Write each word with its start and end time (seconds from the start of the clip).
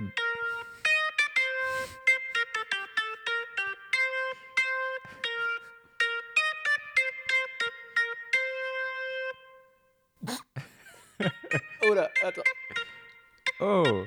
Oh 11.84 11.94
là, 11.94 12.10
attends. 12.22 12.42
Oh 13.60 14.04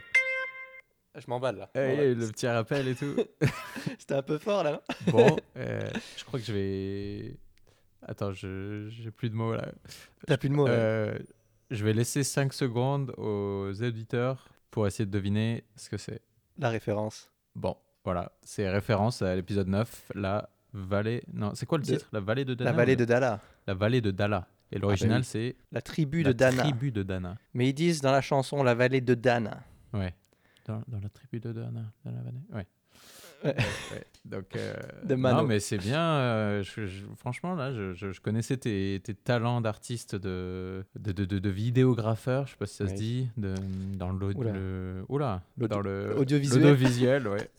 Je 1.16 1.26
m'emballe 1.28 1.58
là. 1.58 1.70
Eh, 1.76 1.80
Bon, 1.80 1.94
il 1.94 1.96
y 1.96 2.00
a 2.00 2.04
là. 2.04 2.04
eu 2.06 2.16
le 2.16 2.28
petit 2.28 2.48
rappel 2.48 2.88
et 2.88 2.96
tout. 2.96 3.16
C'était 4.00 4.16
un 4.16 4.22
peu 4.22 4.38
fort 4.38 4.64
là. 4.64 4.82
Bon, 5.08 5.36
euh, 5.58 5.82
je 6.18 6.24
crois 6.24 6.40
que 6.40 6.46
je 6.46 6.54
vais. 6.54 7.36
Attends, 8.08 8.32
je 8.32 8.88
j'ai 8.90 9.12
plus 9.12 9.30
de 9.30 9.36
mots 9.36 9.54
là. 9.54 9.72
T'as 10.28 10.38
plus 10.38 10.50
de 10.50 10.54
mots. 10.56 10.68
là. 10.68 10.74
Euh, 10.74 11.20
je 11.70 11.84
vais 11.86 11.94
laisser 11.94 12.24
5 12.24 12.54
secondes 12.54 13.14
aux 13.18 13.72
auditeurs 13.82 14.48
pour 14.72 14.88
essayer 14.88 15.06
de 15.06 15.12
deviner 15.12 15.64
ce 15.76 15.90
que 15.90 15.98
c'est. 15.98 16.22
La 16.58 16.70
référence. 16.70 17.30
Bon, 17.56 17.76
voilà, 18.04 18.32
c'est 18.42 18.70
référence 18.70 19.22
à 19.22 19.36
l'épisode 19.36 19.68
9, 19.68 20.12
la 20.16 20.50
vallée. 20.74 21.22
Non, 21.34 21.52
c'est 21.54 21.66
quoi 21.66 21.78
le 21.78 21.84
De- 21.84 21.92
titre? 21.92 22.08
La 22.12 22.20
vallée 22.22 22.46
de 22.46 22.54
Dana 22.54 22.72
La 22.72 22.76
vallée 22.78 22.96
de 22.96 23.06
Dala. 23.06 23.40
La 23.68 23.74
vallée 23.74 24.02
de 24.02 24.12
Dala. 24.12 24.48
Et 24.72 24.80
l'original, 24.80 25.20
oui. 25.20 25.26
c'est 25.26 25.56
La 25.74 25.82
tribu 25.82 26.24
la 26.24 26.32
de 26.32 26.38
Dana. 26.38 26.64
tribu 26.64 26.92
de 26.92 27.04
Dana. 27.04 27.36
Mais 27.54 27.68
ils 27.70 27.74
disent 27.74 28.00
dans 28.02 28.12
la 28.14 28.22
chanson 28.22 28.64
la 28.64 28.74
vallée 28.74 29.02
de 29.02 29.14
Dana. 29.14 29.62
Ouais. 29.94 30.16
Dans, 30.66 30.82
dans 30.88 31.00
la 31.02 31.10
tribu 31.10 31.40
de 31.42 31.52
Dana. 31.52 31.92
Dans 32.06 32.12
la 32.12 32.22
vallée. 32.22 32.42
Ouais. 32.54 32.68
Ouais. 33.44 33.56
Ouais. 33.92 34.06
Donc, 34.26 34.56
euh, 34.56 34.74
De 35.04 35.16
non, 35.16 35.44
mais 35.44 35.60
c'est 35.60 35.78
bien. 35.78 36.00
euh, 36.02 36.64
je- 36.64 36.86
je- 36.86 37.06
franchement, 37.18 37.56
là, 37.56 37.74
je, 37.74 38.20
connaissais 38.22 38.58
tes, 38.58 39.02
tes 39.04 39.16
talents 39.16 39.62
d'artiste, 39.62 40.16
de, 40.16 40.86
de, 41.00 41.12
de, 41.12 41.50
vidéographeur, 41.50 42.46
je 42.46 42.52
sais 42.52 42.58
pas 42.58 42.66
si 42.68 42.76
ça 42.76 42.88
se 42.88 42.94
dit, 42.94 43.30
de, 43.38 43.56
dans 43.98 44.12
le, 44.12 45.04
Oula. 45.10 45.42
dans 45.58 45.80
le 45.82 46.16
audiovisuel. 46.18 46.62
l'audiovisuel, 46.62 47.28
ouais. 47.28 47.50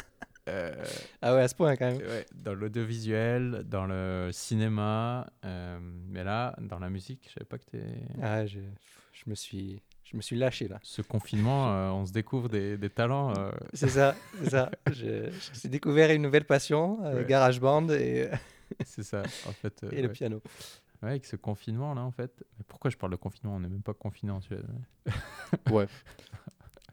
Euh, 0.48 0.72
Ah 1.22 1.34
ouais, 1.34 1.42
à 1.42 1.48
ce 1.48 1.55
point 1.55 1.77
quand 1.77 1.86
même. 1.86 1.98
ouais, 1.98 2.27
dans 2.34 2.55
l'audiovisuel, 2.55 3.64
dans 3.67 3.86
le 3.86 4.30
cinéma, 4.33 5.27
euh, 5.44 5.78
mais 6.08 6.24
là, 6.24 6.55
dans 6.61 6.78
la 6.78 6.91
musique, 6.91 7.24
je 7.28 7.34
savais 7.34 7.44
pas 7.46 7.58
que 7.58 7.64
t'es. 7.70 7.83
Ah, 8.22 8.46
je, 8.46 8.58
je 9.12 9.22
me 9.27 9.34
suis, 9.34 9.80
je 10.12 10.16
me 10.16 10.22
suis 10.22 10.36
lâché 10.36 10.68
là. 10.68 10.78
Ce 10.82 11.00
confinement, 11.02 11.72
euh, 11.72 11.91
on 11.91 12.05
se 12.06 12.12
découvre 12.12 12.48
des, 12.48 12.77
des 12.77 12.91
talents. 12.91 13.34
euh, 13.36 13.50
C'est 13.72 13.88
ça, 13.88 14.14
c'est 14.42 14.50
ça. 14.50 14.70
J'ai 14.92 15.30
découvert 15.68 16.10
une 16.10 16.22
nouvelle 16.22 16.44
passion, 16.44 16.98
euh, 17.05 17.16
Ouais. 17.16 17.24
GarageBand 17.24 17.88
et, 17.91 18.28
c'est 18.84 19.02
ça, 19.02 19.22
en 19.48 19.52
fait. 19.52 19.83
euh, 19.84 19.88
et 19.92 20.02
le 20.02 20.08
ouais. 20.08 20.12
piano. 20.12 20.40
Ouais, 21.02 21.10
avec 21.10 21.24
ce 21.27 21.36
confinement 21.36 21.94
là, 21.94 22.02
en 22.02 22.10
fait. 22.12 22.44
Mais 22.58 22.64
pourquoi 22.68 22.90
je 22.90 22.96
parle 22.96 23.12
de 23.12 23.16
confinement? 23.16 23.56
On 23.56 23.60
n'est 23.60 23.68
même 23.68 23.83
pas 23.83 23.94
confiné 23.94 24.30
en 24.33 24.40
Suède. 24.40 24.66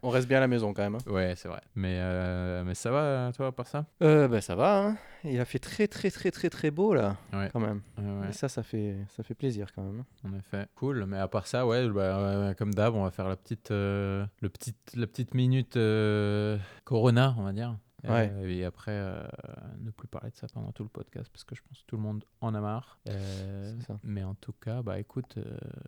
On 0.02 0.08
reste 0.10 0.26
bien 0.28 0.38
à 0.38 0.40
la 0.40 0.48
maison 0.48 0.72
quand 0.72 0.82
même. 0.82 0.94
hein. 0.94 1.10
Ouais, 1.10 1.34
c'est 1.36 1.48
vrai. 1.48 1.60
Mais, 1.74 1.96
euh, 1.98 2.64
mais 2.64 2.74
ça 2.74 2.90
va, 2.90 3.30
toi, 3.36 3.48
à 3.48 3.52
part 3.52 3.66
ça? 3.66 3.84
Euh, 4.02 4.28
bah, 4.28 4.40
ça 4.40 4.54
va. 4.54 4.78
hein. 4.78 4.96
Il 5.24 5.38
a 5.38 5.44
fait 5.44 5.58
très 5.58 5.86
très 5.88 6.10
très 6.10 6.30
très 6.30 6.48
très 6.48 6.70
beau 6.70 6.94
là, 6.94 7.16
Ouais. 7.34 7.50
quand 7.52 7.60
même. 7.60 7.82
Ouais, 7.98 8.04
ouais, 8.22 8.28
Et 8.30 8.32
ça, 8.32 8.48
ça 8.48 8.62
fait, 8.62 8.96
ça 9.14 9.22
fait 9.22 9.34
plaisir 9.34 9.68
quand 9.74 9.82
même. 9.82 10.00
hein. 10.24 10.28
en 10.28 10.38
effet. 10.38 10.66
Cool. 10.74 11.04
Mais 11.06 11.18
à 11.18 11.28
part 11.28 11.46
ça, 11.46 11.66
ouais, 11.66 11.86
bah, 11.90 12.46
ouais, 12.48 12.54
comme 12.54 12.72
d'hab, 12.72 12.94
on 12.94 13.04
va 13.04 13.10
faire 13.10 13.28
la 13.28 13.36
petite, 13.36 13.70
euh, 13.70 14.24
le 14.40 14.48
petit, 14.48 14.74
la 14.94 15.06
petite 15.06 15.34
minute 15.34 15.76
euh, 15.76 16.56
Corona, 16.84 17.34
on 17.38 17.42
va 17.42 17.52
dire. 17.52 17.76
Ouais. 18.04 18.30
Euh, 18.34 18.48
et 18.48 18.64
après, 18.64 18.92
euh, 18.92 19.22
ne 19.78 19.90
plus 19.90 20.08
parler 20.08 20.30
de 20.30 20.36
ça 20.36 20.46
pendant 20.48 20.72
tout 20.72 20.82
le 20.82 20.88
podcast 20.88 21.28
parce 21.32 21.44
que 21.44 21.54
je 21.54 21.62
pense 21.62 21.80
que 21.80 21.86
tout 21.86 21.96
le 21.96 22.02
monde 22.02 22.24
en 22.40 22.54
a 22.54 22.60
marre. 22.60 22.98
Euh, 23.08 23.72
ça. 23.86 23.98
mais 24.02 24.22
en 24.22 24.34
tout 24.34 24.52
cas, 24.52 24.82
bah 24.82 24.98
écoute, 24.98 25.38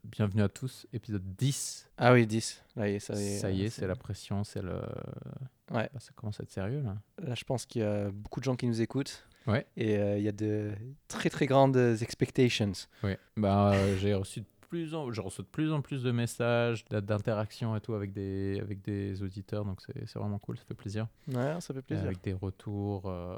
bienvenue 0.04 0.42
à 0.42 0.48
tous, 0.48 0.86
épisode 0.92 1.22
10. 1.36 1.90
Ah 1.98 2.12
oui, 2.12 2.26
10. 2.26 2.64
Là, 2.76 2.88
y 2.88 2.94
est, 2.94 2.98
ça, 2.98 3.14
Ça, 3.14 3.50
y 3.50 3.60
est, 3.60 3.62
y 3.62 3.64
est, 3.64 3.70
c'est 3.70 3.86
la 3.86 3.96
pression, 3.96 4.44
c'est 4.44 4.62
le. 4.62 4.80
Ouais. 5.70 5.88
Bah, 5.92 6.00
ça 6.00 6.12
commence 6.14 6.38
à 6.40 6.42
être 6.42 6.50
sérieux 6.50 6.82
là. 6.82 6.96
Là, 7.22 7.34
je 7.34 7.44
pense 7.44 7.66
qu'il 7.66 7.82
y 7.82 7.84
a 7.84 8.10
beaucoup 8.10 8.40
de 8.40 8.44
gens 8.44 8.56
qui 8.56 8.66
nous 8.66 8.80
écoutent. 8.80 9.26
Ouais. 9.46 9.66
Et 9.76 9.94
il 9.94 10.22
y 10.22 10.28
a 10.28 10.32
de 10.32 10.72
très 11.08 11.30
très 11.30 11.46
grandes 11.46 11.76
expectations. 12.00 12.72
Oui, 13.02 13.16
bah, 13.36 13.74
j'ai 13.96 14.14
reçu 14.14 14.40
de 14.40 14.46
plus 14.72 14.94
en, 14.94 15.12
je 15.12 15.20
reçois 15.20 15.44
de 15.44 15.50
plus 15.50 15.70
en 15.70 15.82
plus 15.82 16.02
de 16.02 16.10
messages, 16.12 16.86
d'interactions 16.86 17.76
et 17.76 17.80
tout 17.82 17.92
avec 17.92 18.10
des, 18.14 18.58
avec 18.58 18.80
des 18.80 19.22
auditeurs, 19.22 19.66
donc 19.66 19.80
c'est 19.82 20.06
c'est 20.08 20.18
vraiment 20.18 20.38
cool, 20.38 20.56
ça 20.56 20.64
fait 20.66 20.72
plaisir. 20.72 21.08
Ouais, 21.28 21.56
ça 21.60 21.74
fait 21.74 21.82
plaisir. 21.82 22.06
Avec 22.06 22.22
des 22.24 22.32
retours 22.32 23.02
euh, 23.04 23.36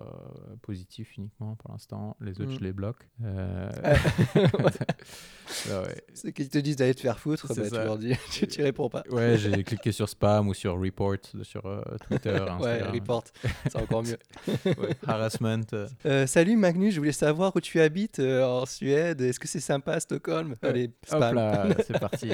positifs 0.63 1.17
uniquement 1.17 1.57
pour 1.57 1.73
l'instant, 1.73 2.17
les 2.21 2.41
autres 2.41 2.53
Mm. 2.53 2.57
je 2.59 2.61
les 2.61 2.73
bloque. 2.73 3.09
Euh, 3.25 3.69
ah 3.83 3.95
ouais. 5.83 6.05
Ceux 6.15 6.31
qui 6.31 6.49
te 6.49 6.59
disent 6.59 6.77
d'aller 6.77 6.95
te 6.95 7.01
faire 7.01 7.19
foutre, 7.19 7.49
C'est 7.49 7.63
bah, 7.63 7.79
tu 7.81 7.85
leur 7.85 7.99
dis, 7.99 8.13
tu, 8.31 8.47
tu 8.47 8.63
réponds 8.63 8.89
pas. 8.89 9.03
Ouais, 9.11 9.37
j'ai 9.37 9.65
cliqué 9.65 9.91
sur 9.91 10.09
spam 10.09 10.47
ou 10.47 10.55
sur 10.55 10.79
report 10.81 11.17
sur 11.43 11.67
euh, 11.67 11.83
Twitter, 12.07 12.45
Ouais, 12.61 12.81
report, 12.83 13.25
c'est 13.67 13.77
encore 13.77 14.05
mieux. 14.05 14.19
Ouais, 14.67 14.97
harassment. 15.05 15.65
euh. 16.07 16.27
Salut 16.29 16.57
Magnus, 16.57 16.95
je 16.95 17.01
voulais 17.01 17.11
savoir 17.11 17.57
où 17.57 17.61
tu 17.61 17.81
habites 17.81 18.21
en 18.21 18.67
Suède. 18.67 19.21
Est-ce 19.21 19.41
que 19.41 19.49
c'est 19.49 19.59
sympa 19.59 19.95
à 19.95 20.01
Stockholm. 20.01 20.55
Allez, 20.63 20.93
spam. 21.05 21.24
Là, 21.33 21.67
c'est 21.87 21.99
parti. 21.99 22.31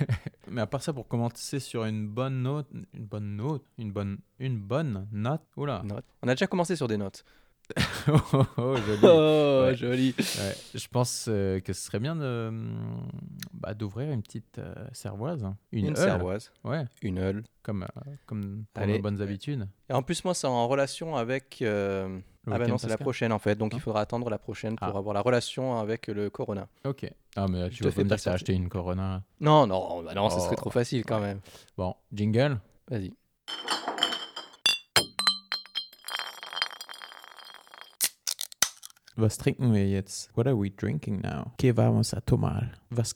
Mais 0.50 0.60
à 0.60 0.66
part 0.66 0.82
ça, 0.82 0.92
pour 0.92 1.08
commencer 1.08 1.58
sur 1.60 1.84
une 1.84 2.06
bonne 2.08 2.42
note, 2.42 2.68
une 2.94 3.04
bonne 3.06 3.36
note, 3.36 3.64
une 3.78 3.90
bonne, 3.92 4.18
une 4.38 4.58
bonne 4.58 5.08
note. 5.12 5.42
Oula. 5.56 5.82
Note. 5.84 6.04
On 6.22 6.28
a 6.28 6.34
déjà 6.34 6.46
commencé 6.46 6.76
sur 6.76 6.86
des 6.88 6.96
notes. 6.96 7.24
oh, 8.08 8.12
oh, 8.34 8.44
oh, 8.58 8.76
joli. 8.76 9.00
Oh, 9.02 9.62
Ouais. 9.66 9.74
joli. 9.74 10.14
Ouais, 10.18 10.54
je 10.72 10.86
pense 10.86 11.26
euh, 11.28 11.58
que 11.58 11.72
ce 11.72 11.80
serait 11.80 11.98
bien 11.98 12.14
de, 12.14 12.46
hum, 12.48 13.08
bah, 13.52 13.74
d'ouvrir 13.74 14.12
une 14.12 14.22
petite 14.22 14.58
euh, 14.60 14.72
cervoise. 14.92 15.42
hein. 15.42 15.56
Une, 15.72 15.86
Une, 15.86 15.96
cervoise, 15.96 16.52
Ouais, 16.62 16.84
une 17.02 17.18
heule. 17.18 17.42
comme, 17.64 17.82
euh, 17.82 18.10
comme 18.26 18.66
pour 18.72 18.84
Allez. 18.84 18.92
nos 18.98 19.02
bonnes 19.02 19.20
habitudes. 19.20 19.66
Et 19.90 19.92
en 19.94 20.02
plus, 20.04 20.24
moi, 20.24 20.32
c'est 20.34 20.46
en 20.46 20.68
relation 20.68 21.16
avec. 21.16 21.64
Ah 22.48 22.58
bah 22.58 22.66
non, 22.68 22.78
c'est 22.78 22.88
la 22.88 22.96
prochaine 22.98 23.32
en 23.32 23.38
fait, 23.40 23.56
donc 23.56 23.74
Hein 23.74 23.78
il 23.78 23.80
faudra 23.80 24.00
attendre 24.02 24.30
la 24.30 24.38
prochaine 24.38 24.76
pour 24.76 24.86
Ah. 24.86 24.96
avoir 24.96 25.14
la 25.14 25.20
relation 25.20 25.78
avec 25.80 26.06
le 26.06 26.30
Corona. 26.30 26.68
Ok. 26.84 27.10
Ah, 27.34 27.46
mais 27.48 27.58
là, 27.58 27.68
Je 27.68 27.74
tu 27.74 27.78
te 27.80 27.84
vas 27.84 27.90
fais 27.90 27.96
pas 27.96 28.04
me 28.04 28.08
dire 28.08 28.16
que 28.18 28.22
t'as 28.22 28.30
patienter. 28.30 28.34
acheté 28.34 28.52
une 28.54 28.68
Corona. 28.68 29.22
Non, 29.40 29.66
non, 29.66 30.02
bah 30.04 30.14
non, 30.14 30.30
ça 30.30 30.38
serait 30.38 30.52
Oh. 30.52 30.60
trop 30.60 30.70
facile 30.70 31.04
quand 31.04 31.16
Ouais. 31.20 31.26
même. 31.26 31.40
Bon, 31.76 31.94
jingle. 32.12 32.58
Vas-y. 32.88 33.12
Was 39.16 39.38
trinken 39.38 39.72
wir 39.72 39.88
jetzt? 39.88 40.30
What 40.36 40.46
are 40.46 40.56
we 40.56 40.70
drinking 40.70 41.22
now? 41.22 41.52
Que 41.58 41.72
vamos 41.72 42.12
a 42.12 42.20
tomar? 42.20 42.72
Was? 42.90 43.14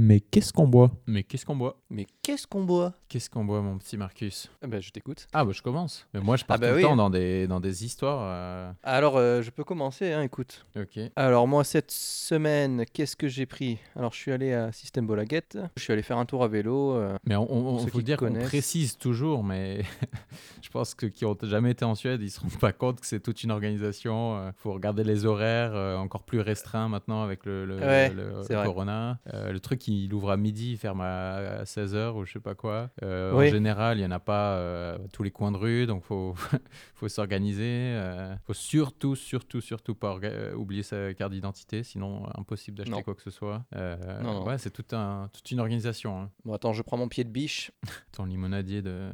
Mais 0.00 0.20
qu'est-ce 0.20 0.52
qu'on 0.52 0.68
boit? 0.68 0.92
Mais 1.08 1.24
qu'est-ce 1.24 1.44
qu'on 1.44 1.56
boit? 1.56 1.76
Mais 1.90 2.06
qu'est-ce 2.22 2.46
qu'on 2.46 2.62
boit? 2.62 2.92
Qu'est-ce 3.08 3.28
qu'on 3.28 3.44
boit, 3.44 3.60
mon 3.62 3.78
petit 3.78 3.96
Marcus? 3.96 4.48
Ah 4.62 4.68
bah, 4.68 4.78
Je 4.78 4.90
t'écoute. 4.90 5.26
Ah, 5.32 5.44
bah 5.44 5.50
je 5.52 5.60
commence. 5.60 6.06
Mais 6.14 6.20
moi, 6.20 6.36
je 6.36 6.44
pars 6.44 6.54
Ah 6.54 6.58
bah 6.58 6.68
tout 6.68 6.76
oui. 6.76 6.82
le 6.82 6.86
temps 6.88 6.94
dans 6.94 7.10
des, 7.10 7.48
dans 7.48 7.58
des 7.58 7.84
histoires. 7.84 8.20
euh, 8.22 8.70
Alors, 8.84 9.16
euh, 9.16 9.42
je 9.42 9.50
peux 9.50 9.64
commencer, 9.64 10.12
hein, 10.12 10.22
écoute. 10.22 10.64
Ok. 10.78 11.00
Alors, 11.16 11.48
moi, 11.48 11.64
cette 11.64 11.90
semaine, 11.90 12.84
qu'est-ce 12.92 13.16
que 13.16 13.26
j'ai 13.26 13.44
pris? 13.44 13.78
Alors, 13.96 14.12
je 14.12 14.18
suis 14.18 14.30
allé 14.30 14.52
à 14.52 14.70
System 14.70 15.04
Bolaget. 15.04 15.42
Je 15.76 15.82
suis 15.82 15.92
allé 15.92 16.02
faire 16.02 16.18
un 16.18 16.26
tour 16.26 16.44
à 16.44 16.48
vélo. 16.48 16.92
euh, 16.94 17.16
Mais 17.26 17.34
on, 17.34 17.50
on, 17.52 17.74
on 17.74 17.78
faut 17.88 17.98
qui 17.98 18.04
dire 18.04 18.18
qu'on 18.18 18.32
précise 18.34 18.96
toujours, 18.98 19.42
mais 19.42 19.82
je 20.62 20.68
pense 20.68 20.94
que 20.94 21.06
qui 21.06 21.24
ont 21.24 21.36
jamais 21.42 21.72
été 21.72 21.84
en 21.84 21.96
Suède, 21.96 22.22
ils 22.22 22.30
se 22.30 22.38
rendent 22.38 22.58
pas 22.60 22.72
compte 22.72 23.00
que 23.00 23.06
c'est 23.06 23.18
toute 23.20 23.42
une 23.42 23.50
organisation. 23.50 24.46
Il 24.46 24.52
faut 24.54 24.72
regarder 24.74 25.02
les 25.02 25.24
horaires 25.24 25.74
euh, 25.74 25.96
encore 25.96 26.22
plus 26.22 26.40
restreints 26.40 26.88
maintenant 26.88 27.22
avec 27.24 27.44
le, 27.46 27.64
le, 27.64 27.78
Ouais, 27.80 28.10
le- 28.10 28.42
c'est 28.46 28.52
le 28.52 28.58
vrai. 28.60 28.66
Corona. 28.66 29.18
Euh, 29.34 29.50
le 29.50 29.58
truc, 29.58 29.87
il 29.88 30.12
ouvre 30.14 30.30
à 30.30 30.36
midi, 30.36 30.72
il 30.72 30.76
ferme 30.78 31.00
à 31.00 31.62
16h 31.64 32.12
ou 32.14 32.24
je 32.24 32.32
sais 32.34 32.40
pas 32.40 32.54
quoi. 32.54 32.90
Euh, 33.02 33.32
Oui. 33.34 33.48
En 33.48 33.50
général, 33.50 33.98
il 33.98 34.02
y 34.02 34.06
en 34.06 34.10
a 34.10 34.18
pas 34.20 34.56
euh, 34.56 34.98
tous 35.12 35.22
les 35.22 35.30
coins 35.30 35.50
de 35.52 35.56
rue, 35.56 35.86
donc 35.86 36.04
faut 36.04 36.34
faut 36.94 37.08
s'organiser. 37.08 37.64
euh, 37.96 38.34
faut 38.46 38.54
surtout, 38.54 39.16
surtout, 39.16 39.60
surtout 39.60 39.94
pas 39.94 40.16
euh, 40.22 40.54
oublier 40.54 40.82
sa 40.82 41.12
carte 41.14 41.32
d'identité, 41.32 41.82
sinon 41.82 42.24
impossible 42.36 42.76
d'acheter 42.78 42.92
Non. 42.92 43.02
quoi 43.02 43.14
que 43.14 43.22
ce 43.22 43.30
soit. 43.30 43.64
Euh, 43.74 43.96
Non, 44.22 44.34
non. 44.34 44.46
Ouais, 44.46 44.58
c'est 44.58 44.70
tout 44.70 44.84
un, 44.96 45.28
toute 45.32 45.50
une 45.50 45.60
organisation. 45.60 46.20
hein 46.20 46.30
Bon, 46.44 46.52
attends, 46.54 46.72
je 46.72 46.82
prends 46.82 46.96
mon 46.96 47.08
pied 47.08 47.24
de 47.24 47.30
biche. 47.30 47.70
ton 48.12 48.24
limonadier 48.24 48.82
de, 48.82 49.10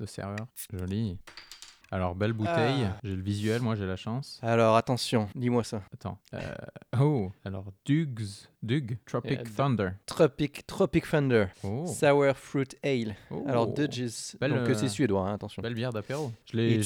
de 0.00 0.06
serveur. 0.06 0.46
Joli. 0.72 1.18
Alors, 1.90 2.14
belle 2.14 2.34
bouteille. 2.34 2.84
Ah. 2.84 2.98
J'ai 3.02 3.16
le 3.16 3.22
visuel, 3.22 3.62
moi 3.62 3.74
j'ai 3.74 3.86
la 3.86 3.96
chance. 3.96 4.38
Alors, 4.42 4.76
attention, 4.76 5.28
dis-moi 5.34 5.64
ça. 5.64 5.82
Attends. 5.94 6.18
Euh, 6.34 6.40
oh, 7.00 7.32
alors 7.44 7.72
Dugs. 7.86 8.20
Dug? 8.62 8.98
Tropic 9.06 9.38
Euh, 9.40 9.44
Thunder. 9.56 9.90
Tropic, 10.04 10.66
Tropic 10.66 11.08
Thunder. 11.08 11.46
Oh. 11.62 11.86
Sour 11.86 12.36
Fruit 12.36 12.66
Ale. 12.82 13.14
oh. 13.30 13.44
Alors, 13.48 13.68
Dudges. 13.72 14.36
Belle, 14.40 14.50
Donc, 14.50 14.68
euh, 14.68 14.74
c'est 14.74 14.86
euh, 14.86 14.88
suédois, 14.88 15.22
hein, 15.28 15.34
attention. 15.34 15.62
Belle 15.62 15.74
bière 15.74 15.92
d'apéro. 15.92 16.32
Je 16.52 16.56
l'ai, 16.56 16.80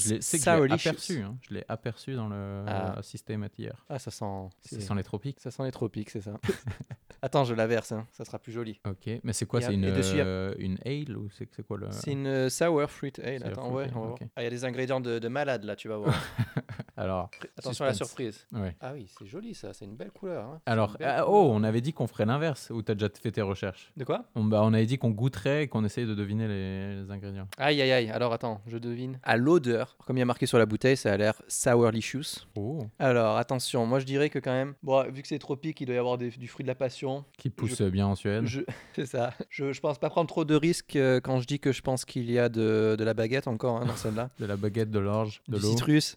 aperçu. 0.71 1.23
hein. 1.23 1.37
Je 1.49 1.55
l'ai 1.55 1.65
aperçu 1.69 2.15
dans 2.15 2.29
le 2.29 2.65
Ah. 2.69 2.99
système 3.03 3.49
hier. 3.59 3.85
Ah, 3.89 3.99
ça 3.99 4.11
sent. 4.13 4.25
Ça 4.61 4.81
sent 4.81 4.95
les 4.95 5.03
tropiques. 5.03 5.41
Ça 5.41 5.51
sent 5.51 5.65
les 5.65 5.73
tropiques, 5.73 6.11
c'est 6.11 6.21
ça. 6.21 6.39
Attends, 7.25 7.45
je 7.45 7.55
la 7.55 7.67
verse, 7.69 7.93
hein, 7.93 8.07
ça 8.11 8.25
sera 8.25 8.39
plus 8.41 8.51
joli. 8.53 8.81
Ok. 8.87 9.09
Mais 9.23 9.33
c'est 9.33 9.47
quoi 9.47 9.61
C'est 9.61 9.73
une, 9.75 9.93
dessus, 9.95 10.21
a- 10.21 10.25
euh, 10.27 10.55
une 10.59 10.77
ale 10.85 11.17
ou 11.17 11.29
c'est, 11.31 11.49
c'est 11.55 11.65
quoi 11.65 11.79
le. 11.79 11.87
C'est 11.91 12.11
une 12.13 12.27
euh, 12.27 12.49
sour 12.49 12.83
fruit 12.91 13.13
ale. 13.23 13.39
Sour 13.41 13.49
Attends, 13.49 13.63
fruit 13.67 13.75
ouais, 13.77 13.85
ale, 13.85 13.93
on 13.95 14.01
va 14.01 14.07
ok. 14.09 14.19
voir. 14.19 14.31
Ah, 14.37 14.41
il 14.43 14.45
y 14.45 14.47
a 14.49 14.51
des 14.51 14.65
ingrédients 14.65 14.92
de, 15.01 15.19
de 15.19 15.29
malade 15.29 15.65
là, 15.65 15.77
tu 15.77 15.89
vas 15.89 15.97
voir. 15.97 16.15
Alors, 16.97 17.31
Attention 17.59 17.85
à 17.85 17.89
la 17.89 17.95
surprise. 17.95 18.47
Ah 18.81 18.93
oui, 18.95 19.07
c'est 19.19 19.27
joli 19.27 19.55
ça, 19.55 19.73
c'est 19.73 19.87
une 19.87 19.97
belle 19.97 20.11
couleur. 20.11 20.45
hein. 20.45 20.61
Alors, 20.67 20.97
belle 20.99 21.09
ah, 21.09 21.23
couleur. 21.23 21.31
oh, 21.31 21.51
on 21.53 21.65
avait 21.65 21.81
dit 21.81 21.93
qu'on 21.93 22.07
ferait 22.07 22.27
l'inverse, 22.27 22.71
ou 22.71 22.83
t'as 22.83 22.95
déjà 22.95 23.09
fait 23.21 23.33
tes 23.33 23.41
recherches? 23.43 23.91
De 23.97 24.05
quoi? 24.05 24.27
On, 24.35 24.45
bah, 24.45 24.61
on 24.63 24.73
avait 24.75 24.85
dit 24.87 24.99
qu'on 24.99 25.11
goûterait 25.11 25.65
et 25.65 25.69
qu'on 25.69 25.85
essayait 25.85 26.07
de 26.07 26.15
deviner 26.15 26.47
les, 26.49 27.03
les 27.03 27.11
ingrédients. 27.11 27.49
Aïe 27.57 27.81
aïe 27.81 27.91
aïe, 27.93 28.11
alors 28.11 28.33
attends, 28.33 28.61
je 28.67 28.77
devine. 28.79 29.19
À 29.23 29.37
l'odeur, 29.37 29.97
comme 30.07 30.17
il 30.17 30.21
y 30.21 30.23
a 30.23 30.27
marqué 30.27 30.45
sur 30.47 30.59
la 30.59 30.67
bouteille, 30.67 30.97
ça 30.97 31.13
a 31.13 31.17
l'air 31.17 31.41
sourlicious. 31.49 32.45
Oh, 32.57 32.87
Alors 32.99 33.37
attention, 33.39 33.87
moi 33.87 33.99
je 33.99 34.05
dirais 34.05 34.29
que 34.29 34.39
quand 34.39 34.53
même, 34.53 34.75
bon, 34.83 35.03
vu 35.11 35.23
que 35.23 35.29
c'est 35.29 35.39
tropique, 35.39 35.81
il 35.81 35.87
doit 35.87 35.95
y 35.95 35.99
avoir 35.99 36.19
des- 36.19 36.31
du 36.31 36.47
fruit 36.47 36.63
de 36.65 36.69
la 36.69 36.75
passion. 36.75 37.25
qui 37.39 37.49
pousse 37.51 37.81
bien 37.83 38.07
en 38.07 38.15
Suède. 38.15 38.45
C'est 38.95 39.07
ça. 39.07 39.33
Je, 39.49 39.73
je 39.73 39.81
pense 39.81 39.99
pas 39.99 40.11
prendre 40.11 40.29
trop 40.29 40.45
de 40.45 40.55
risques 40.55 40.97
euh, 40.97 41.21
quand 41.21 41.41
je 41.41 41.47
dis 41.47 41.59
que 41.59 41.73
je 41.73 41.81
pense 41.81 42.05
qu'il 42.05 42.31
y 42.31 42.39
a 42.39 42.49
de, 42.49 42.97
de 42.99 43.05
la 43.05 43.15
baguette 43.15 43.49
encore 43.49 43.79
hein, 43.79 43.87
dans 43.87 43.97
celle-là. 43.97 44.29
De 44.39 44.47
la 44.47 44.57
baguette, 44.57 44.82
de 44.91 44.99
l'orge, 44.99 45.43
de 45.49 45.57
du 45.57 45.63
l'eau 45.63 45.71
citrus. 45.71 46.17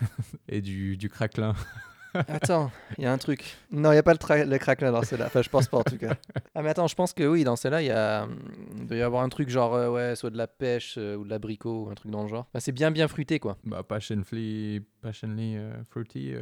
et 0.48 0.60
du, 0.60 0.96
du 0.96 1.08
craquelin. 1.08 1.54
Attends, 2.28 2.70
il 2.96 3.04
y 3.04 3.06
a 3.06 3.12
un 3.12 3.18
truc. 3.18 3.56
Non, 3.70 3.90
il 3.90 3.96
n'y 3.96 3.98
a 3.98 4.02
pas 4.02 4.14
le, 4.14 4.44
le 4.44 4.56
craquelin 4.58 4.90
dans 4.90 5.02
celle-là. 5.02 5.26
Enfin, 5.26 5.42
je 5.42 5.50
pense 5.50 5.68
pas 5.68 5.76
en 5.78 5.84
tout 5.84 5.98
cas. 5.98 6.16
Ah, 6.58 6.62
mais 6.62 6.70
attends, 6.70 6.86
je 6.86 6.94
pense 6.94 7.12
que 7.12 7.22
oui, 7.28 7.44
dans 7.44 7.56
celle-là, 7.56 7.82
il 7.82 7.88
y 7.88 7.90
a. 7.90 8.22
hum, 8.22 8.38
Il 8.78 8.86
doit 8.86 8.96
y 8.96 9.02
avoir 9.02 9.22
un 9.22 9.28
truc 9.28 9.50
genre, 9.50 9.74
euh, 9.74 9.90
ouais, 9.90 10.16
soit 10.16 10.30
de 10.30 10.38
la 10.38 10.46
pêche 10.46 10.94
euh, 10.96 11.14
ou 11.16 11.24
de 11.24 11.28
l'abricot 11.28 11.88
un 11.90 11.94
truc 11.94 12.10
dans 12.10 12.22
le 12.22 12.28
genre. 12.28 12.46
Enfin, 12.48 12.60
c'est 12.60 12.72
bien, 12.72 12.90
bien 12.90 13.06
fruité 13.08 13.38
quoi. 13.38 13.58
Bah, 13.64 13.82
passionfully, 13.82 14.80
passionly 15.02 15.58
euh, 15.58 15.70
fruity, 15.90 16.32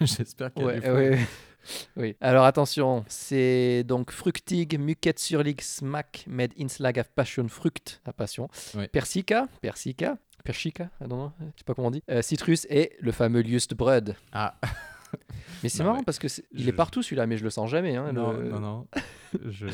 j'espère 0.00 0.52
qu'il 0.52 0.64
y 0.64 0.64
a 0.64 0.68
Ouais, 0.68 0.74
du 0.74 0.80
fruit. 0.80 0.92
ouais, 0.92 1.10
ouais. 1.10 1.26
oui. 1.96 2.16
Alors 2.20 2.44
attention, 2.46 3.04
c'est 3.06 3.84
donc 3.84 4.10
fructig, 4.10 4.76
muket 4.80 5.20
surlig 5.20 5.60
smack 5.60 6.24
med 6.26 6.50
inslag 6.58 6.98
av 6.98 7.06
passion 7.14 7.46
fruct, 7.48 8.00
la 8.06 8.12
passion, 8.12 8.48
persica, 8.90 9.46
persica, 9.62 10.16
persica, 10.44 10.84
I 11.00 11.06
don't 11.08 11.08
know, 11.08 11.32
je 11.40 11.44
sais 11.58 11.64
pas 11.64 11.74
comment 11.74 11.88
on 11.88 11.92
dit, 11.92 12.02
euh, 12.10 12.22
citrus 12.22 12.66
et 12.70 12.92
le 13.00 13.12
fameux 13.12 13.40
Ljustbröd. 13.42 14.14
Ah, 14.32 14.54
Mais 15.62 15.68
c'est 15.68 15.82
Non, 15.82 15.90
marrant 15.90 16.04
parce 16.04 16.18
que 16.20 16.28
c'est- 16.28 16.44
il 16.52 16.62
je- 16.64 16.68
est 16.68 16.72
partout 16.72 17.02
celui-là, 17.02 17.26
mais 17.26 17.36
je 17.36 17.42
le 17.44 17.50
sens 17.50 17.68
jamais. 17.68 17.96
hein, 17.96 18.12
non, 18.12 18.32
le- 18.32 18.48
non, 18.48 18.60
non. 18.60 18.86
Je... 19.48 19.66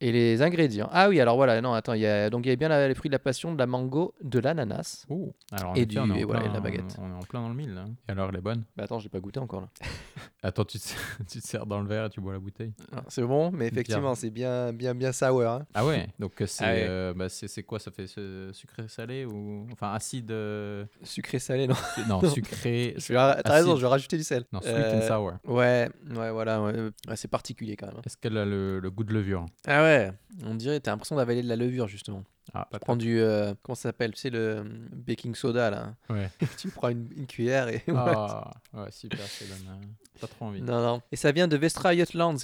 Et 0.00 0.12
les 0.12 0.42
ingrédients. 0.42 0.88
Ah 0.92 1.08
oui, 1.08 1.20
alors 1.20 1.36
voilà, 1.36 1.60
non, 1.60 1.72
attends, 1.74 1.92
il 1.94 2.00
y 2.00 2.06
a 2.06 2.30
donc 2.30 2.46
il 2.46 2.48
y 2.48 2.52
a 2.52 2.56
bien 2.56 2.68
la- 2.68 2.88
les 2.88 2.94
fruits 2.94 3.08
de 3.10 3.14
la 3.14 3.18
passion, 3.18 3.52
de 3.52 3.58
la 3.58 3.66
mango, 3.66 4.14
de 4.22 4.38
l'ananas. 4.38 5.04
Oh. 5.08 5.34
Alors, 5.52 5.76
Et 5.76 5.86
du- 5.86 5.98
en 5.98 6.12
et 6.14 6.24
voilà, 6.24 6.40
plein- 6.40 6.46
et 6.46 6.48
de 6.50 6.54
la 6.54 6.60
baguette. 6.60 6.96
On 7.00 7.10
est 7.10 7.14
en 7.14 7.18
plein 7.20 7.40
dans 7.42 7.48
le 7.48 7.54
mille. 7.54 7.74
là. 7.74 7.84
Et 8.08 8.12
alors, 8.12 8.28
elle 8.30 8.36
est 8.36 8.40
bonne 8.40 8.64
Bah 8.76 8.84
attends, 8.84 8.98
j'ai 8.98 9.08
pas 9.08 9.20
goûté 9.20 9.40
encore 9.40 9.60
là. 9.62 9.68
Attends, 10.42 10.64
tu 10.66 10.78
te, 10.78 10.88
tu 11.30 11.40
te 11.40 11.46
sers 11.46 11.64
dans 11.64 11.80
le 11.80 11.88
verre 11.88 12.04
et 12.06 12.10
tu 12.10 12.20
bois 12.20 12.34
la 12.34 12.38
bouteille? 12.38 12.74
Ah, 12.92 13.02
C'est 13.08 13.22
bon, 13.22 13.50
mais 13.50 13.68
effectivement, 13.68 14.14
c'est 14.14 14.28
bien, 14.28 14.74
bien, 14.74 14.94
bien 14.94 15.10
sour. 15.12 15.40
hein. 15.42 15.64
Ah 15.72 15.86
ouais 15.86 16.06
Donc, 16.18 16.38
euh, 16.42 16.46
c'est 16.46 16.64
Ah 16.64 16.68
ouais. 16.72 16.86
euh, 16.86 17.14
bah, 17.14 17.30
c'est 17.30 17.48
c'est 17.48 17.62
quoi? 17.62 17.78
Ça 17.78 17.90
fait 17.90 18.06
ce- 18.06 18.50
sucré-salé 18.52 19.24
ou... 19.24 19.66
Enfin, 19.72 19.92
acide... 19.94 20.30
euh, 20.32 20.84
Sucré 21.02 21.38
salé, 21.38 21.66
non. 21.66 21.74
Non, 22.08 22.20
Non. 22.22 22.28
sucré... 22.30 22.94
T'as 23.08 23.40
raison, 23.54 23.76
je 23.76 23.80
vais 23.80 23.86
rajouter 23.88 24.18
du 24.18 24.22
sel. 24.22 24.44
Non, 24.52 24.60
sweet 24.60 24.74
Euh, 24.74 24.98
and 24.98 25.06
sour. 25.08 25.32
Ouais, 25.44 25.88
ouais, 26.14 26.30
voilà, 26.30 26.62
ouais, 26.62 26.74
ouais, 27.08 27.16
c'est 27.16 27.28
particulier 27.28 27.76
quand 27.76 27.86
même. 27.86 27.96
hein. 27.96 28.02
Est-ce 28.04 28.18
qu'elle 28.18 28.36
a 28.36 28.44
le, 28.44 28.80
le 28.80 28.90
goût 28.94 29.04
de 29.04 29.12
levure 29.12 29.46
Ah 29.66 29.82
ouais, 29.82 30.12
on 30.44 30.54
dirait, 30.54 30.80
t'as 30.80 30.92
l'impression 30.92 31.16
d'avaler 31.16 31.42
de 31.42 31.48
la 31.48 31.56
levure 31.56 31.88
justement. 31.88 32.24
Ah, 32.52 32.68
Tu 32.72 32.78
prends 32.78 32.96
du, 32.96 33.20
euh, 33.20 33.54
comment 33.62 33.74
ça 33.74 33.88
s'appelle, 33.88 34.12
tu 34.12 34.20
sais, 34.20 34.30
le 34.30 34.38
euh, 34.38 34.64
baking 34.92 35.34
soda 35.34 35.70
là. 35.70 35.94
Ouais. 36.10 36.28
tu 36.58 36.68
prends 36.68 36.88
une, 36.90 37.08
une 37.16 37.26
cuillère 37.26 37.68
et. 37.68 37.82
Ah, 37.88 38.50
ouais, 38.74 38.90
super, 38.90 39.20
ça 39.20 39.44
donne 39.46 39.66
euh, 39.80 39.84
pas 40.20 40.26
trop 40.26 40.44
envie. 40.46 40.60
Non, 40.60 40.82
non. 40.82 41.02
Et 41.10 41.16
ça 41.16 41.32
vient 41.32 41.48
de 41.48 41.56
Vestra 41.56 41.94
Jutlands 41.94 42.36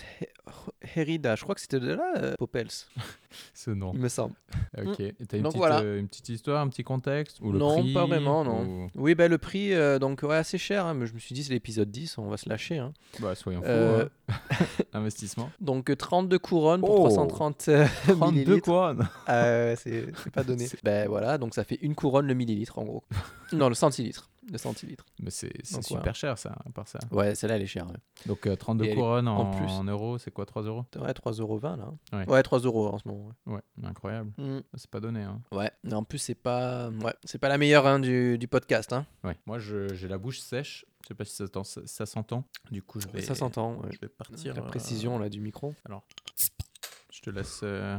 Herida. 0.97 1.37
Je 1.37 1.43
crois 1.43 1.55
que 1.55 1.61
c'était 1.61 1.79
de 1.81 1.93
là, 1.95 2.13
euh, 2.17 2.35
Popels, 2.39 2.69
Ce 3.55 3.71
nom. 3.71 3.93
il 3.95 4.01
me 4.01 4.09
semble. 4.09 4.35
Ok. 4.79 5.01
Et 5.01 5.15
t'as 5.29 5.37
une, 5.37 5.43
Donc 5.45 5.53
petite, 5.53 5.59
voilà. 5.59 5.81
une 5.83 6.09
petite 6.09 6.29
histoire, 6.31 6.61
un 6.63 6.69
petit 6.69 6.83
contexte 6.83 7.39
ou 7.41 7.53
le 7.53 7.59
non, 7.59 7.79
prix, 7.81 7.93
pas 7.93 8.07
vraiment, 8.07 8.43
non. 8.43 8.65
ou- 8.65 8.91
Oui, 8.97 9.15
bah 9.15 9.29
le 9.29 9.39
prix, 9.39 9.73
donc 10.01 10.23
ouais, 10.23 10.37
assez 10.37 10.59
cher, 10.59 10.87
hein, 10.87 10.95
mais 10.95 11.07
je 11.07 11.13
me 11.15 11.19
suis 11.19 11.35
dit, 11.35 11.45
c'est 11.45 11.53
l'épisode 11.53 11.91
10, 11.91 12.19
on 12.19 12.29
va 12.29 12.37
se 12.39 12.49
lâcher. 12.49 12.79
hein. 12.79 12.93
Bah, 13.21 13.35
soyons 13.35 13.61
fous. 13.63 13.69
Hein. 13.69 14.09
Investissement. 14.93 15.51
Donc 15.61 15.91
euh, 15.91 15.97
32 15.97 16.39
couronnes 16.39 16.81
pour 16.81 17.01
Oh 17.03 17.09
330 17.09 17.69
euh, 17.69 17.87
millilitres. 18.31 18.63
quoi 18.65 18.97
Ah 19.27 19.77
c'est 19.77 19.90
c'est 20.23 20.33
pas 20.33 20.45
donné. 20.45 20.67
ben 20.85 21.09
voilà, 21.09 21.39
donc 21.39 21.55
ça 21.55 21.65
fait 21.65 21.77
une 21.83 21.95
couronne 21.95 22.27
le 22.27 22.35
millilitre 22.35 22.79
en 22.79 22.85
gros. 22.85 23.05
non, 23.53 23.69
le 23.69 23.75
centilitre. 23.75 24.31
Le 24.51 24.57
centilitre. 24.59 25.05
Mais 25.23 25.31
c'est 25.31 25.53
super 25.65 26.15
cher, 26.15 26.37
ça, 26.39 26.57
à 26.67 26.71
part 26.71 26.89
ça. 26.89 26.99
Ouais, 27.13 27.35
celle-là, 27.35 27.57
elle 27.57 27.63
est 27.63 27.67
chère. 27.67 27.87
Ouais, 27.87 27.97
Donc, 28.27 28.47
euh, 28.47 28.57
32 28.57 28.85
Et 28.85 28.89
elle 28.89 28.93
est 28.93 28.97
couronnes 28.97 29.29
en, 29.29 29.37
en 29.37 29.51
plus. 29.55 29.71
en 29.71 29.85
euros, 29.85 30.17
c'est 30.19 30.31
quoi, 30.31 30.47
3 30.47 30.63
euros? 30.63 30.85
Ouais 30.97 31.13
3,20€ 31.13 31.77
là. 31.77 31.93
Ouais. 32.13 32.29
Ouais, 32.29 32.43
3 32.43 32.59
euros 32.61 32.89
en 32.89 32.99
ce 32.99 33.07
moment. 33.07 33.29
Ouais, 33.47 33.61
incroyable. 33.83 34.33
Ouais, 34.39 34.45
Mm. 34.45 34.63
C'est 34.75 34.91
pas 34.91 35.01
donné, 35.01 35.23
hein. 35.23 35.41
Ouais, 35.53 35.71
mais 35.85 35.93
en 35.95 36.03
plus, 36.05 36.19
c'est 36.19 36.35
pas, 36.35 36.89
ouais, 36.89 37.15
c'est 37.25 37.39
pas 37.39 37.49
la 37.49 37.59
meilleure 37.59 37.87
hein, 37.87 38.01
du, 38.01 38.39
du 38.39 38.49
podcast. 38.49 38.93
Hein. 38.93 39.07
Ouais. 39.25 39.37
Moi, 39.47 39.59
je- 39.59 39.95
j'ai 39.95 40.09
la 40.09 40.19
bouche 40.19 40.41
sèche. 40.41 40.87
Je 41.03 41.09
sais 41.09 41.15
pas 41.15 41.25
si 41.25 41.35
ça, 41.35 41.45
s'entend- 41.47 41.65
ça, 41.65 41.81
ça 41.87 42.07
s'entend. 42.07 42.45
Du 42.71 42.83
coup, 42.83 43.01
je 43.01 43.09
vais, 43.09 43.23
Ça 43.23 43.35
s'entend. 43.35 43.77
ouais. 43.81 43.89
je 43.93 43.99
vais 44.01 44.09
partir. 44.09 44.55
La 44.55 44.63
euh, 44.63 44.67
précision 44.67 45.19
là, 45.19 45.29
du 45.29 45.41
micro. 45.41 45.75
Je 47.23 47.31
te 47.31 47.37
laisse. 47.37 47.61
euh, 47.65 47.99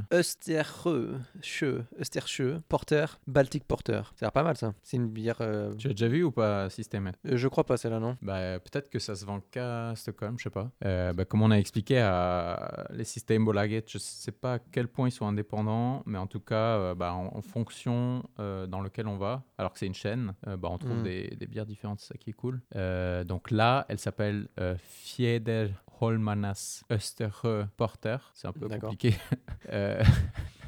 Österche, 2.00 2.42
Porter, 2.68 3.06
Baltic 3.28 3.66
Porter. 3.66 4.02
Ça 4.16 4.26
a 4.26 4.26
l'air 4.26 4.32
pas 4.32 4.42
mal 4.44 4.58
ça. 4.58 4.74
C'est 4.82 4.98
une 4.98 5.10
bière. 5.10 5.38
euh, 5.42 5.76
Tu 5.76 5.88
as 5.88 5.92
déjà 5.92 6.08
vu 6.08 6.24
ou 6.24 6.32
pas 6.32 6.70
System 6.72 7.12
euh, 7.28 7.38
Je 7.38 7.48
crois 7.48 7.64
pas 7.64 7.78
celle-là, 7.78 8.00
non 8.00 8.18
bah, 8.24 8.60
Peut-être 8.60 8.90
que 8.90 8.98
ça 8.98 9.16
se 9.16 9.24
vend 9.26 9.40
qu'à 9.52 9.94
Stockholm, 9.96 10.40
je 10.40 10.44
sais 10.46 10.50
pas. 10.50 10.72
Euh, 10.86 11.14
bah, 11.14 11.26
comme 11.26 11.44
on 11.44 11.52
a 11.52 11.56
expliqué, 11.58 12.00
à 12.00 12.88
les 12.92 13.04
systèmes 13.04 13.46
Bolaget, 13.46 13.84
je 13.88 14.00
sais 14.00 14.32
pas 14.32 14.56
à 14.56 14.60
quel 14.60 14.88
point 14.88 15.08
ils 15.08 15.12
sont 15.12 15.28
indépendants, 15.28 16.02
mais 16.08 16.18
en 16.18 16.28
tout 16.28 16.40
cas, 16.40 16.96
bah, 16.96 17.14
en, 17.14 17.28
en 17.38 17.42
fonction 17.44 18.24
dans 18.38 18.82
lequel 18.82 19.08
on 19.08 19.18
va, 19.18 19.44
alors 19.60 19.72
que 19.74 19.78
c'est 19.80 19.88
une 19.88 19.94
chaîne, 19.94 20.34
bah, 20.46 20.70
on 20.72 20.78
trouve 20.80 20.92
Mm. 20.92 21.04
des, 21.04 21.36
des 21.38 21.48
bières 21.48 21.66
différentes, 21.68 22.00
c'est 22.00 22.08
ça 22.14 22.18
qui 22.18 22.32
est 22.32 22.34
cool. 22.34 22.62
Donc 23.26 23.52
là, 23.52 23.86
elle 23.88 24.00
s'appelle 24.00 24.48
Fjeder 24.78 25.70
Holmanas 26.02 26.84
Österre 26.92 27.68
Porter. 27.78 28.18
C'est 28.34 28.48
un 28.48 28.54
peu 28.54 28.68
compliqué. 28.68 29.16
Euh, 29.72 30.04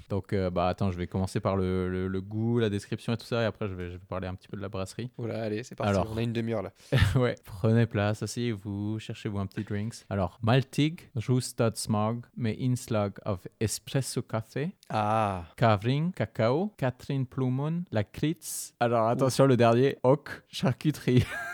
Donc, 0.09 0.31
euh, 0.33 0.51
bah, 0.51 0.68
attends, 0.68 0.91
je 0.91 0.97
vais 0.97 1.07
commencer 1.07 1.39
par 1.39 1.56
le, 1.56 1.89
le- 1.89 2.07
le 2.07 2.21
goût, 2.21 2.59
la 2.59 2.69
description 2.69 3.13
et 3.13 3.18
tout 3.18 3.25
ça, 3.25 3.41
et 3.41 3.45
après, 3.45 3.68
je 3.68 3.74
vais, 3.74 3.88
je 3.88 3.94
vais 3.94 4.06
parler 4.07 4.27
un 4.27 4.35
petit 4.35 4.47
peu 4.47 4.56
de 4.56 4.62
la 4.62 4.69
brasserie. 4.69 5.09
Voilà, 5.18 5.41
allez, 5.41 5.63
c'est 5.63 5.74
parti. 5.75 5.89
Alors. 5.89 6.07
On 6.13 6.18
a 6.18 6.21
une 6.21 6.33
demi-heure 6.33 6.62
là. 6.62 6.71
ouais. 7.15 7.33
Prenez 7.45 7.88
place, 7.88 8.21
asseyez-vous, 8.21 9.00
cherchez-vous 9.00 9.39
un 9.39 9.47
petit 9.47 9.63
drinks. 9.63 10.06
Alors, 10.12 10.38
maltig, 10.44 11.09
rostad 11.27 11.77
smag 11.77 12.25
med 12.38 12.56
inslag 12.59 13.13
av 13.25 13.39
espresso 13.59 14.21
café, 14.21 14.74
Ah 14.89 15.45
kavring, 15.57 16.12
cacao, 16.13 16.71
Catherine 16.77 17.25
Plumon, 17.25 17.83
lakritz. 17.91 18.75
Alors, 18.80 19.07
attention, 19.07 19.47
le 19.47 19.57
dernier, 19.57 19.97
ok, 20.03 20.44
charcuterie. 20.51 21.25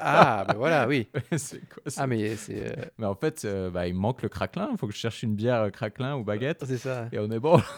Ah, 0.00 0.44
ben 0.48 0.54
voilà, 0.54 0.86
oui. 0.86 1.08
c'est 1.36 1.60
quoi 1.68 1.82
ça 1.86 2.02
Ah, 2.02 2.06
mais 2.06 2.36
c'est. 2.36 2.78
euh, 2.78 2.84
Mais 2.98 3.06
en 3.06 3.14
fait, 3.14 3.44
euh, 3.44 3.70
bah, 3.70 3.86
il 3.88 3.94
manque 3.94 4.22
le 4.22 4.28
craquelin. 4.28 4.68
Il 4.72 4.78
faut 4.78 4.86
que 4.86 4.92
je 4.92 4.98
cherche 4.98 5.22
une 5.22 5.34
bière 5.34 5.62
euh, 5.62 5.70
craquelin 5.70 6.16
ou 6.16 6.24
baguette. 6.24 6.64
C'est 6.66 6.78
ça. 6.78 7.08
Et 7.12 7.18
on 7.18 7.30
est 7.30 7.40
bon. 7.40 7.60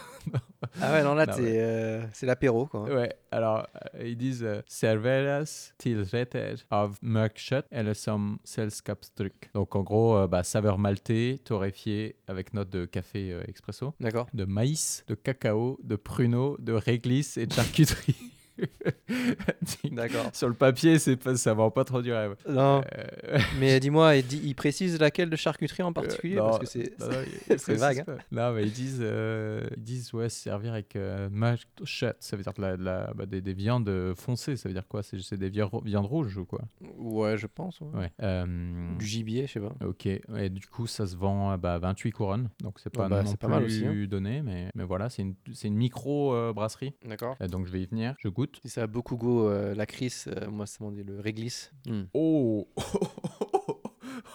Ah 0.82 0.92
ouais, 0.92 1.02
non, 1.02 1.14
là, 1.14 1.24
ouais. 1.24 1.34
euh, 1.40 2.02
c'est 2.12 2.26
l'apéro, 2.26 2.66
quoi. 2.66 2.82
Ouais, 2.82 3.14
alors 3.30 3.66
ils 4.02 4.16
disent 4.16 4.46
serveras 4.66 5.72
till 5.78 6.02
rätter 6.02 6.56
av 6.70 6.98
mörkkött 7.00 7.64
eller 7.70 7.94
som 7.94 8.38
sällskapsdryck. 8.44 9.48
Donc 9.54 9.74
en 9.76 9.82
gros, 9.84 10.26
bah, 10.28 10.42
saveur 10.42 10.76
maltais, 10.76 11.38
torréfié 11.44 12.16
avec 12.26 12.52
note 12.52 12.68
de 12.70 12.84
café 12.84 13.38
expresso, 13.48 13.94
D'accord. 14.00 14.26
de 14.34 14.44
maïs, 14.44 15.04
de 15.08 15.14
cacao, 15.14 15.78
de 15.82 15.96
pruneau, 15.96 16.56
de 16.58 16.72
réglisse 16.74 17.36
et 17.38 17.46
de 17.46 17.52
charcuterie. 17.54 18.16
D'accord. 19.92 20.30
Sur 20.32 20.48
le 20.48 20.54
papier, 20.54 20.98
c'est 20.98 21.16
pas, 21.16 21.36
ça 21.36 21.54
vend 21.54 21.70
pas 21.70 21.84
trop 21.84 22.02
du 22.02 22.12
rêve. 22.12 22.36
Non, 22.48 22.82
Euh, 22.96 23.38
mais 23.58 23.80
dis-moi, 23.80 24.16
il, 24.16 24.26
dit- 24.26 24.40
il 24.44 24.54
précise 24.54 24.98
laquelle 25.00 25.30
de 25.30 25.36
charcuterie 25.36 25.82
en 25.82 25.92
particulier? 25.92 26.36
non, 26.36 26.44
Parce 26.46 26.58
que 26.60 26.66
c'est. 26.66 26.92
c'est 27.58 27.74
vague, 27.74 28.00
hein. 28.00 28.04
pas. 28.04 28.16
Non, 28.30 28.52
mais 28.54 28.64
ils 28.64 28.72
disent, 28.72 29.00
euh, 29.02 29.66
ils 29.76 29.82
disent 29.82 30.12
ouais, 30.12 30.28
se 30.28 30.40
servir 30.40 30.72
avec 30.72 30.96
euh, 30.96 31.28
mörkkött. 31.30 32.16
Ça 32.20 32.36
veut 32.36 32.42
dire 32.42 32.52
de 32.52 32.62
la, 32.62 32.76
de 32.76 32.82
la- 32.84 33.12
bah, 33.14 33.26
des, 33.26 33.40
des 33.40 33.54
viandes 33.54 34.14
foncées. 34.16 34.56
Ça 34.56 34.68
veut 34.68 34.74
dire 34.74 34.86
quoi? 34.88 35.02
C'est 35.02 35.36
des 35.36 35.50
viandes, 35.50 35.70
viandes 35.84 36.06
rouges 36.06 36.36
ou 36.36 36.44
quoi? 36.44 36.60
Ouais, 36.96 37.36
je 37.36 37.46
pense. 37.46 37.80
ouais. 37.80 37.88
Ouais. 37.94 38.10
Euh, 38.22 38.96
Du 38.98 39.06
gibier, 39.06 39.46
je 39.46 39.52
sais 39.52 39.60
pas. 39.60 39.74
Ok, 39.84 40.06
et 40.06 40.48
du 40.50 40.66
coup 40.66 40.86
ça 40.86 41.06
se 41.06 41.16
vend 41.16 41.50
à 41.50 41.56
bah, 41.56 41.78
28 41.78 42.10
couronnes, 42.12 42.50
donc 42.62 42.78
c'est 42.80 42.90
pas 42.90 43.06
Oh, 43.06 43.08
bah, 43.08 43.22
non 43.22 43.30
c'est 43.30 43.36
pas 43.38 43.46
plus 43.48 43.54
mal 43.54 43.64
aussi, 43.64 43.86
hein. 43.86 44.06
donné, 44.08 44.42
mais, 44.42 44.70
mais 44.74 44.84
voilà, 44.84 45.08
c'est 45.08 45.22
une, 45.22 45.34
c'est 45.52 45.68
une 45.68 45.76
micro 45.76 46.34
euh, 46.34 46.52
brasserie, 46.52 46.94
D'accord. 47.04 47.36
Euh, 47.40 47.48
donc 47.48 47.66
je 47.66 47.72
vais 47.72 47.80
y 47.82 47.86
venir, 47.86 48.14
je 48.18 48.28
goûte. 48.28 48.47
Si 48.62 48.68
ça 48.68 48.82
a 48.82 48.86
beaucoup 48.86 49.16
goût, 49.16 49.46
euh, 49.46 49.74
la 49.74 49.86
crise, 49.86 50.26
euh, 50.28 50.50
moi, 50.50 50.66
c'est 50.66 50.80
le 51.02 51.20
réglisse. 51.20 51.72
Hmm. 51.86 52.04
Oh 52.14 52.68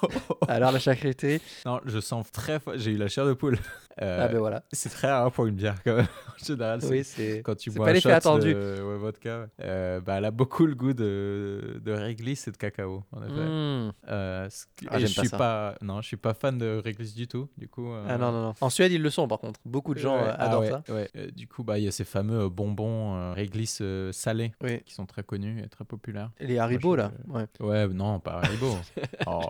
Alors, 0.48 0.72
la 0.72 0.80
charcuterie. 0.80 1.40
Non, 1.66 1.80
je 1.86 2.00
sens 2.00 2.32
très 2.32 2.60
fort, 2.60 2.74
j'ai 2.78 2.92
eu 2.92 2.98
la 2.98 3.08
chair 3.08 3.26
de 3.26 3.34
poule. 3.34 3.58
Euh, 4.02 4.26
Ah 4.26 4.28
ben 4.28 4.40
voilà. 4.40 4.64
C'est 4.72 4.90
très 4.90 5.08
rare 5.12 5.32
pour 5.32 5.46
une 5.46 5.54
bière, 5.56 5.76
quand 5.84 5.96
même. 5.96 6.08
en 6.42 6.44
général. 6.46 6.80
Oui, 6.90 7.04
c'est. 7.04 7.42
Quand 7.44 7.56
tu 7.56 7.70
bois 7.70 7.86
pas 7.86 7.92
un 7.92 8.00
shot 8.00 8.10
attendu. 8.10 8.54
de 8.54 8.82
ouais, 8.82 8.98
vodka. 8.98 9.48
Euh, 9.62 10.02
bah, 10.02 10.16
elle 10.18 10.26
a 10.26 10.32
beaucoup 10.32 10.66
le 10.66 10.74
goût 10.74 10.94
de, 10.94 11.80
de 11.80 11.92
réglisse 11.92 12.48
et 12.48 12.52
de 12.52 12.58
cacao, 12.58 13.04
en 13.12 13.22
effet. 13.24 13.94
Euh, 14.10 14.50
qui- 14.76 14.88
Ah, 14.90 14.98
et 14.98 15.02
j'aime 15.02 15.10
je 15.10 15.16
pas 15.16 15.22
suis 15.22 15.30
ça. 15.30 15.38
pas, 15.38 15.76
non, 15.82 16.02
je 16.02 16.08
suis 16.08 16.18
pas 16.18 16.34
fan 16.34 16.58
de 16.58 16.82
réglisse 16.84 17.14
du 17.14 17.28
tout. 17.28 17.48
Du 17.58 17.68
coup. 17.68 17.92
euh, 17.92 18.04
Ah 18.10 18.18
non, 18.18 18.32
non, 18.32 18.42
non. 18.46 18.54
En 18.62 18.70
Suède, 18.72 18.92
ils 18.92 19.02
le 19.02 19.10
sont 19.12 19.28
par 19.28 19.40
contre. 19.40 19.60
Beaucoup 19.64 19.94
de 19.94 20.00
gens 20.00 20.16
ouais, 20.16 20.28
euh, 20.28 20.36
ah 20.40 20.46
adorent 20.48 20.62
ouais, 20.62 20.70
ça. 20.70 20.84
ouais. 20.90 21.10
Euh, 21.16 21.30
du 21.32 21.48
coup, 21.48 21.64
bah, 21.64 21.78
il 21.78 21.86
y 21.86 21.88
a 21.88 21.92
ces 21.92 22.04
fameux 22.04 22.46
euh, 22.46 22.50
bonbons 22.50 23.16
euh, 23.16 23.34
réglisse 23.34 23.78
euh, 23.82 24.12
salés 24.12 24.54
Oui. 24.64 24.82
qui 24.84 24.94
sont 24.96 25.06
très 25.06 25.22
connus 25.24 25.62
et 25.64 25.68
très 25.70 25.86
populaires. 25.86 26.32
Les 26.40 26.58
Haribo 26.58 26.96
là. 26.96 27.12
Ouais. 27.28 27.46
Ouais, 27.60 27.88
non, 27.90 28.20
pas 28.20 28.40
Haribo. 28.44 28.76
Oh. 29.28 29.42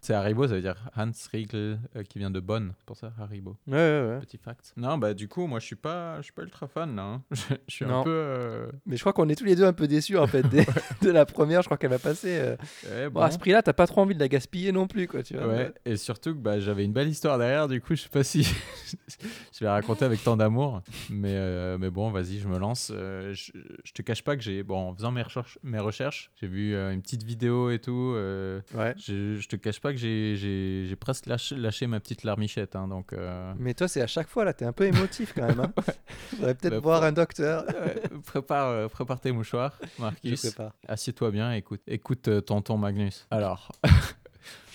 C'est 0.00 0.14
Haribo, 0.14 0.48
ça 0.48 0.54
veut 0.54 0.60
dire 0.60 0.74
Hans 0.96 1.10
Riegel, 1.30 1.78
euh, 1.94 2.02
qui 2.02 2.18
vient 2.18 2.30
de 2.30 2.40
Bonn. 2.40 2.72
C'est 2.78 2.84
pour 2.86 2.96
ça, 2.96 3.12
Haribo. 3.20 3.56
Ouais, 3.68 3.74
ouais, 3.74 4.06
ouais. 4.14 4.20
Petit 4.20 4.38
fact. 4.38 4.72
Non, 4.76 4.98
bah 4.98 5.14
du 5.14 5.28
coup, 5.28 5.46
moi, 5.46 5.60
je 5.60 5.66
suis 5.66 5.76
pas, 5.76 6.16
je 6.18 6.22
suis 6.24 6.32
pas 6.32 6.42
ultra 6.42 6.66
fan 6.66 6.96
là. 6.96 7.02
hein. 7.02 7.22
Je, 7.30 7.54
je 7.68 7.74
suis 7.74 7.84
Non. 7.84 8.00
un 8.00 8.04
peu. 8.04 8.10
euh, 8.10 8.66
Mais 8.86 8.96
je 8.96 9.02
crois 9.02 9.12
qu'on 9.12 9.28
est 9.28 9.36
tous 9.36 9.44
les 9.44 9.54
deux 9.54 9.64
un 9.64 9.72
peu 9.72 9.86
déçus 9.86 10.18
en 10.18 10.26
fait 10.26 10.42
des- 10.48 10.66
de 11.02 11.10
la 11.10 11.24
première. 11.26 11.62
Je 11.62 11.68
crois 11.68 11.76
qu'elle 11.76 11.90
va 11.90 11.98
passer. 12.00 12.38
euh, 12.40 12.56
ouais, 12.90 13.10
Bon, 13.10 13.20
à 13.20 13.30
ce 13.30 13.38
prix-là, 13.38 13.62
t'as 13.62 13.72
pas 13.72 13.86
trop 13.86 14.00
envie 14.00 14.14
de 14.14 14.20
la 14.20 14.28
gaspiller 14.28 14.72
non 14.72 14.86
plus, 14.88 15.06
quoi. 15.06 15.22
Tu 15.22 15.36
vois. 15.36 15.46
Ouais, 15.46 15.72
et 15.84 15.96
surtout 15.96 16.34
que 16.34 16.40
bah, 16.40 16.58
j'avais 16.58 16.84
une 16.84 16.92
belle 16.92 17.08
histoire 17.08 17.38
derrière, 17.38 17.68
du 17.68 17.80
coup, 17.80 17.94
je 17.94 18.02
sais 18.02 18.08
pas 18.08 18.24
si 18.24 18.42
je 19.12 19.58
vais 19.60 19.66
la 19.66 19.74
raconter 19.74 20.04
avec 20.04 20.22
tant 20.24 20.36
d'amour, 20.36 20.82
mais, 21.10 21.78
mais 21.78 21.90
bon, 21.90 22.10
vas-y, 22.10 22.38
je 22.40 22.48
me 22.48 22.58
lance. 22.58 22.90
Je, 22.92 23.32
je 23.84 23.92
te 23.92 24.02
cache 24.02 24.22
pas 24.24 24.36
que 24.36 24.42
j'ai, 24.42 24.62
bon, 24.64 24.88
en 24.90 24.94
faisant 24.94 25.12
mes 25.12 25.22
recherches, 25.22 25.58
mes 25.62 25.78
recherches 25.78 26.30
j'ai 26.40 26.46
vu 26.48 26.74
une 26.76 27.00
petite 27.02 27.22
vidéo 27.22 27.70
et 27.70 27.78
tout. 27.78 28.14
Ouais. 28.74 28.94
je, 28.98 29.36
je 29.36 29.48
te 29.56 29.62
cache 29.62 29.80
pas 29.80 29.92
que 29.92 29.98
j'ai- 29.98 30.96
presque 30.96 31.26
lâché, 31.26 31.56
lâché 31.56 31.86
ma 31.86 32.00
petite 32.00 32.24
larmichette, 32.24 32.76
hein, 32.76 32.88
donc. 32.88 33.12
euh, 33.12 33.52
Mais 33.58 33.74
toi, 33.74 33.88
c'est 33.88 34.00
à 34.02 34.06
chaque 34.06 34.28
fois 34.28 34.44
là, 34.44 34.52
t'es 34.52 34.64
un 34.64 34.72
peu 34.72 34.84
émotif 34.84 35.32
quand 35.34 35.46
même. 35.46 35.60
Hein. 35.60 35.72
Faudrait 36.36 36.54
peut-être 36.54 36.74
Bah, 36.74 36.80
voir 36.80 37.02
un 37.04 37.12
docteur. 37.12 37.64
prépare, 38.26 38.68
euh, 38.68 38.88
prépare 38.88 39.20
tes 39.20 39.32
mouchoirs, 39.32 39.78
Marcus. 39.98 40.56
Assieds-toi 40.88 41.30
bien, 41.30 41.52
écoute, 41.52 41.80
écoute 41.86 42.28
euh, 42.28 42.40
tonton 42.40 42.76
Magnus. 42.78 43.26
Alors, 43.30 43.72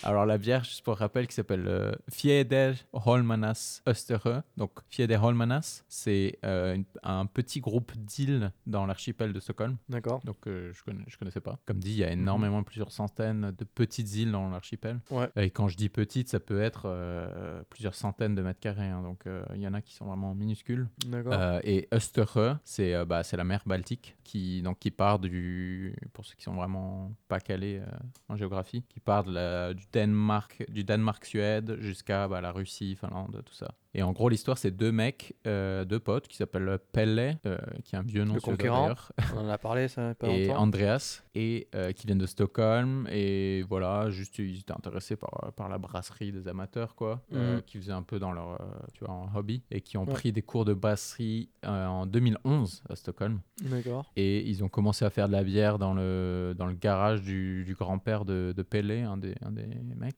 alors 0.07 0.25
la 0.25 0.37
bière, 0.37 0.63
juste 0.63 0.83
pour 0.83 0.97
rappel, 0.97 1.27
qui 1.27 1.35
s'appelle 1.35 1.65
euh, 1.67 1.91
Fjeder 2.09 2.73
Holmanas 2.93 3.81
Österö. 3.87 4.41
Donc 4.57 4.71
Fjeder 4.89 5.17
Holmanas, 5.21 5.83
c'est 5.87 6.37
euh, 6.45 6.75
une- 6.75 6.85
un 7.03 7.25
petit 7.25 7.59
groupe 7.59 7.91
d'îles 7.95 8.51
dans 8.65 8.85
l'archipel 8.85 9.33
de 9.33 9.39
Stockholm. 9.39 9.77
D'accord. 9.89 10.21
Donc 10.23 10.47
euh, 10.47 10.71
je, 10.73 10.81
je 11.07 11.17
connaissais 11.17 11.41
pas. 11.41 11.59
Comme 11.65 11.79
dit, 11.79 11.91
il 11.91 11.97
y 11.97 12.03
a 12.03 12.11
énormément, 12.11 12.63
plusieurs 12.63 12.91
centaines 12.91 13.51
de 13.57 13.63
petites 13.65 14.13
îles 14.15 14.31
dans 14.31 14.49
l'archipel. 14.49 14.99
Ouais. 15.11 15.29
Et 15.35 15.49
quand 15.51 15.67
je 15.67 15.77
dis 15.77 15.89
petites, 15.89 16.29
ça 16.29 16.39
peut 16.39 16.61
être 16.61 16.83
euh, 16.85 17.61
plusieurs 17.69 17.95
centaines 17.95 18.35
de 18.35 18.41
mètres 18.41 18.59
carrés. 18.59 18.87
hein. 18.87 19.01
Donc 19.03 19.27
euh, 19.27 19.43
il 19.55 19.61
y 19.61 19.67
en 19.67 19.73
a 19.73 19.81
qui 19.81 19.93
sont 19.93 20.05
vraiment 20.05 20.33
minuscules. 20.35 20.87
D'accord. 21.05 21.33
Euh, 21.33 21.59
et 21.63 21.87
Österö, 21.93 22.55
c'est 22.63 22.93
euh, 22.93 23.05
bah, 23.05 23.23
c'est 23.23 23.37
la 23.37 23.43
mer 23.43 23.61
Baltique 23.65 24.15
qui, 24.23 24.61
donc, 24.61 24.79
qui 24.79 24.91
part 24.91 25.19
du, 25.19 25.95
pour 26.13 26.25
ceux 26.25 26.35
qui 26.35 26.43
sont 26.43 26.53
vraiment 26.55 27.11
pas 27.27 27.39
calés 27.39 27.79
euh, 27.79 27.85
en 28.29 28.35
géographie, 28.35 28.83
qui 28.89 28.99
part 28.99 29.23
de 29.23 29.31
la- 29.31 29.73
du 29.73 29.85
Danemark, 29.97 30.63
du 30.69 30.83
Danemark-Suède 30.83 31.77
jusqu'à 31.79 32.27
bah, 32.27 32.39
la 32.39 32.51
Russie, 32.51 32.95
Finlande, 32.95 33.41
tout 33.43 33.53
ça. 33.55 33.73
Et 33.97 34.03
en 34.03 34.11
gros, 34.11 34.29
l'histoire, 34.29 34.59
c'est 34.59 34.69
deux 34.69 34.91
mecs, 34.91 35.33
euh, 35.47 35.83
deux 35.83 35.99
potes 35.99 36.27
qui 36.27 36.37
s'appellent 36.37 36.77
Pelle, 36.91 37.39
euh, 37.47 37.57
qui 37.83 37.95
est 37.95 37.97
un 37.97 38.03
vieux 38.03 38.25
nom 38.25 38.35
Le 38.35 38.55
d'ailleurs, 38.55 39.11
On 39.35 39.39
en 39.39 39.49
a 39.49 39.57
parlé 39.57 39.87
ça 39.87 40.13
pas 40.13 40.27
et 40.27 40.45
longtemps. 40.45 40.61
Andreas, 40.61 41.23
et 41.33 41.67
euh, 41.73 41.91
qui 41.93 42.05
viennent 42.05 42.19
de 42.19 42.27
Stockholm. 42.27 43.07
Et 43.11 43.63
voilà, 43.67 44.11
juste 44.11 44.37
ils 44.37 44.59
étaient 44.59 44.71
intéressés 44.71 45.15
par, 45.15 45.51
par 45.55 45.67
la 45.67 45.79
brasserie 45.79 46.31
des 46.31 46.47
amateurs, 46.47 46.93
quoi, 46.93 47.23
Mhm. 47.31 47.63
qui 47.65 47.79
faisaient 47.79 47.91
un 47.91 48.03
peu 48.03 48.19
dans 48.19 48.31
leur, 48.31 48.59
tu 48.93 49.03
vois, 49.03 49.13
en 49.15 49.35
hobby, 49.35 49.63
et 49.71 49.81
qui 49.81 49.97
ont 49.97 50.05
Ouais. 50.05 50.13
pris 50.13 50.31
des 50.31 50.43
cours 50.43 50.63
de 50.63 50.75
brasserie 50.75 51.49
en 51.65 52.05
2011 52.05 52.83
à 52.89 52.95
Stockholm. 52.95 53.39
D'accord. 53.63 54.11
Et 54.15 54.47
ils 54.47 54.63
ont 54.63 54.69
commencé 54.69 55.05
à 55.05 55.09
faire 55.09 55.27
de 55.27 55.33
la 55.33 55.43
bière 55.43 55.79
dans 55.79 55.95
le, 55.95 56.53
dans 56.55 56.67
le 56.67 56.75
garage 56.75 57.23
du, 57.23 57.63
du 57.65 57.73
grand-père 57.73 58.25
de, 58.25 58.53
de 58.55 58.61
Pelle, 58.61 58.91
un 58.91 59.17
des, 59.17 59.33
un 59.41 59.51
des 59.51 59.65
mecs. 59.95 60.15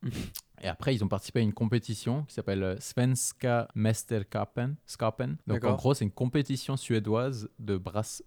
Et 0.61 0.67
après, 0.67 0.93
ils 0.95 1.03
ont 1.03 1.07
participé 1.07 1.39
à 1.39 1.43
une 1.43 1.53
compétition 1.53 2.23
qui 2.23 2.33
s'appelle 2.33 2.63
euh, 2.63 2.75
Svenska 2.79 3.67
Mästerskapen. 3.75 4.75
Skapen. 4.85 5.37
Donc 5.47 5.63
en 5.63 5.75
gros, 5.75 5.93
c'est 5.93 6.05
une 6.05 6.11
compétition 6.11 6.77
suédoise 6.77 7.49
de, 7.59 7.77
brasse, 7.77 8.23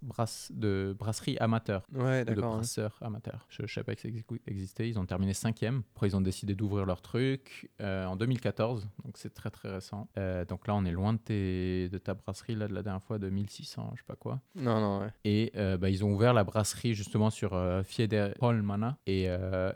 de 0.50 0.94
brasserie 0.98 1.36
amateur 1.38 1.82
Ouais, 1.94 2.22
ou 2.22 2.24
de 2.24 2.34
d'accord. 2.34 2.52
hein. 2.52 2.56
brasseurs 2.58 2.98
amateurs. 3.02 3.46
Je 3.48 3.62
ne 3.62 3.66
savais 3.66 3.84
pas 3.84 3.94
que 3.94 4.00
ça 4.02 4.08
exi- 4.08 4.24
existait. 4.46 4.88
Ils 4.88 4.98
ont 4.98 5.06
terminé 5.06 5.34
cinquième. 5.34 5.82
Après, 5.94 6.08
ils 6.08 6.16
ont 6.16 6.20
décidé 6.20 6.54
d'ouvrir 6.54 6.86
leur 6.86 7.02
truc 7.02 7.70
euh, 7.80 8.06
en 8.06 8.16
2014. 8.16 8.88
Donc, 9.04 9.16
c'est 9.18 9.34
très, 9.34 9.50
très 9.50 9.70
récent. 9.70 10.08
Euh, 10.18 10.44
donc 10.44 10.66
là, 10.66 10.74
on 10.74 10.84
est 10.84 10.90
loin 10.92 11.12
de, 11.12 11.18
tes- 11.18 11.88
de 11.88 11.98
ta 11.98 12.14
brasserie 12.14 12.54
là, 12.54 12.68
de 12.68 12.74
la 12.74 12.82
dernière 12.82 13.02
fois, 13.02 13.18
de 13.18 13.28
1600, 13.28 13.90
je 13.94 14.00
sais 14.00 14.04
pas 14.06 14.16
quoi. 14.16 14.40
Non, 14.54 14.80
non, 14.80 15.00
ouais. 15.00 15.10
Et 15.24 15.52
euh, 15.56 15.76
bah, 15.76 15.90
ils 15.90 16.04
ont 16.04 16.12
ouvert 16.12 16.32
la 16.34 16.44
brasserie 16.44 16.94
justement 16.94 17.30
sur 17.30 17.52
Fjäderholmana. 17.84 18.98
Et, 19.06 19.28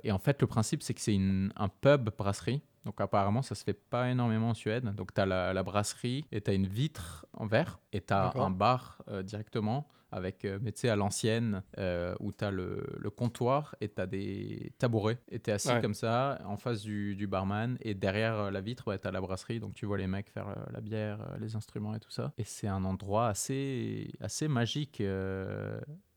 et 0.05 0.13
en 0.13 0.19
fait, 0.19 0.41
le 0.41 0.47
principe, 0.47 0.83
c'est 0.83 0.95
que 0.95 1.01
c'est 1.01 1.17
un 1.17 1.69
pub 1.69 2.11
brasserie. 2.17 2.46
Donc 2.87 3.01
apparemment, 3.01 3.43
ça 3.43 3.55
se 3.57 3.65
fait 3.65 3.75
pas 3.75 4.09
énormément 4.11 4.51
en 4.51 4.55
Suède. 4.55 4.95
Donc 4.95 5.13
tu 5.13 5.21
as 5.21 5.27
la, 5.27 5.53
la 5.53 5.63
brasserie 5.65 6.25
et 6.33 6.41
tu 6.41 6.51
as 6.51 6.55
une 6.55 6.69
vitre 6.69 7.27
en 7.35 7.45
verre 7.47 7.81
et 7.93 8.01
tu 8.01 8.15
as 8.15 8.33
un 8.37 8.51
bar 8.51 9.03
euh, 9.09 9.23
directement 9.25 9.89
avec, 10.13 10.45
euh, 10.45 10.61
mais 10.63 10.71
tu 10.71 10.83
sais, 10.83 10.89
à 10.89 10.95
l'ancienne, 10.95 11.65
euh, 11.79 12.15
où 12.21 12.33
tu 12.33 12.45
as 12.45 12.53
le, 12.53 12.87
le 12.97 13.11
comptoir 13.11 13.75
et 13.81 13.89
tu 13.89 14.01
as 14.01 14.07
des 14.07 14.73
tabourets. 14.79 15.19
Et 15.33 15.41
tu 15.41 15.51
es 15.51 15.55
assis 15.55 15.69
Ouais. 15.69 15.81
comme 15.83 15.95
ça 15.95 16.39
en 16.47 16.57
face 16.57 16.83
du, 16.83 17.17
du 17.17 17.27
barman. 17.27 17.77
Et 17.81 17.95
derrière 17.95 18.35
euh, 18.39 18.51
la 18.53 18.61
vitre, 18.61 18.97
tu 18.97 19.09
as 19.09 19.11
la 19.11 19.21
brasserie. 19.21 19.59
Donc 19.59 19.75
tu 19.75 19.85
vois 19.85 19.99
les 19.99 20.07
mecs 20.07 20.31
faire 20.31 20.47
la 20.73 20.81
bière, 20.81 21.19
les 21.41 21.57
instruments 21.57 21.93
et 21.97 22.01
tout 22.01 22.13
ça. 22.13 22.33
Et 22.39 22.45
c'est 22.45 22.69
un 22.69 22.85
endroit 22.85 23.27
assez, 23.27 24.13
assez 24.21 24.47
magique. 24.47 25.03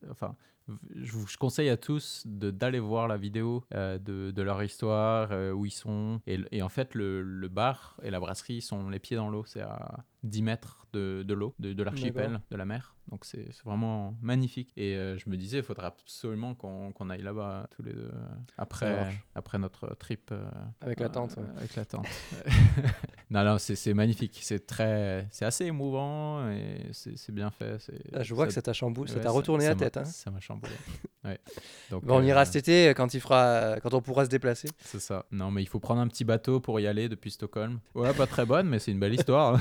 enfin, 0.09 0.35
je 0.95 1.11
vous 1.11 1.25
conseille 1.39 1.69
à 1.69 1.77
tous 1.77 2.23
d'aller 2.25 2.79
voir 2.79 3.07
la 3.07 3.17
vidéo 3.17 3.63
euh, 3.73 3.97
de, 3.97 4.41
leur 4.41 4.61
histoire, 4.63 5.29
euh, 5.31 5.51
où 5.51 5.65
ils 5.65 5.71
sont. 5.71 6.21
Et, 6.27 6.39
et 6.51 6.61
en 6.61 6.69
fait, 6.69 6.95
le, 6.95 7.21
le 7.21 7.47
bar 7.47 7.97
et 8.03 8.09
la 8.09 8.19
brasserie 8.19 8.61
sont 8.61 8.89
les 8.89 8.99
pieds 8.99 9.17
dans 9.17 9.29
l'eau. 9.29 9.43
C'est 9.45 9.61
à 9.61 10.03
10 10.23 10.41
mètres 10.41 10.87
de, 10.93 11.23
de 11.25 11.33
l'eau, 11.33 11.53
de, 11.59 11.73
de 11.73 11.83
l'archipel, 11.83 12.41
de 12.49 12.55
la 12.57 12.65
mer. 12.65 12.95
Donc 13.11 13.25
c'est 13.25 13.47
vraiment 13.63 14.15
magnifique. 14.21 14.71
Et 14.77 14.95
euh, 14.95 15.17
je 15.17 15.29
me 15.29 15.37
disais, 15.37 15.57
il 15.57 15.63
faudra 15.63 15.87
absolument 15.87 16.53
qu'on 16.53 16.91
qu'on 16.91 17.09
aille 17.09 17.23
là-bas 17.23 17.67
tous 17.71 17.81
les 17.81 17.93
deux 17.93 18.11
euh, 18.13 18.27
après, 18.57 19.11
après 19.33 19.57
notre 19.57 19.95
trip. 19.95 20.29
euh, 20.31 20.43
Avec 20.81 20.99
la 20.99 21.09
tente. 21.09 21.35
euh, 21.37 21.41
ouais. 21.41 21.57
Avec 21.57 21.75
la 21.75 21.85
tente. 21.85 22.05
non, 23.31 23.43
non, 23.43 23.57
c'est 23.57 23.93
magnifique. 23.93 24.39
C'est 24.43 24.65
très, 24.67 25.27
c'est 25.31 25.45
assez 25.45 25.65
émouvant 25.65 26.49
et 26.51 26.89
c'est 26.91 27.31
bien 27.31 27.49
fait. 27.49 27.77
Là, 28.11 28.21
je 28.23 28.33
vois 28.35 28.45
que 28.45 28.53
ça 28.53 28.61
t'a 28.61 28.73
chamboulé, 28.73 29.11
ça 29.11 29.19
t'a 29.19 29.31
retourné 29.31 29.63
ça 29.65 29.69
la 29.71 29.75
tête. 29.75 29.97
Hein. 29.97 30.05
Ça 30.05 30.29
m'a 30.29 30.39
chamboulé. 30.39 30.73
ouais. 31.25 31.39
Donc, 31.89 32.05
Bon, 32.05 32.19
on 32.19 32.23
ira 32.23 32.45
cet 32.45 32.57
été 32.67 32.89
quand, 32.95 33.13
il 33.15 33.21
fera... 33.21 33.77
quand 33.81 33.93
on 33.95 34.01
pourra 34.01 34.25
se 34.25 34.29
déplacer. 34.29 34.69
C'est 34.81 34.99
ça. 35.01 35.25
Non, 35.31 35.49
mais 35.49 35.63
il 35.63 35.67
faut 35.67 35.79
prendre 35.79 36.01
un 36.01 36.07
petit 36.07 36.25
bateau 36.25 36.59
pour 36.59 36.79
y 36.79 36.85
aller 36.87 37.09
depuis 37.09 37.31
Stockholm. 37.31 37.79
Ouais, 37.95 38.13
pas 38.13 38.27
très 38.27 38.45
bonne, 38.45 38.67
mais 38.69 38.77
c'est 38.77 38.91
une 38.91 38.99
belle 38.99 39.15
histoire. 39.15 39.59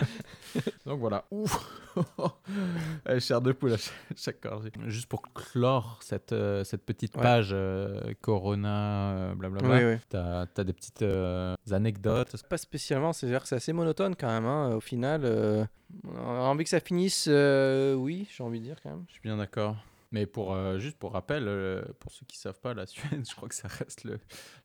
Donc 0.86 1.00
voilà. 1.00 1.24
Ouf. 1.30 1.58
Chair 3.20 3.40
de 3.40 3.52
poule 3.52 3.72
à 3.74 3.76
chaque, 4.16 4.42
gorgée. 4.42 4.70
Juste 4.86 5.06
pour 5.06 5.22
clore 5.32 5.98
cette, 6.02 6.32
euh, 6.32 6.64
cette 6.64 6.84
petite 6.84 7.16
Ouais. 7.16 7.22
page 7.22 7.50
euh, 7.52 8.12
Corona, 8.20 9.10
euh, 9.12 9.34
blablabla. 9.34 9.76
Oui, 9.76 9.84
oui. 9.94 10.00
T'as 10.08 10.46
as 10.56 10.64
des 10.64 10.72
petites 10.72 11.02
euh, 11.02 11.54
anecdotes? 11.70 12.42
Pas 12.48 12.58
spécialement, 12.58 13.12
c'est-à-dire 13.12 13.42
que 13.42 13.48
c'est 13.48 13.56
assez 13.56 13.72
monotone 13.72 14.14
quand 14.16 14.28
même. 14.28 14.46
hein, 14.46 14.74
Au 14.74 14.80
final, 14.80 15.22
euh, 15.24 15.64
on 16.04 16.18
a 16.18 16.40
envie 16.48 16.64
que 16.64 16.70
ça 16.70 16.80
finisse, 16.80 17.26
euh, 17.28 17.94
oui, 17.94 18.28
j'ai 18.34 18.42
envie 18.42 18.60
de 18.60 18.64
dire 18.64 18.76
quand 18.82 18.90
même. 18.90 19.04
Je 19.08 19.12
suis 19.14 19.22
bien 19.22 19.36
d'accord. 19.36 19.76
Mais 20.12 20.26
pour, 20.26 20.52
euh, 20.52 20.78
juste 20.78 20.98
pour 20.98 21.12
rappel, 21.12 21.46
euh, 21.46 21.82
pour 22.00 22.10
ceux 22.12 22.26
qui 22.26 22.36
ne 22.36 22.40
savent 22.40 22.60
pas, 22.60 22.74
la 22.74 22.86
Suède, 22.86 23.24
je 23.30 23.34
crois 23.34 23.48
que 23.48 23.54
ça 23.54 23.68
reste 23.68 24.04
le, 24.04 24.18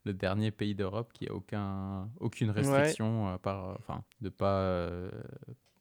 le 0.03 0.13
dernier 0.13 0.49
pays 0.51 0.73
d'Europe 0.75 1.11
qui 1.13 1.27
a 1.27 1.33
aucun, 1.33 2.09
aucune 2.19 2.49
restriction, 2.49 3.27
à 3.27 3.37
part, 3.37 3.69
euh, 3.69 3.75
enfin, 3.79 4.03
de 4.21 4.29
pas, 4.29 4.59
euh, 4.61 5.11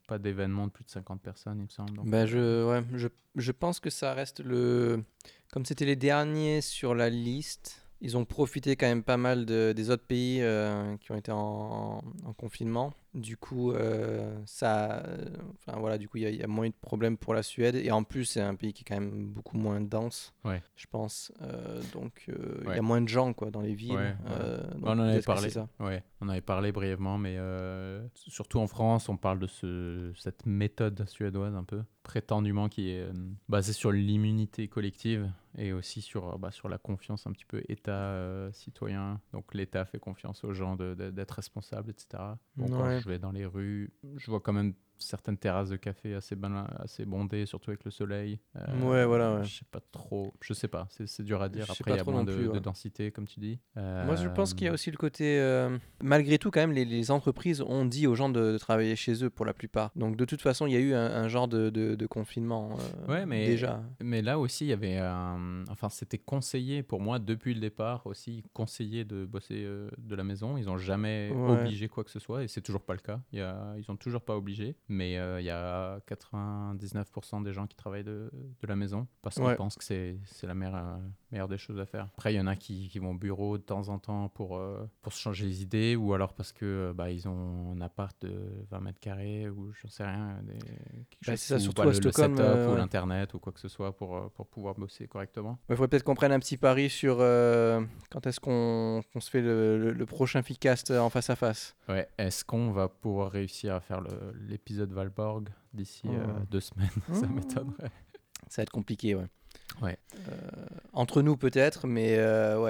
pas 0.07 0.19
d'événements 0.19 0.67
de 0.67 0.71
plus 0.71 0.83
de 0.83 0.89
50 0.91 1.19
personnes, 1.21 1.57
il 1.59 1.63
me 1.63 1.69
semble. 1.69 1.93
Donc, 1.95 2.05
Ben, 2.07 2.25
je, 2.27 2.63
ouais, 2.69 2.83
je, 2.93 3.07
je 3.35 3.51
pense 3.51 3.79
que 3.79 3.89
ça 3.89 4.13
reste 4.13 4.39
le. 4.39 5.03
Comme 5.51 5.65
c'était 5.65 5.85
les 5.85 5.95
derniers 5.95 6.61
sur 6.61 6.93
la 6.93 7.09
liste, 7.09 7.81
ils 8.01 8.17
ont 8.17 8.25
profité 8.25 8.75
quand 8.75 8.85
même 8.87 9.03
pas 9.03 9.17
mal 9.17 9.45
de- 9.47 9.73
des 9.75 9.89
autres 9.89 10.05
pays 10.05 10.41
qui 10.99 11.11
ont 11.11 11.15
été 11.15 11.31
en, 11.31 12.03
en 12.23 12.33
confinement. 12.33 12.93
Du 13.15 13.37
coup, 13.37 13.71
euh, 13.71 14.37
ça, 14.45 14.97
euh, 15.05 15.25
enfin 15.65 15.79
voilà, 15.79 15.97
du 15.97 16.09
coup, 16.09 16.17
il 16.17 16.23
y, 16.23 16.25
a- 16.25 16.29
il 16.29 16.35
y 16.35 16.43
a 16.43 16.47
moins 16.47 16.67
de 16.67 16.73
problèmes 16.81 17.17
pour 17.17 17.33
la 17.33 17.43
Suède. 17.43 17.75
Et 17.75 17.89
en 17.89 18.03
plus, 18.03 18.25
c'est 18.25 18.41
un 18.41 18.55
pays 18.55 18.73
qui 18.73 18.81
est 18.81 18.85
quand 18.85 18.99
même 18.99 19.27
beaucoup 19.27 19.57
moins 19.57 19.79
dense, 19.79 20.33
Ouais. 20.43 20.61
je 20.75 20.85
pense. 20.91 21.31
Euh, 21.41 21.81
donc, 21.93 22.25
il 22.27 22.67
y 22.67 22.77
a 22.77 22.81
moins 22.81 22.99
de 23.01 23.07
gens 23.07 23.31
quoi 23.33 23.51
dans 23.51 23.61
les 23.61 23.73
villes. 23.73 23.93
Ouais, 23.95 24.15
donc 24.73 24.83
on 24.83 24.87
en 24.89 24.99
avait 24.99 25.21
parlé. 25.21 25.49
ça? 25.49 25.69
Ouais, 25.79 26.03
on 26.19 26.27
avait 26.27 26.41
parlé 26.41 26.71
brièvement, 26.73 27.17
mais 27.17 27.37
surtout 28.15 28.59
en 28.59 28.67
France, 28.67 29.07
on 29.07 29.15
parle 29.17 29.39
de 29.39 29.47
ce, 29.47 30.11
cette 30.17 30.45
méthode 30.45 31.07
suédoise 31.07 31.55
un 31.55 31.63
peu, 31.63 31.83
prétendument 32.03 32.67
qui 32.69 32.89
est 32.89 33.07
basée 33.47 33.73
sur 33.73 33.91
l'immunité 33.93 34.67
collective 34.67 35.31
et 35.57 35.71
aussi 35.71 36.01
sur, 36.01 36.37
bah, 36.37 36.51
sur 36.51 36.67
la 36.67 36.77
confiance 36.77 37.25
un 37.27 37.31
petit 37.31 37.45
peu 37.45 37.63
État-citoyen. 37.69 39.21
Donc 39.33 39.53
l'État 39.53 39.85
fait 39.85 39.99
confiance 39.99 40.43
aux 40.43 40.53
gens 40.53 40.75
d'être 40.75 41.31
responsables, 41.31 41.89
etc. 41.91 42.23
Bon, 42.57 42.67
quand, 42.67 42.85
Ouais. 42.85 42.99
Je 43.05 43.11
vais 43.11 43.19
dans 43.19 43.31
les 43.31 43.45
rues, 43.45 43.93
je 44.17 44.31
vois 44.31 44.39
quand 44.39 44.53
même 44.53 44.73
certaines 45.05 45.37
terrasses 45.37 45.69
de 45.69 45.75
café 45.77 46.15
assez, 46.15 46.35
assez 46.79 47.05
bondées, 47.05 47.45
surtout 47.45 47.71
avec 47.71 47.83
le 47.85 47.91
soleil. 47.91 48.39
Euh, 48.55 48.61
Ouais, 48.81 49.05
voilà, 49.05 49.35
ouais. 49.35 49.43
Je 49.43 49.55
sais 49.59 49.65
pas 49.71 49.79
trop, 49.91 50.33
je 50.41 50.53
sais 50.53 50.67
pas, 50.67 50.87
c'est 50.89 51.07
c'est 51.07 51.23
dur 51.23 51.41
à 51.41 51.49
dire. 51.49 51.65
Après, 51.69 51.91
il 51.91 51.97
y 51.97 51.99
a 51.99 52.03
moins 52.03 52.23
de, 52.23 52.33
plus, 52.33 52.45
de 52.45 52.49
ouais. 52.49 52.59
densité, 52.59 53.11
comme 53.11 53.25
tu 53.27 53.39
dis. 53.39 53.59
Moi, 53.75 54.15
je 54.15 54.27
pense 54.27 54.53
qu'il 54.53 54.65
y 54.65 54.67
a 54.67 54.71
Euh, 54.71 54.73
aussi 54.75 54.91
le 54.91 54.97
côté. 54.97 55.39
euh, 55.39 55.77
malgré 56.03 56.37
tout, 56.37 56.51
quand 56.51 56.59
même, 56.59 56.71
les, 56.71 56.85
les 56.85 57.11
entreprises 57.11 57.61
ont 57.61 57.85
dit 57.85 58.07
aux 58.07 58.15
gens 58.15 58.29
de, 58.29 58.53
de 58.53 58.57
travailler 58.57 58.95
chez 58.95 59.23
eux 59.23 59.29
pour 59.29 59.45
la 59.45 59.53
plupart. 59.53 59.91
Donc, 59.95 60.17
de 60.17 60.25
toute 60.25 60.41
façon, 60.41 60.65
il 60.67 60.73
y 60.73 60.75
a 60.75 60.79
eu 60.79 60.93
un, 60.93 61.05
un 61.05 61.27
genre 61.27 61.47
de, 61.47 61.69
de- 61.69 62.05
confinement. 62.07 62.77
Ouais, 63.07 63.25
mais- 63.25 63.45
Déjà. 63.45 63.81
Mais 64.01 64.21
là 64.21 64.37
aussi, 64.39 64.65
il 64.65 64.69
y 64.69 64.73
avait. 64.73 64.99
Enfin, 65.69 65.89
c'était 65.89 66.17
conseillé 66.17 66.83
pour 66.83 67.01
moi 67.01 67.19
depuis 67.19 67.53
le 67.53 67.59
départ 67.59 68.05
aussi, 68.07 68.43
conseillé 68.53 69.03
de 69.05 69.25
bosser 69.25 69.65
de 69.97 70.15
la 70.15 70.23
maison. 70.23 70.57
Ils 70.57 70.65
n'ont 70.65 70.77
jamais 70.77 71.31
obligé 71.31 71.87
quoi 71.87 72.03
que 72.03 72.11
ce 72.11 72.19
soit 72.19 72.43
et 72.43 72.47
c'est 72.47 72.61
toujours 72.61 72.81
pas 72.83 72.93
le 72.93 72.99
cas. 72.99 73.19
Il 73.31 73.39
y 73.39 73.41
a... 73.41 73.73
Ils 73.77 73.89
ont 73.91 73.95
toujours 73.97 74.21
pas 74.21 74.35
obligé, 74.35 74.75
mais 74.95 75.17
euh, 75.17 75.39
il 75.41 75.45
y 75.45 75.49
a 75.51 75.99
99% 76.09 77.43
des 77.43 77.53
gens 77.53 77.67
qui 77.67 77.75
travaillent 77.75 78.03
de, 78.03 78.29
de 78.33 78.67
la 78.67 78.75
maison 78.75 79.07
parce 79.21 79.35
qu'ils 79.35 79.43
Ouais. 79.45 79.55
pensent 79.55 79.75
que 79.75 79.83
c'est 79.83 80.17
c'est 80.25 80.47
la 80.47 80.55
meilleure, 80.55 80.75
euh, 80.75 80.97
meilleure 81.31 81.47
des 81.47 81.57
choses 81.57 81.79
à 81.79 81.85
faire. 81.85 82.05
Après, 82.17 82.33
il 82.33 82.37
y 82.37 82.39
en 82.39 82.47
a 82.47 82.55
qui, 82.55 82.89
qui 82.89 82.99
vont 82.99 83.11
au 83.11 83.17
bureau 83.17 83.57
de 83.57 83.63
temps 83.63 83.89
en 83.89 83.99
temps 83.99 84.29
pour, 84.29 84.57
euh, 84.57 84.89
pour 85.01 85.13
se 85.13 85.19
changer 85.19 85.45
les 85.45 85.61
idées 85.61 85.95
ou 85.95 86.13
alors 86.13 86.33
parce 86.33 86.51
que 86.51 86.65
euh, 86.65 86.93
bah, 86.93 87.11
ils 87.11 87.27
ont 87.27 87.73
un 87.75 87.81
appart 87.81 88.15
de 88.25 88.33
20 88.71 88.79
mètres 88.79 88.99
carrés 88.99 89.49
ou 89.49 89.71
j'en 89.73 89.89
sais 89.89 90.03
rien. 90.05 90.39
Des... 90.43 90.53
quelque 90.53 91.25
Bah, 91.27 91.31
chose 91.33 91.39
ça, 91.39 91.59
surtout 91.59 91.81
bah, 91.83 91.89
à 91.89 91.91
le, 91.91 91.93
setup 91.93 92.71
ou 92.71 92.75
l'internet 92.75 93.33
ou 93.33 93.39
quoi 93.39 93.51
que 93.53 93.59
ce 93.59 93.67
soit 93.67 93.95
pour, 93.95 94.31
pour 94.31 94.47
pouvoir 94.47 94.75
bosser 94.75 95.07
correctement. 95.07 95.59
Il 95.69 95.75
faudrait 95.75 95.89
peut-être 95.89 96.03
qu'on 96.03 96.15
prenne 96.15 96.31
un 96.31 96.39
petit 96.39 96.57
pari 96.57 96.89
sur 96.89 97.17
quand 97.17 98.25
est-ce 98.27 98.39
qu'on 98.39 99.03
se 99.19 99.29
fait 99.29 99.41
le, 99.41 99.77
le- 99.77 99.91
le 99.93 100.05
prochain 100.05 100.41
Ficast 100.41 100.91
en 100.91 101.09
face 101.09 101.29
à 101.29 101.35
face. 101.35 101.75
Ouais, 101.89 102.07
est-ce 102.17 102.43
qu'on 102.45 102.71
va 102.71 102.87
pouvoir 102.87 103.31
réussir 103.31 103.73
à 103.75 103.79
faire 103.79 104.01
le- 104.01 104.31
l'épisode 104.75 104.91
Valborg 104.91 105.49
d'ici 105.73 106.01
euh, 106.07 106.25
Oh. 106.27 106.45
deux 106.51 106.59
semaines 106.59 106.89
Ça 107.13 107.21
Oh. 107.23 107.27
m'étonnerait. 107.33 107.91
Ça 108.49 108.61
va 108.61 108.63
être 108.63 108.71
compliqué, 108.71 109.15
ouais. 109.15 109.27
Ouais. 109.81 109.97
Euh, 110.29 110.65
entre 110.93 111.21
nous 111.21 111.37
peut-être, 111.37 111.87
mais 111.87 112.17
euh, 112.17 112.61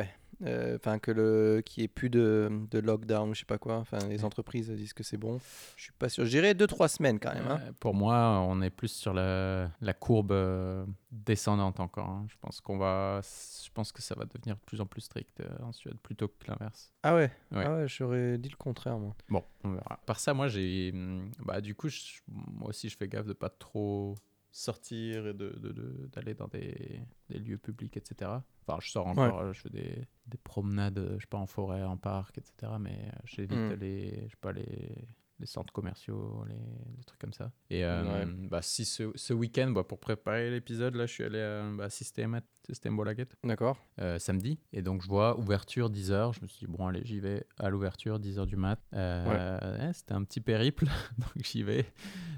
Euh, 0.44 0.76
Enfin, 0.76 1.00
que 1.00 1.12
le 1.12 1.62
qu'il 1.66 1.82
n'y 1.82 1.86
ait 1.86 1.88
plus 1.88 2.10
de, 2.10 2.50
de 2.70 2.80
lockdown, 2.80 3.34
je 3.34 3.40
sais 3.40 3.46
pas 3.46 3.58
quoi. 3.58 3.78
Enfin, 3.78 4.00
les 4.10 4.26
entreprises 4.26 4.70
disent 4.70 4.94
que 4.94 5.04
c'est 5.04 5.18
bon. 5.18 5.40
Je 5.78 5.84
suis 5.84 5.92
pas 5.94 6.10
sûr. 6.10 6.26
Je 6.26 6.30
dirais 6.30 6.54
2-3 6.54 6.88
semaines 6.90 7.20
quand 7.20 7.34
même. 7.34 7.48
hein. 7.48 7.60
Euh, 7.64 7.72
pour 7.80 7.94
moi, 7.94 8.40
on 8.48 8.62
est 8.62 8.70
plus 8.70 8.90
sur 8.92 9.14
la, 9.14 9.72
la 9.82 9.94
courbe 9.94 10.32
euh, 10.34 10.86
descendante 11.12 11.80
encore. 11.80 12.10
hein. 12.10 12.26
Je 12.30 12.36
pense 12.42 12.60
qu'on 12.60 12.78
va, 12.78 13.22
je 13.24 13.70
pense 13.74 13.92
que 13.94 14.02
ça 14.02 14.14
va 14.16 14.26
devenir 14.26 14.56
de 14.56 14.62
plus 14.66 14.82
en 14.82 14.86
plus 14.86 15.02
strict 15.02 15.40
euh, 15.40 15.48
en 15.64 15.72
Suède 15.72 15.98
plutôt 16.04 16.28
que 16.28 16.34
l'inverse. 16.48 16.92
Ah 17.04 17.16
ouais, 17.16 17.32
Ouais. 17.52 17.64
Ah 17.66 17.76
ouais 17.78 17.88
j'aurais 17.88 18.38
dit 18.38 18.50
le 18.50 18.58
contraire, 18.58 18.98
moi. 19.00 19.16
Bon, 19.30 19.44
on 19.64 19.72
verra. 19.72 20.00
Par 20.06 20.20
ça, 20.20 20.34
moi, 20.34 20.48
j'ai, 20.50 20.92
hum, 20.94 21.32
bah, 21.46 21.62
du 21.62 21.76
coup, 21.76 21.88
je- 21.88 22.20
moi 22.28 22.70
aussi, 22.70 22.90
je 22.90 22.98
fais 22.98 23.08
gaffe 23.08 23.26
de 23.28 23.34
pas 23.34 23.50
trop 23.50 24.16
sortir 24.58 25.28
et 25.28 25.34
de, 25.34 25.50
de- 25.50 25.72
de- 25.74 26.10
d'aller 26.14 26.34
dans 26.34 26.48
des, 26.48 27.02
des 27.30 27.40
lieux 27.40 27.58
publics, 27.58 27.98
etc. 27.98 28.32
Enfin, 28.68 28.80
je 28.82 28.90
sors 28.90 29.06
encore, 29.08 29.40
euh, 29.42 29.54
je 29.54 29.62
fais 29.62 29.70
des, 29.70 30.08
des 30.28 30.38
promenades, 30.38 30.98
euh, 30.98 31.16
je 31.18 31.24
sais 31.24 31.28
pas, 31.30 31.38
en 31.38 31.46
forêt, 31.46 31.84
en 31.84 31.98
parc, 31.98 32.38
etc. 32.38 32.72
Mais 32.80 32.98
euh, 33.14 33.18
j'évite 33.26 33.52
Mm. 33.58 33.74
les, 33.74 34.10
je 34.28 34.30
sais 34.32 34.38
pas, 34.40 34.54
les, 34.54 34.96
les 35.40 35.46
centres 35.48 35.74
commerciaux, 35.74 36.46
les, 36.48 36.56
les 36.98 37.04
trucs 37.04 37.20
comme 37.20 37.34
ça. 37.34 37.52
Et 37.70 37.84
euh, 37.84 38.26
Ouais. 38.26 38.48
bah, 38.50 38.62
si 38.62 38.86
ce, 38.86 39.12
ce 39.16 39.34
week-end, 39.34 39.72
bah, 39.72 39.84
pour 39.84 40.00
préparer 40.00 40.50
l'épisode, 40.50 40.96
là, 40.96 41.06
je 41.06 41.12
suis 41.14 41.24
allé 41.26 41.42
à 41.42 41.70
bah, 41.76 41.90
System, 41.90 42.40
Systembolaget 42.66 43.28
D'accord. 43.44 43.78
euh, 44.00 44.18
samedi. 44.18 44.60
Et 44.72 44.82
donc, 44.82 45.02
je 45.02 45.08
vois 45.08 45.38
ouverture 45.38 45.90
10h. 45.90 46.34
Je 46.36 46.42
me 46.42 46.48
suis 46.48 46.66
dit, 46.66 46.72
bon, 46.72 46.88
allez, 46.88 47.02
j'y 47.04 47.20
vais 47.20 47.46
à 47.60 47.70
l'ouverture, 47.70 48.18
10h 48.20 48.46
du 48.46 48.56
mat. 48.56 48.80
Euh, 48.94 49.78
ouais, 49.88 49.94
C'était 49.94 50.14
un 50.14 50.24
petit 50.24 50.40
périple. 50.42 50.86
donc, 51.18 51.44
j'y 51.44 51.64
vais. 51.64 51.86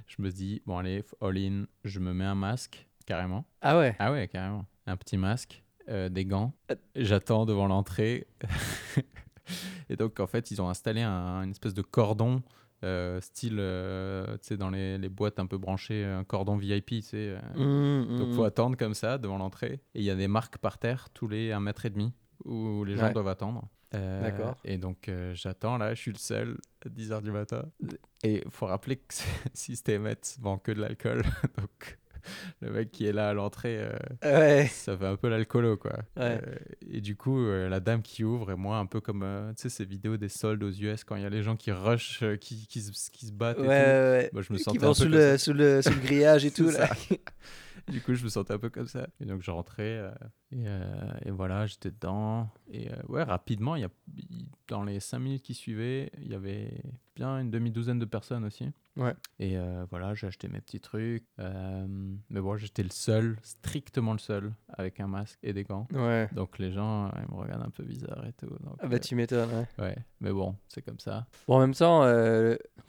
Je 0.07 0.21
me 0.21 0.31
dis, 0.31 0.61
bon, 0.65 0.77
allez, 0.79 1.03
all 1.21 1.37
in. 1.37 1.65
Je 1.83 1.99
me 1.99 2.13
mets 2.13 2.25
un 2.25 2.35
masque, 2.35 2.87
carrément. 3.05 3.45
Ah 3.61 3.77
ouais? 3.77 3.95
Ah 3.99 4.11
ouais, 4.11 4.27
carrément. 4.27 4.65
Un 4.87 4.97
petit 4.97 5.17
masque, 5.17 5.63
euh, 5.89 6.09
des 6.09 6.25
gants. 6.25 6.53
J'attends 6.95 7.45
devant 7.45 7.67
l'entrée. 7.67 8.25
Et 9.89 9.95
donc, 9.95 10.19
en 10.19 10.27
fait, 10.27 10.51
ils 10.51 10.61
ont 10.61 10.69
installé 10.69 11.01
un- 11.01 11.43
une 11.43 11.51
espèce 11.51 11.73
de 11.73 11.81
cordon. 11.81 12.41
Euh, 12.83 13.19
style, 13.21 13.57
euh, 13.59 14.37
tu 14.37 14.47
sais, 14.47 14.57
dans 14.57 14.69
les, 14.69 14.97
les 14.97 15.09
boîtes 15.09 15.39
un 15.39 15.45
peu 15.47 15.57
branchées, 15.57 16.03
un 16.05 16.23
cordon 16.23 16.57
VIP, 16.57 16.87
tu 16.87 17.01
sais. 17.01 17.35
euh, 17.35 17.39
Mmh, 17.55 18.17
donc, 18.17 18.27
mmh. 18.29 18.33
faut 18.33 18.43
attendre 18.43 18.77
comme 18.77 18.93
ça 18.93 19.17
devant 19.17 19.37
l'entrée. 19.37 19.81
Et 19.95 19.99
il 19.99 20.03
y 20.03 20.09
a 20.11 20.15
des 20.15 20.27
marques 20.27 20.57
par 20.59 20.77
terre 20.77 21.09
tous 21.13 21.27
les 21.27 21.51
1 21.51 21.59
mètre 21.59 21.85
et 21.85 21.89
demi 21.89 22.13
où 22.45 22.83
les 22.83 22.95
gens 22.95 23.05
Ouais. 23.07 23.13
doivent 23.13 23.27
attendre. 23.27 23.67
D'accord. 23.91 24.57
Et 24.63 24.77
donc, 24.77 25.09
j'attends 25.33 25.77
là, 25.77 25.93
je 25.95 26.01
suis 26.01 26.11
le 26.11 26.17
seul 26.17 26.57
à 26.85 26.89
10h 26.89 27.21
du 27.23 27.31
matin. 27.31 27.63
Et 28.23 28.43
il 28.45 28.51
faut 28.51 28.65
rappeler 28.67 28.97
que 28.97 29.13
Systemet 29.53 30.17
vend 30.39 30.57
que 30.57 30.71
de 30.71 30.81
l'alcool. 30.81 31.23
donc, 31.57 31.97
le 32.61 32.71
mec 32.71 32.91
qui 32.91 33.05
est 33.07 33.11
là 33.13 33.29
à 33.29 33.33
l'entrée, 33.33 33.77
euh, 33.79 33.89
Ouais. 34.23 34.67
ça 34.67 34.97
fait 34.97 35.05
un 35.05 35.15
peu 35.15 35.27
l'alcoolo, 35.29 35.77
quoi. 35.77 35.93
Ouais. 36.15 36.39
Euh, 36.45 36.55
et 36.91 37.01
du 37.01 37.15
coup, 37.15 37.39
euh, 37.39 37.69
la 37.69 37.79
dame 37.79 38.01
qui 38.01 38.23
ouvre, 38.23 38.51
et 38.51 38.55
moi, 38.55 38.77
un 38.77 38.85
peu 38.85 39.01
comme, 39.01 39.25
tu 39.55 39.61
sais, 39.63 39.69
ces 39.69 39.85
vidéos 39.85 40.17
des 40.17 40.29
soldes 40.29 40.63
aux 40.63 40.71
US, 40.71 41.03
quand 41.03 41.15
il 41.15 41.23
y 41.23 41.25
a 41.25 41.29
les 41.29 41.43
gens 41.43 41.55
qui 41.55 41.71
rushent, 41.71 42.23
qui, 42.39 42.67
qui, 42.67 42.81
se- 42.81 43.09
qui 43.11 43.25
se 43.27 43.31
battent 43.31 43.59
Ouais, 43.59 44.23
et 44.25 44.29
tout. 44.29 44.35
Moi, 44.35 44.41
je 44.43 44.53
me 44.53 44.57
Qui 44.57 44.63
sentais 44.63 44.77
vont 44.79 44.87
un 44.87 44.89
peu 44.89 44.93
sous 44.95 45.07
le, 45.09 45.37
sous, 45.37 45.53
le, 45.53 45.81
sous 45.81 45.89
le 45.93 45.99
grillage 45.99 46.45
et 46.45 46.51
tout. 46.51 46.69
Là. 46.69 46.89
Du 47.91 48.01
coup, 48.01 48.13
je 48.13 48.23
me 48.23 48.29
sentais 48.29 48.53
un 48.53 48.59
peu 48.59 48.69
comme 48.69 48.87
ça. 48.87 49.07
Et 49.19 49.25
donc, 49.25 49.41
je 49.41 49.51
rentrais 49.51 49.97
euh, 49.97 50.11
et, 50.51 50.63
euh, 50.67 51.11
et 51.25 51.31
voilà, 51.31 51.65
j'étais 51.65 51.91
dedans. 51.91 52.49
Et 52.71 52.91
euh, 52.91 52.95
ouais, 53.09 53.23
rapidement, 53.23 53.75
y 53.75 53.83
a, 53.83 53.89
dans 54.67 54.83
les 54.83 54.99
cinq 54.99 55.19
minutes 55.19 55.43
qui 55.43 55.53
suivaient, 55.53 56.11
il 56.21 56.27
y 56.31 56.35
avait 56.35 56.81
bien 57.15 57.39
une 57.39 57.49
demi-douzaine 57.49 57.97
de 57.99 58.05
personnes 58.05 58.43
aussi. 58.45 58.71
Ouais. 58.95 59.13
Et 59.39 59.57
voilà, 59.89 60.13
j'ai 60.15 60.27
acheté 60.27 60.47
mes 60.47 60.59
petits 60.61 60.79
trucs. 60.79 61.23
Mais 61.37 62.41
bon, 62.41 62.57
j'étais 62.57 62.83
le 62.83 62.89
seul, 62.91 63.37
strictement 63.43 64.13
le 64.13 64.19
seul, 64.19 64.53
avec 64.69 64.99
un 64.99 65.07
masque 65.07 65.37
et 65.43 65.53
des 65.53 65.63
gants. 65.63 65.87
Ouais. 65.93 66.27
Donc 66.33 66.57
les 66.59 66.71
gens, 66.71 67.09
ils 67.17 67.33
me 67.35 67.39
regardent 67.41 67.63
un 67.65 67.69
peu 67.71 67.83
bizarre 67.83 68.25
et 68.27 68.33
tout. 68.33 68.47
Donc, 68.47 68.75
Ah 68.79 68.87
bah 68.87 68.99
tu 68.99 69.15
m'étonnes, 69.15 69.49
ouais. 69.51 69.83
ouais, 69.85 69.97
mais 70.19 70.31
bon, 70.31 70.55
c'est 70.67 70.81
comme 70.81 70.99
ça. 70.99 71.27
Bon, 71.47 71.55
en 71.55 71.59
même 71.59 71.73
temps, 71.73 72.01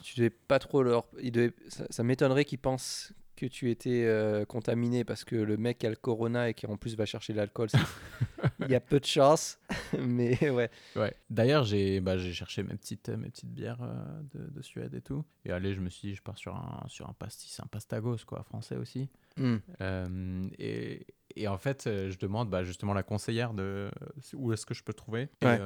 tu 0.02 0.16
devais 0.16 0.30
pas 0.30 0.58
trop 0.58 0.82
leur... 0.82 1.04
ils 1.20 1.32
devaient- 1.32 1.54
Ça, 1.68 1.84
ça 1.90 2.02
m'étonnerait 2.02 2.44
qu'ils 2.44 2.58
pensent 2.58 3.12
que 3.38 3.46
tu 3.46 3.70
étais 3.70 4.04
euh, 4.04 4.44
contaminé 4.44 5.04
parce 5.04 5.22
que 5.22 5.36
le 5.36 5.56
mec 5.56 5.84
a 5.84 5.90
le 5.90 5.96
corona 5.96 6.48
et 6.48 6.54
qui 6.54 6.66
en 6.66 6.76
plus 6.76 6.96
va 6.96 7.06
chercher 7.06 7.32
de 7.32 7.38
l'alcool, 7.38 7.68
il 8.60 8.70
y 8.70 8.74
a 8.74 8.80
peu 8.80 8.98
de 8.98 9.04
chance. 9.04 9.60
Mais 9.98 10.50
ouais. 10.50 10.70
Ouais. 10.96 11.14
D'ailleurs, 11.30 11.62
j'ai 11.62 12.00
bah, 12.00 12.18
cherché 12.18 12.64
mes 12.64 12.74
petites, 12.74 13.08
mes 13.10 13.28
petites 13.30 13.52
bières 13.52 13.80
euh, 13.82 14.20
de, 14.34 14.50
de 14.50 14.62
Suède 14.62 14.92
et 14.94 15.00
tout. 15.00 15.24
Et 15.44 15.52
allez, 15.52 15.74
je 15.74 15.80
me 15.80 15.88
suis 15.88 16.08
dit, 16.08 16.14
je 16.16 16.22
pars 16.22 16.36
sur 16.36 16.56
un, 16.56 16.84
sur 16.88 17.08
un 17.08 17.12
pastis, 17.12 17.60
un 17.60 17.66
pastagos, 17.66 18.24
quoi, 18.26 18.42
français 18.42 18.76
aussi. 18.76 19.08
Hmm. 19.36 19.58
Euh, 19.80 20.48
et, 20.58 21.06
et 21.36 21.46
en 21.46 21.58
fait, 21.58 21.84
je 21.84 22.18
demande 22.18 22.50
bah, 22.50 22.64
justement 22.64 22.92
la 22.92 23.04
conseillère 23.04 23.54
de 23.54 23.88
où 24.34 24.52
est-ce 24.52 24.66
que 24.66 24.74
je 24.74 24.82
peux 24.82 24.94
trouver. 24.94 25.28
Ouais. 25.42 25.60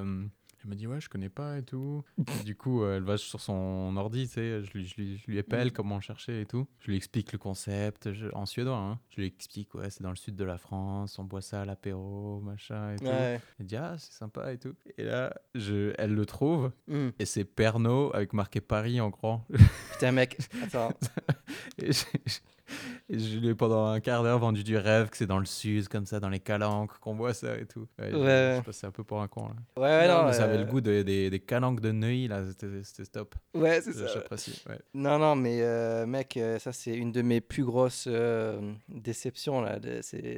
Elle 0.65 0.71
me 0.71 0.75
dit, 0.75 0.87
ouais, 0.87 1.01
je 1.01 1.09
connais 1.09 1.29
pas 1.29 1.59
et 1.59 1.63
tout. 1.63 2.05
Et 2.41 2.45
du 2.45 2.55
coup, 2.57 2.83
euh, 2.83 2.97
elle 2.97 3.03
va 3.03 3.17
sur 3.19 3.41
son 3.41 3.95
ordi, 3.97 4.27
tu 4.29 4.35
sais, 4.35 4.63
je 4.65 4.71
lui, 4.73 4.87
je 4.87 4.95
lui, 4.97 5.19
je 5.19 5.27
lui 5.31 5.39
épelle 5.39 5.67
Mhm. 5.69 5.73
comment 5.73 6.01
chercher 6.01 6.41
et 6.43 6.47
tout. 6.47 6.67
Je 6.81 6.89
lui 6.89 6.97
explique 6.97 7.33
le 7.33 7.39
concept 7.39 8.13
je- 8.13 8.29
en 8.33 8.47
suédois. 8.47 8.77
hein. 8.77 8.99
Je 9.11 9.21
lui 9.21 9.27
explique, 9.27 9.75
ouais, 9.75 9.91
c'est 9.91 10.03
dans 10.03 10.11
le 10.11 10.17
sud 10.17 10.37
de 10.37 10.45
la 10.45 10.59
France, 10.59 11.19
on 11.19 11.25
boit 11.25 11.43
ça 11.43 11.63
à 11.63 11.65
l'apéro, 11.65 12.41
machin 12.41 12.95
et 12.95 12.97
tout. 12.97 13.05
Ouais. 13.07 13.41
Elle 13.59 13.67
dit, 13.67 13.77
ah, 13.77 13.97
c'est 13.99 14.13
sympa 14.13 14.53
et 14.53 14.59
tout. 14.59 14.75
Et 14.99 15.05
là, 15.05 15.35
je, 15.55 15.93
elle 15.99 16.15
le 16.15 16.27
trouve 16.27 16.71
Hmm. 16.87 17.09
et 17.19 17.25
c'est 17.25 17.45
Pernod 17.45 18.11
avec 18.15 18.33
marqué 18.33 18.61
Paris 18.61 19.01
en 19.01 19.11
grand. 19.11 19.47
Putain, 19.93 20.13
mec, 20.13 20.39
attends. 20.63 20.93
Et 21.79 21.91
je, 23.11 23.39
lui 23.39 23.49
ai 23.49 23.55
pendant 23.55 23.87
un 23.87 24.01
quart 24.01 24.23
d'heure 24.23 24.39
vendu 24.39 24.65
du 24.65 24.77
rêve 24.77 25.09
que 25.11 25.17
c'est 25.17 25.27
dans 25.27 25.39
le 25.39 25.45
sud, 25.47 25.89
comme 25.89 26.07
ça, 26.07 26.21
dans 26.21 26.29
les 26.29 26.41
calanques, 26.41 26.99
qu'on 27.01 27.15
boit 27.15 27.35
ça 27.35 27.57
et 27.59 27.67
tout. 27.67 27.87
Ouais, 27.99 28.13
Ouais. 28.15 28.55
Je, 28.59 28.63
passais 28.65 28.87
un 28.87 28.91
peu 28.91 29.05
pour 29.05 29.21
un 29.21 29.29
con 29.29 29.49
là. 29.49 29.83
Ouais, 29.83 30.09
non, 30.09 30.23
non. 30.23 30.27
mais 30.27 30.33
ça 30.33 30.45
avait 30.45 30.57
euh, 30.57 30.65
le 30.65 30.71
goût 30.71 30.81
de- 30.81 31.03
des, 31.03 31.31
des 31.31 31.41
calanques 31.41 31.81
de 31.81 31.91
Neuilly 31.93 32.29
là, 32.29 32.43
c'était 32.51 33.05
top. 33.11 33.35
Ouais, 33.55 33.81
c'est 33.81 33.93
ça. 33.93 34.07
J'apprécie. 34.07 34.63
Non, 34.95 35.19
non, 35.19 35.35
mais 35.37 35.59
euh, 35.63 36.07
mec, 36.07 36.37
euh, 36.37 36.59
ça 36.59 36.73
c'est 36.73 36.95
une 36.95 37.13
de 37.13 37.23
mes 37.23 37.41
plus 37.41 37.65
grosses 37.65 38.07
euh, 38.09 38.61
déceptions 38.89 39.61
là. 39.61 39.79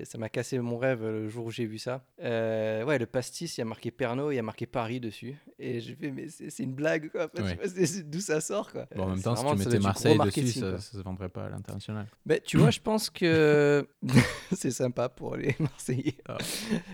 Ça 0.05 0.19
m'a 0.19 0.29
cassé 0.29 0.59
mon 0.59 0.79
rêve 0.79 1.03
le 1.03 1.29
jour 1.29 1.47
où 1.47 1.51
j'ai 1.51 1.67
vu 1.67 1.79
ça. 1.79 2.05
Euh, 2.23 2.85
ouais, 2.85 2.99
le 2.99 3.07
pastis, 3.07 3.57
il 3.57 3.61
y 3.61 3.63
a 3.63 3.65
marqué 3.65 3.91
Pernod, 3.91 4.33
il 4.33 4.37
y 4.37 4.39
a 4.39 4.43
marqué 4.43 4.67
Paris 4.67 5.01
dessus. 5.01 5.37
Et 5.59 5.81
je 5.81 5.95
fais, 5.95 6.11
mais 6.11 6.29
c'est 6.29 6.63
une 6.63 6.75
blague 6.75 7.11
quoi. 7.11 7.29
Enfin, 7.33 7.45
Ouais. 7.45 7.59
D'où 8.05 8.21
ça 8.21 8.41
sort 8.41 8.73
quoi. 8.73 8.87
Bon, 8.97 9.05
en 9.05 9.09
même 9.11 9.23
temps, 9.23 9.37
si 9.37 9.45
tu 9.45 9.57
mettais 9.69 9.79
Marseille 9.81 10.19
dessus, 10.19 10.61
ça, 10.61 10.79
ça 10.79 10.99
se 10.99 11.03
vendrait 11.03 11.29
pas 11.29 11.45
à 11.45 11.49
l'international. 11.51 12.07
Mais 12.27 12.41
tu 12.41 12.54
tu 12.55 12.61
vois, 12.61 12.71
je 12.71 12.81
pense 12.81 13.11
que 13.11 13.87
c'est 14.53 14.71
sympa 14.71 15.09
pour 15.09 15.37
les 15.37 15.57
Marseillais. 15.59 16.15
Ah. 16.29 16.39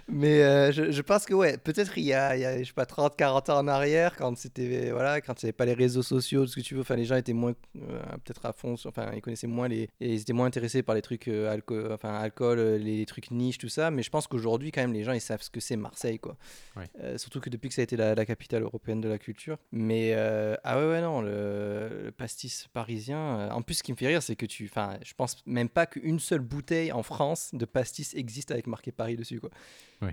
Mais 0.08 0.42
euh, 0.42 0.72
je, 0.72 0.90
je 0.90 1.02
pense 1.02 1.26
que, 1.26 1.34
ouais, 1.34 1.58
peut-être 1.58 1.98
il 1.98 2.04
y 2.04 2.14
a, 2.14 2.34
il 2.34 2.40
y 2.40 2.46
a, 2.46 2.58
je 2.58 2.64
sais 2.64 2.72
pas, 2.72 2.86
30, 2.86 3.14
40 3.14 3.50
ans 3.50 3.58
en 3.58 3.68
arrière, 3.68 4.16
quand 4.16 4.34
c'était, 4.38 4.90
voilà, 4.90 5.20
quand 5.20 5.42
il 5.42 5.46
n'y 5.46 5.48
avait 5.48 5.56
pas 5.56 5.66
les 5.66 5.74
réseaux 5.74 6.02
sociaux, 6.02 6.44
tout 6.44 6.52
ce 6.52 6.56
que 6.56 6.60
tu 6.62 6.74
veux, 6.74 6.80
enfin, 6.80 6.96
les 6.96 7.04
gens 7.04 7.16
étaient 7.16 7.34
moins, 7.34 7.52
euh, 7.76 8.00
peut-être 8.24 8.46
à 8.46 8.54
fond, 8.54 8.74
enfin, 8.86 9.10
ils 9.14 9.20
connaissaient 9.20 9.46
moins 9.46 9.68
les, 9.68 9.90
et 10.00 10.14
ils 10.14 10.20
étaient 10.22 10.32
moins 10.32 10.46
intéressés 10.46 10.82
par 10.82 10.94
les 10.94 11.02
trucs 11.02 11.28
euh, 11.28 11.52
alcool, 11.52 11.92
enfin, 11.92 12.14
alcool, 12.14 12.58
euh, 12.58 12.78
les, 12.78 13.04
trucs 13.04 13.30
niches, 13.30 13.58
tout 13.58 13.68
ça. 13.68 13.90
Mais 13.90 14.02
je 14.02 14.08
pense 14.08 14.26
qu'aujourd'hui, 14.28 14.72
quand 14.72 14.80
même, 14.80 14.94
les 14.94 15.04
gens, 15.04 15.12
ils 15.12 15.20
savent 15.20 15.42
ce 15.42 15.50
que 15.50 15.60
c'est 15.60 15.76
Marseille, 15.76 16.18
quoi. 16.18 16.36
Ouais. 16.76 17.18
Surtout 17.18 17.40
que 17.40 17.50
depuis 17.50 17.68
que 17.68 17.74
ça 17.74 17.82
a 17.82 17.84
été 17.84 17.96
la, 17.96 18.14
la 18.14 18.24
capitale 18.24 18.62
européenne 18.62 19.02
de 19.02 19.08
la 19.08 19.18
culture. 19.18 19.58
Mais, 19.72 20.14
ah 20.14 20.78
ouais, 20.78 20.88
ouais, 20.88 21.00
non, 21.02 21.20
le, 21.20 22.04
le 22.04 22.12
pastis 22.12 22.66
parisien, 22.72 23.50
en 23.50 23.60
plus, 23.60 23.74
ce 23.74 23.82
qui 23.82 23.92
me 23.92 23.96
fait 23.96 24.06
rire, 24.06 24.22
c'est 24.22 24.36
que 24.36 24.46
tu, 24.46 24.70
enfin, 24.70 24.98
je 25.04 25.12
pense 25.14 25.36
même 25.50 25.68
pas 25.68 25.86
qu'une 25.86 26.18
seule 26.18 26.40
bouteille 26.40 26.92
en 26.92 27.02
France 27.02 27.50
de 27.52 27.64
pastis 27.64 28.14
existe 28.14 28.50
avec 28.50 28.66
marqué 28.66 28.92
Paris 28.92 29.16
dessus, 29.16 29.40
quoi. 29.40 29.50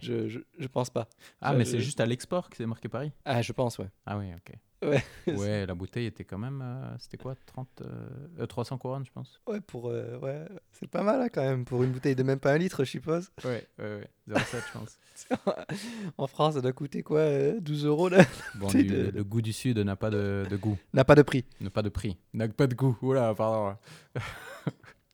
Je, 0.02 0.28
je, 0.28 0.40
je 0.60 0.68
pense 0.68 0.90
pas. 0.90 1.08
Ah, 1.40 1.54
mais 1.54 1.64
c'est 1.64 1.80
juste 1.80 2.02
à 2.02 2.06
l'export 2.06 2.50
que 2.50 2.58
c'est 2.58 2.66
marqué 2.66 2.90
Paris? 2.90 3.12
Ah, 3.24 3.42
je 3.42 3.54
pense, 3.54 3.78
ouais. 3.80 3.88
Ah 4.06 4.18
oui, 4.18 4.26
ok. 4.34 4.54
Ouais. 4.90 5.04
Ouais, 5.40 5.66
la 5.66 5.74
bouteille 5.74 6.06
était 6.06 6.24
quand 6.26 6.38
même. 6.38 6.62
euh, 6.62 6.96
C'était 7.00 7.18
quoi 7.18 7.36
30, 7.48 7.68
euh, 7.82 8.10
euh, 8.42 8.46
300 8.46 8.78
couronnes, 8.78 9.06
je 9.06 9.12
pense 9.12 9.42
Ouais, 9.48 9.60
pour, 9.62 9.90
euh, 9.90 10.20
ouais, 10.20 10.46
c'est 10.74 10.90
pas 10.90 11.04
mal, 11.04 11.22
hein, 11.22 11.30
quand 11.34 11.42
même, 11.42 11.64
pour 11.66 11.84
une 11.84 11.92
bouteille 11.92 12.16
de 12.16 12.24
même 12.24 12.40
pas 12.40 12.52
un 12.54 12.58
litre, 12.58 12.84
je 12.84 12.90
suppose. 12.92 13.30
Ouais, 13.46 13.66
ouais, 13.80 13.86
ouais. 13.96 14.10
0,7, 14.30 14.62
je 14.68 14.78
pense. 14.80 15.00
en 16.18 16.28
France, 16.28 16.54
ça 16.56 16.62
doit 16.62 16.74
coûter 16.74 17.02
quoi 17.02 17.20
euh, 17.20 17.60
12 17.62 17.86
euros, 17.86 18.10
là 18.10 18.24
Bon, 18.56 18.68
du- 18.68 18.84
de- 18.84 19.10
le 19.16 19.24
goût 19.24 19.42
du 19.42 19.54
Sud 19.54 19.80
n'a 19.80 19.96
pas 19.96 20.10
de, 20.10 20.46
de 20.50 20.58
goût, 20.58 20.78
N'a 20.94 21.06
pas 21.06 21.16
de 21.16 21.22
prix. 21.24 21.46
n'a 21.62 21.70
pas 21.70 21.82
de 21.82 21.90
prix, 21.90 22.18
n'a 22.34 22.48
pas 22.50 22.68
de 22.68 22.76
goût. 22.76 22.96
Oula, 23.02 23.34
pardon. 23.34 23.78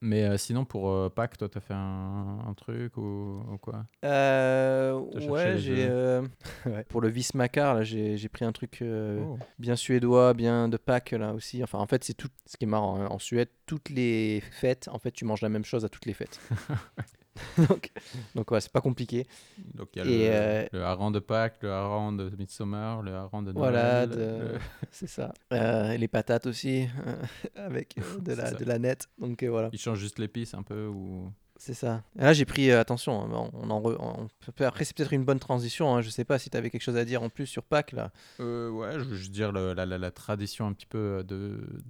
Mais 0.06 0.26
euh, 0.26 0.38
sinon, 0.38 0.66
pour 0.66 0.90
euh, 0.90 1.08
Pâques, 1.10 1.38
toi, 1.38 1.48
t'as 1.48 1.62
fait 1.62 1.74
un, 1.74 2.40
un 2.46 2.54
truc 2.56 2.98
ou, 2.98 3.42
ou 3.50 3.58
quoi? 3.58 3.86
Euh, 4.04 5.00
ouais, 5.30 5.58
j'ai. 5.58 5.90
ouais. 6.66 6.84
Pour 6.90 7.00
le 7.00 7.08
Wismacar, 7.08 7.74
là, 7.76 7.84
j'ai 7.84 8.18
j'ai 8.18 8.28
pris 8.28 8.44
un 8.44 8.52
truc 8.52 8.84
Oh. 8.84 9.38
bien 9.60 9.78
suédois, 9.78 10.34
bien 10.34 10.68
de 10.68 10.76
Pâques, 10.76 11.12
là 11.12 11.34
aussi. 11.34 11.64
Enfin, 11.64 11.80
en 11.80 11.88
fait, 11.88 12.04
c'est 12.04 12.16
tout. 12.16 12.28
Ce 12.46 12.58
qui 12.58 12.66
est 12.66 12.68
marrant, 12.68 13.00
hein, 13.00 13.08
en 13.10 13.18
Suède, 13.18 13.48
toutes 13.66 13.90
les 13.90 14.42
fêtes, 14.52 14.90
en 14.92 15.00
fait, 15.00 15.12
tu 15.12 15.24
manges 15.24 15.42
la 15.42 15.50
même 15.50 15.64
chose 15.64 15.86
à 15.86 15.90
toutes 15.90 16.06
les 16.06 16.14
fêtes. 16.14 16.38
donc, 17.70 17.92
donc, 18.36 18.52
ouais, 18.52 18.62
c'est 18.62 18.72
pas 18.72 18.82
compliqué. 18.82 19.26
Donc, 19.74 19.90
il 19.96 20.00
y 20.00 20.02
a 20.02 20.06
Et, 20.06 20.18
le, 20.30 20.34
euh, 20.36 20.68
le 20.74 20.84
hareng 20.84 21.12
de 21.12 21.20
Pâques, 21.20 21.58
le 21.62 21.72
hareng 21.72 22.16
de 22.16 22.30
Midsommar, 22.38 23.02
le 23.02 23.14
hareng 23.14 23.42
de 23.44 23.52
Noël. 23.52 23.56
Voilà, 23.56 24.06
de- 24.08 24.16
le- 24.16 24.60
c'est 24.92 25.08
ça. 25.08 25.34
Euh, 25.52 25.92
et 25.92 25.98
les 25.98 26.08
patates 26.08 26.46
aussi, 26.46 26.88
euh, 27.08 27.16
avec 27.56 27.96
euh, 27.98 28.20
de, 28.20 28.34
la, 28.34 28.52
de 28.52 28.66
la 28.66 28.78
nette. 28.80 29.08
Donc, 29.18 29.42
euh, 29.44 29.48
voilà. 29.50 29.70
Il 29.74 29.80
change 29.80 30.00
juste 30.00 30.20
l'épice 30.20 30.54
un 30.54 30.64
peu 30.64 30.86
ou... 30.88 31.32
C'est 31.58 31.74
ça. 31.76 32.04
Et 32.20 32.24
là, 32.24 32.34
j'ai 32.34 32.44
pris, 32.46 32.70
euh, 32.72 32.80
attention, 32.82 33.22
hein, 33.24 33.50
on, 33.54 33.68
on 33.68 33.70
en 33.70 33.80
re- 33.82 33.98
on 34.00 34.28
après, 34.66 34.84
c'est 34.84 34.96
peut-être 34.98 35.14
une 35.14 35.24
bonne 35.24 35.40
transition. 35.40 35.96
Hein, 35.96 36.02
je 36.02 36.10
sais 36.10 36.26
pas 36.26 36.38
si 36.38 36.50
tu 36.50 36.58
avais 36.58 36.70
quelque 36.70 36.82
chose 36.82 36.98
à 36.98 37.06
dire 37.06 37.24
en 37.24 37.30
plus 37.30 37.46
sur 37.46 37.64
Pâques, 37.64 37.94
là. 37.94 38.12
Euh, 38.42 38.70
ouais, 38.70 38.94
je 39.00 39.06
veux 39.06 39.16
juste 39.16 39.32
dire 39.32 39.52
le- 39.54 39.74
la, 39.74 39.86
la- 39.86 39.98
la 39.98 40.12
tradition 40.12 40.68
un 40.68 40.74
petit 40.74 40.88
peu 40.88 41.24
de, 41.26 41.34
de, 41.38 41.84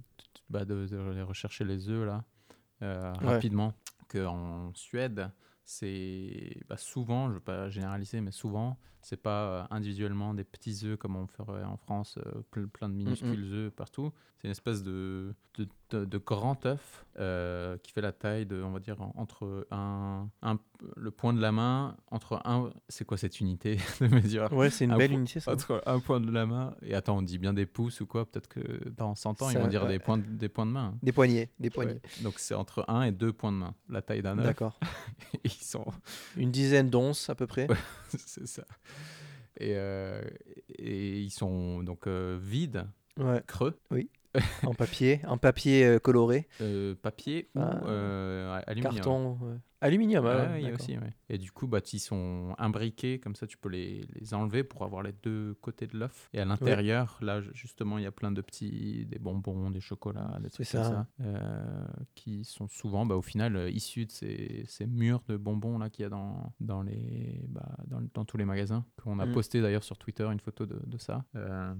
bah, 0.48 0.64
de- 0.64 0.86
de 0.86 1.22
rechercher 1.22 1.64
les 1.64 1.88
œufs 1.88 2.06
là, 2.06 2.22
euh, 2.82 3.12
Ouais. 3.22 3.26
rapidement. 3.34 3.72
Qu'en 4.14 4.72
Suède, 4.74 5.32
c'est 5.64 6.56
bah, 6.68 6.76
souvent, 6.76 7.28
je 7.30 7.34
veux 7.34 7.40
pas 7.40 7.68
généraliser, 7.68 8.20
mais 8.20 8.30
souvent, 8.30 8.78
c'est 9.04 9.16
pas 9.22 9.42
euh, 9.44 9.64
individuellement 9.70 10.34
des 10.34 10.44
petits 10.44 10.80
œufs 10.84 10.96
comme 10.98 11.16
on 11.16 11.26
ferait 11.26 11.62
en 11.64 11.76
France, 11.76 12.18
euh, 12.26 12.42
ple- 12.52 12.66
plein 12.66 12.88
de 12.88 12.94
minuscules 12.94 13.44
œufs 13.52 13.72
partout. 13.72 14.12
C'est 14.38 14.48
une 14.48 14.52
espèce 14.52 14.82
de, 14.82 15.34
de, 15.56 15.66
de- 15.90 16.04
de 16.04 16.18
grand 16.18 16.66
œuf 16.66 17.06
euh, 17.18 17.78
qui 17.78 17.92
fait 17.92 18.02
la 18.02 18.12
taille 18.12 18.44
de, 18.44 18.62
on 18.62 18.72
va 18.72 18.78
dire, 18.80 19.00
en- 19.00 19.12
entre 19.16 19.66
un, 19.70 20.28
un- 20.42 20.58
le 20.96 21.10
point 21.10 21.32
de 21.32 21.40
la 21.40 21.50
main, 21.52 21.96
entre 22.10 22.42
un. 22.44 22.70
C'est 22.90 23.06
quoi 23.06 23.16
cette 23.16 23.40
unité 23.40 23.76
de 24.00 24.08
mesure? 24.08 24.52
Ouais, 24.52 24.68
c'est 24.68 24.84
une 24.84 24.90
Un 24.92 24.98
belle 24.98 25.10
point- 25.10 25.18
unité, 25.20 25.40
ça. 25.40 25.52
entre 25.52 25.82
un 25.86 25.98
point 26.00 26.20
de 26.20 26.30
la 26.30 26.44
main 26.44 26.74
et 26.82 26.94
attends, 26.94 27.16
on 27.18 27.22
dit 27.22 27.38
bien 27.38 27.54
des 27.54 27.64
pouces 27.64 28.00
ou 28.02 28.06
quoi? 28.06 28.26
Peut-être 28.30 28.48
que 28.48 28.88
dans 28.90 29.14
100 29.14 29.40
ans, 29.42 29.48
ils 29.50 29.56
vont 29.58 29.66
dire 29.68 29.84
ouais. 29.84 29.88
des, 29.88 29.98
points 29.98 30.18
de, 30.18 30.24
des 30.26 30.48
points 30.50 30.66
de 30.66 30.72
main. 30.72 30.92
hein. 30.94 30.98
Des 31.02 31.12
poignées, 31.12 31.48
des 31.58 31.70
poignées. 31.70 31.92
Ouais. 31.94 32.22
Donc 32.22 32.34
c'est 32.38 32.54
entre 32.54 32.84
1 32.88 33.02
et 33.04 33.12
2 33.12 33.32
points 33.32 33.52
de 33.52 33.56
main, 33.58 33.74
la 33.88 34.02
taille 34.02 34.20
d'un 34.22 34.38
œuf. 34.38 34.44
D'accord. 34.44 34.78
Ils 35.44 35.50
sont. 35.50 35.86
Une 36.36 36.50
dizaine 36.50 36.90
d'onces 36.90 37.30
à 37.30 37.34
peu 37.34 37.46
près. 37.46 37.66
C'est 38.08 38.46
ça. 38.46 38.64
Et, 39.60 39.74
euh, 39.76 40.20
et 40.78 41.20
ils 41.20 41.30
sont 41.30 41.82
donc 41.82 42.06
euh, 42.06 42.38
vides, 42.42 42.86
Ouais. 43.18 43.40
creux, 43.46 43.78
en 44.64 44.74
papier, 44.74 45.20
en 45.28 45.38
papier 45.38 45.84
euh, 45.84 45.98
coloré, 46.00 46.48
papier 47.02 47.48
ou 47.54 47.60
aluminium. 48.66 48.94
carton, 48.94 49.38
ouais. 49.42 49.56
Aluminium. 49.84 50.24
Ouais, 50.24 50.30
ouais, 50.34 50.62
il 50.62 50.68
y 50.68 50.70
a 50.70 50.74
aussi, 50.74 50.98
ouais. 50.98 51.14
Et 51.28 51.38
du 51.38 51.52
coup, 51.52 51.66
bah, 51.66 51.80
ils 51.92 51.98
sont 52.00 52.54
imbriqués, 52.58 53.18
comme 53.20 53.34
ça 53.34 53.46
tu 53.46 53.56
peux 53.56 53.68
les, 53.68 54.04
les 54.14 54.34
enlever 54.34 54.64
pour 54.64 54.82
avoir 54.84 55.02
les 55.02 55.12
deux 55.22 55.54
côtés 55.60 55.86
de 55.86 55.96
l'œuf. 55.98 56.28
Et 56.32 56.40
à 56.40 56.44
l'intérieur, 56.44 57.18
là 57.20 57.40
ju- 57.40 57.50
justement, 57.54 57.98
il 57.98 58.04
y 58.04 58.06
a 58.06 58.12
plein 58.12 58.32
de 58.32 58.40
petits, 58.40 59.06
des 59.06 59.18
bonbons, 59.18 59.70
des 59.70 59.80
chocolats, 59.80 60.38
des 60.42 60.50
trucs 60.50 60.66
C'est 60.66 60.78
comme 60.78 60.84
ça. 60.86 60.90
ça, 61.18 61.24
euh, 61.24 61.84
qui 62.14 62.44
sont 62.44 62.68
souvent, 62.68 63.06
bah, 63.06 63.16
au 63.16 63.22
final, 63.22 63.56
euh, 63.56 63.70
issus 63.70 64.06
de 64.06 64.10
ces, 64.12 64.64
ces 64.66 64.86
murs 64.86 65.22
de 65.28 65.36
bonbons 65.36 65.78
là 65.78 65.90
qu'il 65.90 66.02
y 66.02 66.06
a 66.06 66.10
dans, 66.10 66.52
dans, 66.60 66.82
les, 66.82 67.44
bah, 67.48 67.76
dans, 67.86 68.00
dans 68.14 68.24
tous 68.24 68.36
les 68.36 68.44
magasins. 68.44 68.84
Qu'on 69.02 69.18
a 69.18 69.26
Mm. 69.26 69.32
posté 69.32 69.60
d'ailleurs 69.62 69.84
sur 69.84 69.98
Twitter 69.98 70.24
une 70.30 70.40
photo 70.40 70.66
de, 70.66 70.80
de 70.86 70.98
ça. 70.98 71.24
Euh. 71.36 71.74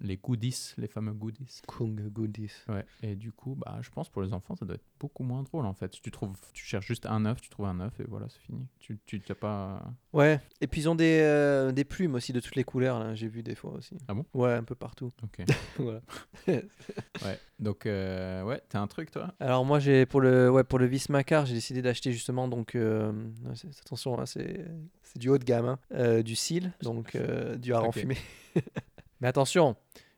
Les 0.00 0.16
goodies, 0.16 0.74
les 0.76 0.88
fameux 0.88 1.12
goodies. 1.12 1.60
Kung 1.66 2.00
Goodies. 2.10 2.52
Ouais, 2.68 2.84
et 3.02 3.16
du 3.16 3.32
coup, 3.32 3.54
bah, 3.54 3.78
je 3.80 3.90
pense 3.90 4.08
pour 4.08 4.22
les 4.22 4.32
enfants, 4.32 4.54
ça 4.56 4.64
doit 4.66 4.74
être 4.76 4.84
beaucoup 5.00 5.22
moins 5.22 5.42
drôle 5.42 5.66
en 5.66 5.74
fait. 5.74 5.88
Tu 6.02 6.10
trouves, 6.10 6.36
tu 6.52 6.64
cherches 6.64 6.86
juste 6.86 7.06
un 7.06 7.23
œuf, 7.26 7.40
tu 7.40 7.48
trouves 7.50 7.66
un 7.66 7.80
œuf 7.80 7.98
et 8.00 8.04
voilà, 8.08 8.26
c'est 8.28 8.40
fini. 8.40 8.66
Tu, 8.78 8.98
tu 9.06 9.20
t'as 9.20 9.34
pas. 9.34 9.82
Ouais, 10.12 10.40
et 10.60 10.66
puis 10.66 10.82
ils 10.82 10.88
ont 10.88 10.94
des, 10.94 11.20
euh, 11.22 11.72
des 11.72 11.84
plumes 11.84 12.14
aussi 12.14 12.32
de 12.32 12.40
toutes 12.40 12.56
les 12.56 12.64
couleurs, 12.64 12.98
là, 12.98 13.14
j'ai 13.14 13.28
vu 13.28 13.42
des 13.42 13.54
fois 13.54 13.72
aussi. 13.72 13.96
Ah 14.08 14.14
bon? 14.14 14.24
Ouais, 14.34 14.52
un 14.52 14.64
peu 14.64 14.74
partout. 14.74 15.10
Ok. 15.22 15.44
voilà. 15.78 16.00
ouais. 16.48 17.38
Donc, 17.58 17.86
euh, 17.86 18.42
ouais, 18.42 18.60
t'as 18.68 18.80
un 18.80 18.86
truc 18.86 19.10
toi? 19.10 19.32
Alors 19.40 19.64
moi 19.64 19.78
j'ai 19.78 20.06
pour 20.06 20.20
le 20.20 20.50
ouais 20.50 20.64
pour 20.64 20.78
le 20.78 20.86
Vismacar 20.86 21.46
j'ai 21.46 21.54
décidé 21.54 21.82
d'acheter 21.82 22.12
justement 22.12 22.48
donc 22.48 22.74
euh, 22.74 23.12
c'est- 23.54 23.68
attention 23.80 24.18
hein, 24.18 24.26
c'est 24.26 24.64
c'est 25.02 25.18
du 25.18 25.28
haut 25.28 25.38
de 25.38 25.44
gamme 25.44 25.66
hein, 25.66 25.78
euh, 25.92 26.22
du 26.22 26.34
cil 26.34 26.72
donc 26.82 27.14
euh, 27.14 27.56
du 27.56 27.72
hareng 27.72 27.88
Ok. 27.88 27.98
fumé. 28.00 28.16
Mais 29.20 29.28
attention 29.28 29.76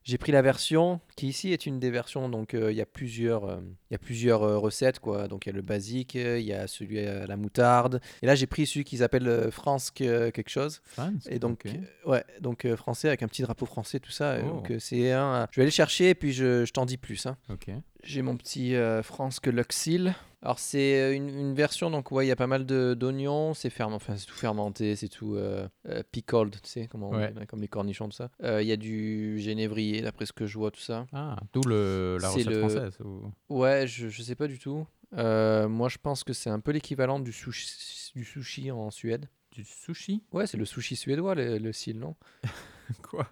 j'ai 0.08 0.18
pris 0.18 0.32
la 0.32 0.40
version 0.40 1.00
qui 1.16 1.28
ici 1.28 1.52
est 1.52 1.66
une 1.66 1.78
des 1.80 1.90
versions 1.90 2.28
donc 2.28 2.54
euh, 2.54 2.70
il 2.72 2.76
y 2.78 2.80
a 2.80 2.86
plusieurs 2.86 3.44
euh, 3.44 3.56
y 3.90 3.94
a 3.94 3.98
plusieurs 3.98 4.42
euh, 4.44 4.56
recettes 4.56 5.00
quoi 5.00 5.28
donc 5.28 5.46
il 5.46 5.50
y 5.50 5.52
a 5.52 5.56
le 5.56 5.62
basique 5.62 6.16
euh, 6.16 6.38
il 6.38 6.46
y 6.46 6.52
a 6.52 6.66
celui 6.66 7.00
à 7.00 7.26
la 7.26 7.36
moutarde 7.36 8.00
et 8.22 8.26
là 8.26 8.34
j'ai 8.34 8.46
pris 8.46 8.66
celui 8.66 8.84
qu'ils 8.84 9.02
appellent 9.02 9.50
France 9.50 9.90
que- 9.90 10.30
quelque 10.30 10.48
chose 10.50 10.80
France 10.84 11.26
et 11.28 11.38
donc, 11.38 11.64
ouais, 12.06 12.24
donc 12.40 12.66
français 12.76 13.08
avec 13.08 13.22
un 13.22 13.28
petit 13.28 13.42
drapeau 13.42 13.66
français, 13.66 13.98
tout 14.00 14.10
ça. 14.12 14.38
Oh. 14.42 14.46
Donc, 14.48 14.70
euh, 14.70 14.78
c'est 14.78 15.12
un. 15.12 15.48
Je 15.50 15.56
vais 15.56 15.62
aller 15.62 15.70
le 15.70 15.74
chercher 15.74 16.10
et 16.10 16.14
puis 16.14 16.32
je, 16.32 16.64
je 16.64 16.72
t'en 16.72 16.86
dis 16.86 16.96
plus. 16.96 17.26
hein. 17.26 17.36
Ok. 17.50 17.66
J'ai 18.06 18.22
mon 18.22 18.36
petit 18.36 18.74
euh, 18.76 19.02
France 19.02 19.40
que 19.40 19.50
Luxil. 19.50 20.14
Alors, 20.42 20.60
c'est 20.60 21.00
euh, 21.00 21.12
une, 21.14 21.28
une 21.28 21.54
version, 21.54 21.90
donc, 21.90 22.12
ouais, 22.12 22.24
il 22.24 22.28
y 22.28 22.32
a 22.32 22.36
pas 22.36 22.46
mal 22.46 22.64
d'oignons. 22.64 23.52
C'est 23.52 23.68
ferment, 23.68 23.96
enfin, 23.96 24.16
c'est 24.16 24.26
tout 24.26 24.34
fermenté, 24.36 24.94
c'est 24.94 25.08
tout 25.08 25.34
euh, 25.34 25.66
euh, 25.88 26.02
pickled, 26.12 26.52
tu 26.62 26.68
sais, 26.68 26.86
comment 26.86 27.10
on 27.10 27.16
Ouais. 27.16 27.34
comme 27.48 27.60
les 27.60 27.66
cornichons, 27.68 28.08
tout 28.08 28.16
ça. 28.16 28.30
Il 28.42 28.66
y 28.66 28.70
a 28.70 28.76
du 28.76 29.40
génévrier, 29.40 30.02
d'après 30.02 30.24
ce 30.24 30.32
que 30.32 30.46
je 30.46 30.56
vois, 30.56 30.70
tout 30.70 30.80
ça. 30.80 31.06
Ah, 31.12 31.36
d'où 31.52 31.62
le, 31.62 32.18
la 32.20 32.28
recette 32.30 32.46
le- 32.46 32.58
française. 32.60 32.96
ou- 33.04 33.32
Ouais, 33.48 33.86
je, 33.88 34.08
je 34.08 34.22
sais 34.22 34.36
pas 34.36 34.46
du 34.46 34.58
tout. 34.60 34.86
Moi, 35.12 35.88
je 35.88 35.98
pense 36.00 36.22
que 36.22 36.32
c'est 36.32 36.50
un 36.50 36.60
peu 36.60 36.70
l'équivalent 36.70 37.18
du 37.18 37.32
sushi, 37.32 38.12
du 38.14 38.24
sushi 38.24 38.70
en 38.70 38.90
Suède. 38.92 39.28
Du 39.50 39.64
sushi? 39.64 40.22
Ouais, 40.32 40.46
c'est 40.46 40.58
le 40.58 40.64
sushi 40.64 40.94
suédois, 40.94 41.34
le, 41.34 41.58
le 41.58 41.72
cil, 41.72 41.98
non? 41.98 42.14
Quoi? 43.02 43.26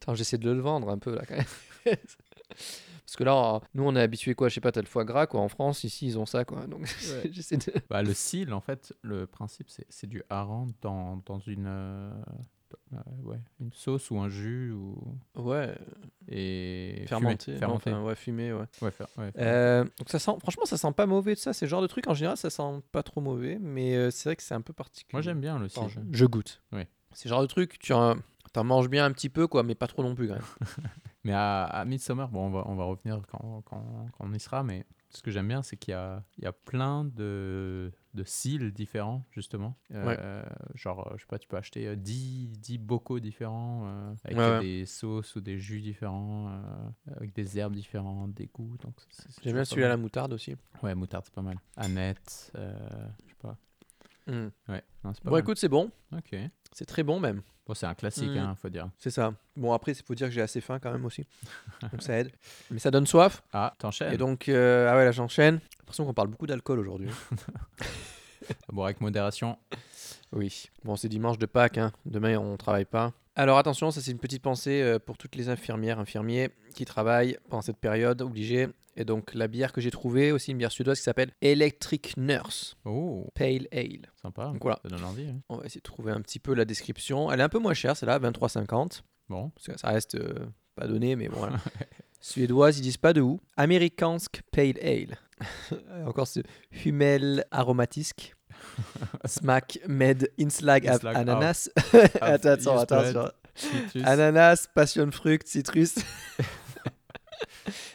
Attends, 0.00 0.14
j'essaie 0.14 0.38
de 0.38 0.50
le 0.50 0.60
vendre 0.60 0.88
un 0.88 0.98
peu 0.98 1.14
là 1.14 1.24
quand 1.26 1.36
même. 1.36 1.96
Parce 3.14 3.20
que 3.20 3.24
là, 3.24 3.60
nous 3.74 3.84
on 3.84 3.94
est 3.94 4.00
habitué 4.00 4.34
quoi, 4.34 4.48
je 4.48 4.54
sais 4.54 4.60
pas, 4.60 4.72
t'as 4.72 4.80
le 4.80 4.88
foie 4.88 5.04
gras 5.04 5.28
quoi. 5.28 5.38
En 5.40 5.46
France, 5.48 5.84
ici 5.84 6.06
ils 6.06 6.18
ont 6.18 6.26
ça 6.26 6.44
quoi. 6.44 6.66
Donc 6.66 6.80
Ouais. 6.82 7.28
j'essaie 7.32 7.56
de. 7.58 7.72
Bah, 7.88 8.02
le 8.02 8.12
cil, 8.12 8.52
en 8.52 8.60
fait, 8.60 8.92
le 9.02 9.26
principe, 9.28 9.70
c'est, 9.70 9.86
c'est 9.88 10.08
du 10.08 10.24
hareng 10.30 10.72
dans, 10.82 11.22
dans 11.24 11.38
une, 11.38 11.66
euh, 11.68 12.10
euh, 12.92 12.96
ouais, 13.22 13.38
une 13.60 13.72
sauce 13.72 14.10
ou 14.10 14.18
un 14.18 14.28
jus 14.28 14.72
ou 14.72 15.00
Ouais, 15.36 15.78
et 16.28 17.04
fermenté. 17.06 17.56
fermenté. 17.56 17.90
Enfin, 17.92 18.02
ouais, 18.02 18.16
fumé, 18.16 18.52
ouais. 18.52 18.64
Ouais, 18.82 18.90
fer- 18.90 19.06
ouais. 19.16 19.30
Euh, 19.38 19.84
donc 19.84 20.08
ça 20.08 20.18
sent, 20.18 20.32
franchement, 20.40 20.64
ça 20.64 20.76
sent 20.76 20.90
pas 20.96 21.06
mauvais 21.06 21.34
de 21.34 21.38
ça. 21.38 21.52
C'est 21.52 21.66
le 21.66 21.70
genre 21.70 21.82
de 21.82 21.86
truc 21.86 22.08
en 22.08 22.14
général, 22.14 22.36
ça 22.36 22.50
sent 22.50 22.82
pas 22.90 23.04
trop 23.04 23.20
mauvais, 23.20 23.58
mais 23.60 23.94
euh, 23.94 24.10
c'est 24.10 24.28
vrai 24.28 24.34
que 24.34 24.42
c'est 24.42 24.54
un 24.54 24.60
peu 24.60 24.72
particulier. 24.72 25.12
Moi, 25.12 25.22
j'aime 25.22 25.40
bien 25.40 25.60
le 25.60 25.68
cil. 25.68 25.82
je, 25.88 26.00
je 26.10 26.24
goûte. 26.26 26.62
Ouais. 26.72 26.88
C'est 27.12 27.26
le 27.28 27.30
genre 27.30 27.42
de 27.42 27.46
truc, 27.46 27.78
tu 27.78 27.92
en, 27.92 28.16
t'en 28.52 28.64
manges 28.64 28.88
bien 28.88 29.04
un 29.04 29.12
petit 29.12 29.28
peu 29.28 29.46
quoi, 29.46 29.62
mais 29.62 29.76
pas 29.76 29.86
trop 29.86 30.02
non 30.02 30.16
plus 30.16 30.26
quand 30.26 30.34
même. 30.34 30.42
Mais 31.24 31.32
à, 31.32 31.64
à 31.64 31.84
Midsommar, 31.84 32.28
bon, 32.28 32.46
on 32.46 32.50
va, 32.50 32.64
on 32.66 32.74
va 32.74 32.84
revenir 32.84 33.20
quand, 33.30 33.62
quand, 33.64 34.06
quand 34.12 34.24
on 34.26 34.32
y 34.32 34.40
sera, 34.40 34.62
mais 34.62 34.84
ce 35.10 35.22
que 35.22 35.30
j'aime 35.30 35.48
bien, 35.48 35.62
c'est 35.62 35.76
qu'il 35.76 35.92
y 35.92 35.94
a, 35.94 36.22
il 36.38 36.44
y 36.44 36.46
a 36.46 36.52
plein 36.52 37.04
de, 37.04 37.92
de 38.14 38.24
styles 38.24 38.72
différents, 38.72 39.24
justement. 39.30 39.76
Euh, 39.92 40.44
Genre, 40.74 41.12
je 41.16 41.20
sais 41.22 41.26
pas, 41.28 41.38
tu 41.38 41.46
peux 41.48 41.56
acheter 41.56 41.86
euh, 41.86 41.94
10, 41.96 42.58
10 42.58 42.78
bocaux 42.78 43.20
différents 43.20 43.82
euh, 43.86 44.14
avec 44.24 44.36
Ouais, 44.36 44.50
ouais. 44.50 44.60
des 44.60 44.86
sauces 44.86 45.36
ou 45.36 45.40
des 45.40 45.56
jus 45.58 45.80
différents, 45.80 46.48
euh, 46.50 46.90
avec 47.16 47.32
des 47.32 47.58
herbes 47.58 47.74
différentes, 47.76 48.34
des 48.34 48.50
goûts. 48.52 48.76
J'aime 49.42 49.54
bien 49.54 49.64
celui 49.64 49.84
à 49.84 49.88
la 49.88 49.96
moutarde 49.96 50.32
aussi. 50.32 50.56
Ouais, 50.82 50.94
moutarde, 50.96 51.24
c'est 51.26 51.34
pas 51.34 51.42
mal. 51.42 51.58
Annette, 51.76 52.50
euh, 52.56 52.76
je 53.24 53.30
sais 53.30 53.36
pas. 53.40 53.56
Mm. 54.26 54.48
Ouais, 54.68 54.82
non, 55.04 55.12
pas 55.12 55.18
Bon, 55.24 55.30
mal. 55.32 55.40
écoute, 55.40 55.58
c'est 55.58 55.68
bon. 55.68 55.90
Ok. 56.12 56.34
C'est 56.72 56.86
très 56.86 57.02
bon 57.02 57.20
même. 57.20 57.42
Bon, 57.66 57.72
c'est 57.74 57.86
un 57.86 57.94
classique, 57.94 58.30
Mm. 58.30 58.38
hein, 58.38 58.56
faut 58.60 58.68
dire. 58.68 58.88
C'est 58.98 59.10
ça. 59.10 59.32
Bon, 59.56 59.72
après, 59.72 59.92
il 59.92 60.02
faut 60.02 60.14
dire 60.14 60.26
que 60.28 60.32
j'ai 60.34 60.42
assez 60.42 60.60
faim 60.60 60.78
quand 60.78 60.92
même 60.92 61.04
aussi. 61.04 61.26
donc 61.92 62.02
ça 62.02 62.14
aide. 62.18 62.30
Mais 62.70 62.78
ça 62.78 62.90
donne 62.90 63.06
soif. 63.06 63.42
Ah, 63.52 63.74
t'enchaînes 63.78 64.12
Et 64.12 64.16
donc, 64.18 64.48
euh, 64.48 64.88
ah 64.90 64.96
ouais, 64.96 65.04
là, 65.04 65.12
j'enchaîne. 65.12 65.60
J'ai 65.70 65.78
l'impression 65.80 66.04
qu'on 66.06 66.14
parle 66.14 66.28
beaucoup 66.28 66.46
d'alcool 66.46 66.78
aujourd'hui. 66.80 67.08
Bon, 68.72 68.84
avec 68.84 69.00
modération. 69.00 69.58
oui. 70.32 70.66
Bon, 70.84 70.96
c'est 70.96 71.08
dimanche 71.08 71.38
de 71.38 71.46
Pâques. 71.46 71.78
hein. 71.78 71.92
Demain, 72.04 72.36
on 72.36 72.56
travaille 72.58 72.84
pas. 72.84 73.12
Alors, 73.36 73.58
attention, 73.58 73.90
ça, 73.90 74.00
c'est 74.00 74.12
une 74.12 74.18
petite 74.18 74.42
pensée 74.42 74.80
euh, 74.82 74.98
pour 74.98 75.18
toutes 75.18 75.34
les 75.34 75.48
infirmières, 75.48 75.98
infirmiers 75.98 76.50
qui 76.74 76.84
travaillent 76.84 77.36
pendant 77.48 77.62
cette 77.62 77.78
période 77.78 78.22
obligée. 78.22 78.68
Et 78.96 79.04
donc, 79.04 79.34
la 79.34 79.48
bière 79.48 79.72
que 79.72 79.80
j'ai 79.80 79.90
trouvée, 79.90 80.30
aussi 80.30 80.52
une 80.52 80.58
bière 80.58 80.70
suédoise 80.70 80.98
qui 80.98 81.04
s'appelle 81.04 81.32
Electric 81.40 82.16
Nurse 82.16 82.76
Oh, 82.84 83.26
Pale 83.34 83.66
Ale. 83.72 84.12
sympa. 84.22 84.46
Donc 84.46 84.62
voilà. 84.62 84.78
Ça 84.84 84.88
donne 84.88 85.04
envie. 85.04 85.26
hein. 85.28 85.40
On 85.48 85.56
va 85.56 85.64
essayer 85.64 85.80
de 85.80 85.84
trouver 85.84 86.12
un 86.12 86.20
petit 86.20 86.38
peu 86.38 86.54
la 86.54 86.64
description. 86.64 87.30
Elle 87.32 87.40
est 87.40 87.44
un 87.44 87.48
peu 87.48 87.58
moins 87.58 87.74
chère, 87.74 87.96
celle-là, 87.96 88.20
23,50. 88.20 89.00
Bon, 89.28 89.50
Parce 89.50 89.66
que 89.66 89.78
ça 89.78 89.88
reste 89.88 90.14
euh, 90.14 90.46
pas 90.76 90.86
donné, 90.86 91.16
mais 91.16 91.28
bon, 91.28 91.38
voilà. 91.38 91.56
Suédoise, 92.20 92.78
ils 92.78 92.82
disent 92.82 92.96
pas 92.98 93.12
de 93.12 93.20
où. 93.20 93.40
Amerikansk 93.56 94.42
Pale 94.52 94.78
Ale. 94.80 95.18
Encore 96.06 96.28
ce 96.28 96.40
Hummel 96.84 97.44
aromatisk. 97.50 98.34
Smack 99.26 99.78
med 99.86 100.26
inslag 100.36 100.86
av- 100.88 101.06
ananas. 101.06 101.68
av 101.94 102.00
attends, 102.20 102.66
attends, 102.66 103.30
citrus. 103.54 104.04
Ananas, 104.04 104.66
passion 104.74 105.10
fruit, 105.12 105.46
citrus. 105.46 105.94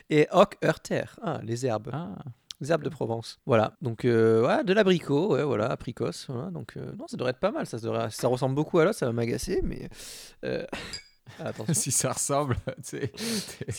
Et 0.10 0.28
oak 0.32 0.58
heurter. 0.64 1.06
Ah, 1.22 1.40
les 1.44 1.66
herbes. 1.66 1.90
Ah, 1.94 2.16
Les 2.62 2.72
herbes 2.72 2.84
de 2.84 2.90
Provence. 2.90 3.40
Voilà. 3.46 3.74
Donc, 3.82 4.04
euh, 4.06 4.46
ouais, 4.46 4.64
de 4.64 4.74
l'abricot, 4.74 5.34
ouais, 5.34 5.44
voilà, 5.44 5.68
apricos. 5.72 6.26
Voilà. 6.28 6.50
Donc, 6.52 6.76
euh, 6.78 6.92
non, 6.98 7.08
ça 7.08 7.16
devrait 7.16 7.32
être 7.32 7.40
pas 7.40 7.52
mal. 7.52 7.66
Ça, 7.66 7.78
devrait... 7.78 8.10
ça 8.10 8.28
ressemble 8.28 8.56
beaucoup 8.56 8.80
à 8.80 8.86
l'autre, 8.86 8.98
ça 8.98 9.06
va 9.06 9.14
m'agacer, 9.14 9.62
mais. 9.64 9.88
euh, 10.44 10.66
Si 11.74 11.92
ça 11.92 12.12
ressemble. 12.14 12.56
C'est 12.82 13.12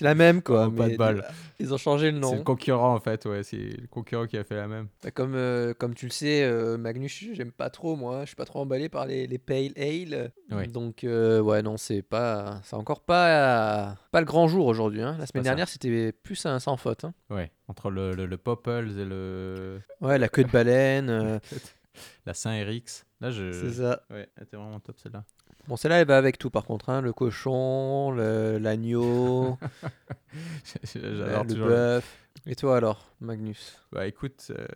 la 0.00 0.14
même, 0.14 0.42
quoi. 0.42 0.66
Oh, 0.68 0.70
pas 0.70 0.88
de 0.88 0.96
bol. 0.96 1.24
Ils 1.58 1.72
ont 1.74 1.76
changé 1.76 2.10
le 2.10 2.20
C'est 2.22 2.30
le 2.30 2.36
nom. 2.38 2.44
concurrent 2.44 2.94
en 2.94 3.00
fait, 3.00 3.24
ouais, 3.26 3.42
c'est 3.42 3.56
le 3.56 3.86
concurrent 3.88 4.26
qui 4.26 4.36
a 4.38 4.44
fait 4.44 4.56
la 4.56 4.68
même. 4.68 4.88
Bah, 5.02 5.10
comme, 5.10 5.34
euh, 5.34 5.74
comme 5.74 5.94
tu 5.94 6.06
le 6.06 6.10
sais, 6.12 6.42
euh, 6.44 6.76
Magnus, 6.78 7.24
j'aime 7.32 7.52
pas 7.52 7.70
trop, 7.70 7.96
moi. 7.96 8.20
Je 8.22 8.26
suis 8.28 8.36
pas 8.36 8.44
trop 8.44 8.60
emballé 8.60 8.88
par 8.88 9.06
les, 9.06 9.26
les 9.26 9.38
Pale 9.38 9.72
Ale. 9.76 10.32
Donc, 10.72 11.04
euh, 11.04 11.40
ouais, 11.40 11.62
non, 11.62 11.76
c'est 11.76 12.02
pas. 12.02 12.60
C'est 12.64 12.76
encore 12.76 13.00
pas, 13.02 13.96
pas 14.10 14.20
le 14.20 14.26
grand 14.26 14.48
jour 14.48 14.66
aujourd'hui. 14.66 15.02
hein. 15.02 15.16
La 15.18 15.26
semaine 15.26 15.44
dernière, 15.44 15.68
c'était 15.68 16.12
plus 16.12 16.44
un 16.46 16.58
sans 16.60 16.76
faute. 16.76 17.04
hein. 17.04 17.14
Ouais, 17.30 17.50
entre 17.68 17.90
le, 17.90 18.12
le, 18.12 18.26
le 18.26 18.36
Popples 18.36 18.90
et 18.98 19.04
le 19.04 19.80
Ouais, 20.00 20.18
la 20.18 20.28
queue 20.28 20.44
de 20.44 20.50
baleine. 20.50 21.10
euh, 21.10 21.38
la 22.26 22.34
Saint-Erix. 22.34 23.04
Là, 23.20 23.30
je. 23.30 23.52
c'est 23.52 23.82
ça. 23.82 24.02
Ouais, 24.10 24.28
elle 24.36 24.44
était 24.44 24.56
vraiment 24.56 24.80
top 24.80 24.98
celle-là. 24.98 25.24
Bon, 25.68 25.76
celle-là, 25.76 26.00
elle 26.00 26.06
va 26.06 26.16
avec 26.18 26.38
tout, 26.38 26.50
par 26.50 26.64
contre. 26.64 26.88
hein. 26.90 27.00
Le 27.00 27.12
cochon, 27.12 28.10
le- 28.10 28.58
l'agneau, 28.58 29.58
J'adore 30.94 31.44
le 31.44 31.48
toujours. 31.48 31.66
bœuf. 31.68 32.16
Et 32.46 32.54
toi, 32.56 32.76
alors, 32.78 33.06
Magnus? 33.20 33.78
Bah 33.92 34.06
écoute, 34.06 34.50
euh, 34.50 34.66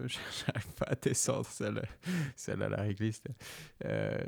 j'arrive 0.06 0.72
pas 0.78 0.86
à 0.90 0.94
descendre 0.96 1.46
celle, 1.46 1.82
celle 2.36 2.62
à 2.62 2.68
la 2.68 2.82
réglisse. 2.82 3.22
là. 3.26 3.34
Euh, 3.86 4.18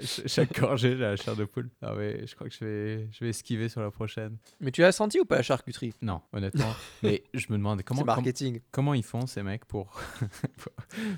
ch- 0.00 0.26
chaque 0.26 0.52
gorgée, 0.60 0.96
j'ai 0.96 1.02
la 1.02 1.16
chair 1.16 1.34
de 1.34 1.44
poule. 1.46 1.70
Ah 1.80 1.94
ouais, 1.96 2.24
je 2.26 2.34
crois 2.34 2.48
que 2.48 2.54
je 2.54 2.64
vais, 2.64 3.08
je 3.12 3.24
vais 3.24 3.30
esquiver 3.30 3.68
sur 3.70 3.80
la 3.80 3.90
prochaine. 3.90 4.36
Mais 4.60 4.70
tu 4.70 4.84
as 4.84 4.92
senti 4.92 5.18
ou 5.18 5.24
pas 5.24 5.36
la 5.36 5.42
charcuterie? 5.42 5.94
Non, 6.02 6.20
honnêtement. 6.32 6.74
Mais 7.02 7.22
je 7.32 7.46
me 7.48 7.56
demande 7.56 7.82
comment, 7.82 8.00
C'est 8.00 8.06
marketing. 8.06 8.60
comment 8.70 8.92
ils 8.92 9.04
font 9.04 9.26
ces 9.26 9.42
mecs 9.42 9.64
pour, 9.64 9.98
pour, 10.58 10.72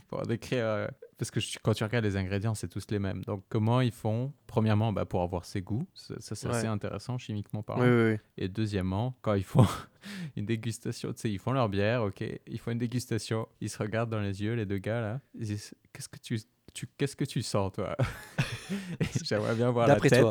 pour 0.08 0.22
décrire. 0.26 0.88
Parce 1.18 1.30
que 1.30 1.40
je- 1.40 1.58
quand 1.62 1.74
tu 1.74 1.84
regardes 1.84 2.04
les 2.04 2.16
ingrédients, 2.16 2.54
c'est 2.54 2.68
tous 2.68 2.86
les 2.90 2.98
mêmes. 2.98 3.22
Donc 3.24 3.44
comment 3.48 3.80
ils 3.80 3.92
font? 3.92 4.32
Premièrement, 4.46 4.92
bah, 4.92 5.04
pour 5.04 5.22
avoir 5.22 5.44
ses 5.44 5.60
goûts. 5.60 5.86
Ça, 5.94 6.14
ça, 6.20 6.34
c'est 6.34 6.48
Ouais. 6.48 6.54
assez 6.54 6.66
intéressant 6.66 7.18
chimiquement 7.18 7.62
parlant. 7.62 7.82
Oui, 7.82 7.88
oui, 7.90 8.10
oui. 8.12 8.18
Et 8.38 8.48
deuxièmement, 8.48 9.14
quand 9.20 9.34
ils 9.34 9.44
font 9.44 9.66
une 10.36 10.46
dégustation, 10.46 11.12
tu 11.12 11.20
sais, 11.20 11.30
ils 11.30 11.38
font 11.38 11.52
leur 11.52 11.68
bière, 11.68 12.02
ok, 12.04 12.24
ils 12.46 12.58
font 12.58 12.70
une 12.70 12.78
dégustation, 12.78 13.46
ils 13.60 13.68
se 13.68 13.78
regardent 13.78 14.10
dans 14.10 14.20
les 14.20 14.42
yeux, 14.42 14.54
les 14.54 14.64
deux 14.66 14.78
gars 14.78 15.00
là, 15.00 15.20
ils 15.34 15.46
disent 15.46 15.74
Qu'est-ce 15.92 16.08
que 16.08 16.18
tu, 16.18 16.40
tu, 16.72 16.86
qu'est-ce 16.96 17.16
que 17.16 17.24
tu 17.24 17.42
sens, 17.42 17.72
toi? 17.72 17.96
J'aimerais 19.24 19.54
bien 19.54 19.70
voir 19.70 19.86
la 19.88 19.94
D'après 19.94 20.10
tête 20.10 20.20
toi. 20.20 20.30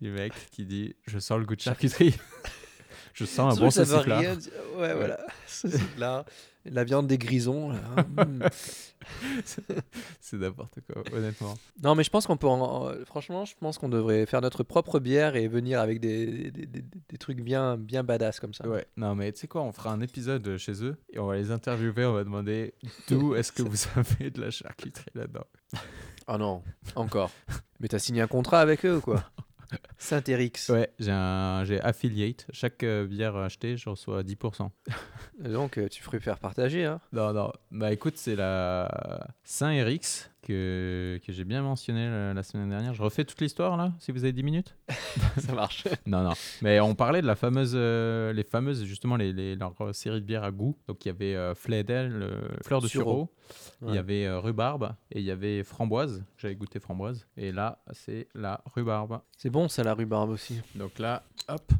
du 0.00 0.10
mec 0.10 0.32
qui 0.50 0.64
dit 0.66 0.94
Je 1.06 1.18
sens 1.18 1.38
le 1.38 1.46
goût 1.46 1.56
de 1.56 1.60
charcuterie. 1.60 2.14
Je 3.14 3.24
sens 3.24 3.56
un 3.58 3.60
bon 3.60 3.70
rien 4.02 4.36
dire. 4.36 4.52
Ouais, 4.76 4.94
voilà. 4.94 5.18
Là, 5.96 6.26
la 6.70 6.84
viande 6.84 7.06
des 7.06 7.18
grisons. 7.18 7.70
là. 7.70 7.78
Mm. 8.26 8.42
C'est 10.20 10.36
n'importe 10.36 10.80
quoi, 10.84 11.02
honnêtement. 11.16 11.56
non, 11.82 11.94
mais 11.94 12.02
je 12.02 12.10
pense 12.10 12.26
qu'on 12.26 12.36
peut. 12.36 12.48
en- 12.48 12.60
en- 12.88 13.04
Franchement, 13.04 13.44
je 13.44 13.54
pense 13.60 13.78
qu'on 13.78 13.88
devrait 13.88 14.26
faire 14.26 14.40
notre 14.40 14.64
propre 14.64 14.98
bière 14.98 15.36
et 15.36 15.46
venir 15.46 15.80
avec 15.80 16.00
des, 16.00 16.50
des, 16.50 16.66
des- 16.66 16.82
des 17.08 17.18
trucs 17.18 17.40
bien, 17.40 17.76
bien 17.76 18.02
badass 18.02 18.40
comme 18.40 18.52
ça. 18.54 18.66
Ouais, 18.68 18.84
non, 18.96 19.14
mais 19.14 19.30
tu 19.32 19.40
sais 19.40 19.46
quoi, 19.48 19.62
on 19.62 19.70
fera 19.70 19.92
un 19.92 20.00
épisode 20.00 20.56
chez 20.56 20.82
eux 20.82 20.96
et 21.12 21.20
on 21.20 21.26
va 21.26 21.36
les 21.36 21.52
interviewer, 21.52 22.04
on 22.04 22.14
va 22.14 22.24
demander 22.24 22.74
d'où 23.08 23.36
est-ce 23.36 23.52
que 23.52 23.62
vous 23.62 23.76
avez 23.96 24.30
de 24.30 24.40
la 24.40 24.50
charcuterie 24.50 25.06
là-dedans. 25.14 25.44
Ah 26.26 26.38
non, 26.38 26.64
encore. 26.96 27.30
mais 27.80 27.86
t'as 27.88 28.00
signé 28.00 28.22
un 28.22 28.26
contrat 28.26 28.60
avec 28.60 28.84
eux 28.84 28.96
ou 28.96 29.00
quoi? 29.00 29.22
Saint-Érix. 29.98 30.68
Ouais, 30.70 30.90
j'ai 30.98 31.12
un 31.12 31.64
j'ai 31.64 31.80
affiliate. 31.80 32.46
Chaque 32.52 32.82
euh, 32.82 33.06
bière 33.06 33.36
achetée, 33.36 33.76
je 33.76 33.88
reçois 33.88 34.22
10%. 34.22 34.70
Donc, 35.40 35.78
euh, 35.78 35.88
tu 35.88 36.02
ferais 36.02 36.20
faire 36.20 36.38
partager. 36.38 36.84
Hein? 36.84 37.00
Non, 37.12 37.32
non. 37.32 37.52
Bah 37.70 37.92
écoute, 37.92 38.16
c'est 38.16 38.36
la 38.36 39.26
Saint-Erix 39.44 40.30
que, 40.46 41.20
que 41.26 41.32
j'ai 41.32 41.44
bien 41.44 41.60
mentionné 41.62 42.08
la, 42.08 42.32
la 42.32 42.42
semaine 42.42 42.68
dernière. 42.68 42.94
Je 42.94 43.02
refais 43.02 43.24
toute 43.24 43.40
l'histoire 43.40 43.76
là, 43.76 43.92
si 43.98 44.12
vous 44.12 44.22
avez 44.22 44.32
10 44.32 44.42
minutes 44.44 44.76
ça 45.38 45.52
marche. 45.52 45.84
Non, 46.06 46.22
non. 46.22 46.32
Mais 46.62 46.78
on 46.78 46.94
parlait 46.94 47.20
de 47.20 47.26
la 47.26 47.34
fameuse, 47.34 47.72
euh, 47.74 48.32
les 48.32 48.44
fameuses, 48.44 48.84
justement, 48.84 49.16
les, 49.16 49.32
les, 49.32 49.56
leur 49.56 49.74
euh, 49.80 49.92
série 49.92 50.20
de 50.20 50.26
bières 50.26 50.44
à 50.44 50.52
goût. 50.52 50.76
Donc 50.86 51.04
il 51.04 51.08
y 51.08 51.10
avait 51.10 51.34
euh, 51.34 51.54
Fledel, 51.54 52.22
euh, 52.22 52.48
fleur 52.62 52.80
de 52.80 52.86
Sureau. 52.86 53.28
Il 53.86 53.94
y 53.94 53.98
avait 53.98 54.30
rhubarbe 54.30 54.94
et 55.10 55.18
il 55.20 55.24
y 55.24 55.30
avait 55.30 55.62
framboise. 55.62 56.24
J'avais 56.38 56.54
goûté 56.54 56.80
framboise. 56.80 57.26
Et 57.36 57.52
là, 57.52 57.82
c'est 57.92 58.28
la 58.34 58.62
rhubarbe. 58.74 59.20
C'est 59.36 59.50
bon, 59.50 59.68
ça, 59.68 59.82
la 59.82 59.94
rhubarbe 59.94 60.30
aussi. 60.30 60.60
Donc 60.74 60.98
là, 60.98 61.22
hop. 61.48 61.72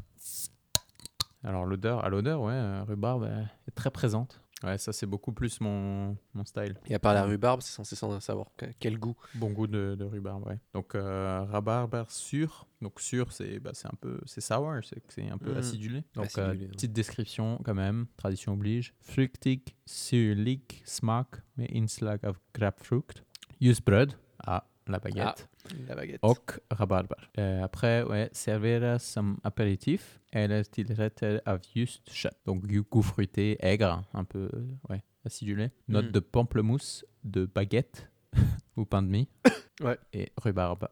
Alors 1.43 1.65
l'odeur, 1.65 2.03
à 2.03 2.09
l'odeur, 2.09 2.41
ouais, 2.41 2.81
rhubarbe 2.81 3.29
est 3.67 3.71
très 3.71 3.91
présente. 3.91 4.41
Ouais, 4.63 4.77
ça 4.79 4.91
c'est 4.91 5.05
beaucoup 5.05 5.31
plus 5.31 5.61
mon, 5.61 6.17
mon 6.33 6.43
style. 6.43 6.75
Et 6.87 6.95
à 6.95 6.99
part 6.99 7.13
la 7.13 7.23
rhubarbe, 7.25 7.61
c'est 7.61 7.73
censé 7.73 7.95
sans- 7.95 8.19
savoir 8.19 8.47
que- 8.57 8.65
quel 8.79 8.97
goût. 8.97 9.15
Bon 9.35 9.51
goût 9.51 9.67
de, 9.67 9.95
de 9.97 10.03
rhubarbe, 10.03 10.47
ouais. 10.47 10.59
Donc 10.73 10.95
euh, 10.95 11.43
rhubarbe 11.51 12.05
sûr. 12.09 12.65
Donc 12.81 12.99
sûr, 12.99 13.31
c'est 13.31 13.59
bah, 13.59 13.71
un 13.85 13.95
peu 14.01 14.19
c'est 14.25 14.41
sour, 14.41 14.73
c'est 15.09 15.29
un 15.29 15.37
peu 15.37 15.51
Mhm. 15.51 15.57
acidulé. 15.57 16.03
Donc 16.15 16.35
euh, 16.39 16.51
ouais. 16.53 16.67
petite 16.69 16.91
description 16.93 17.59
quand 17.63 17.75
même, 17.75 18.07
tradition 18.17 18.53
oblige. 18.53 18.93
Fruktig, 19.01 19.61
syrlig 19.85 20.81
smak 20.85 21.43
med 21.55 21.67
inslag 21.71 22.25
av 22.25 22.39
grapefrukt. 22.53 23.23
Ljusbröd, 23.61 24.15
ah, 24.47 24.63
la 24.89 24.99
baguette. 24.99 25.47
La 25.87 25.95
baguette. 25.95 26.19
Och 26.23 26.51
rabarber. 26.71 27.17
Eh, 27.37 27.61
après, 27.63 28.03
ouais, 28.03 28.29
serveras 28.31 28.99
som 29.03 29.39
apéritif 29.43 30.19
eller 30.31 30.63
till 30.63 30.93
rätter 30.95 31.41
av 31.45 31.59
just 31.75 32.09
kött. 32.11 32.37
Donc 32.45 32.65
du 32.67 32.81
goût 32.83 33.03
fruité, 33.03 33.57
aigre, 33.59 34.03
un 34.13 34.23
peu 34.25 34.49
euh, 34.53 34.67
ouais, 34.89 35.03
acidulé. 35.25 35.71
Note 35.87 36.05
Mm. 36.05 36.11
de 36.11 36.19
pamplemousse, 36.19 37.05
de 37.23 37.45
baguette 37.45 38.07
ou 38.77 38.85
pain 38.85 39.01
de 39.01 39.07
mie. 39.09 39.27
Ouais. 39.81 39.97
Et 40.11 40.31
rhubarbe. 40.37 40.87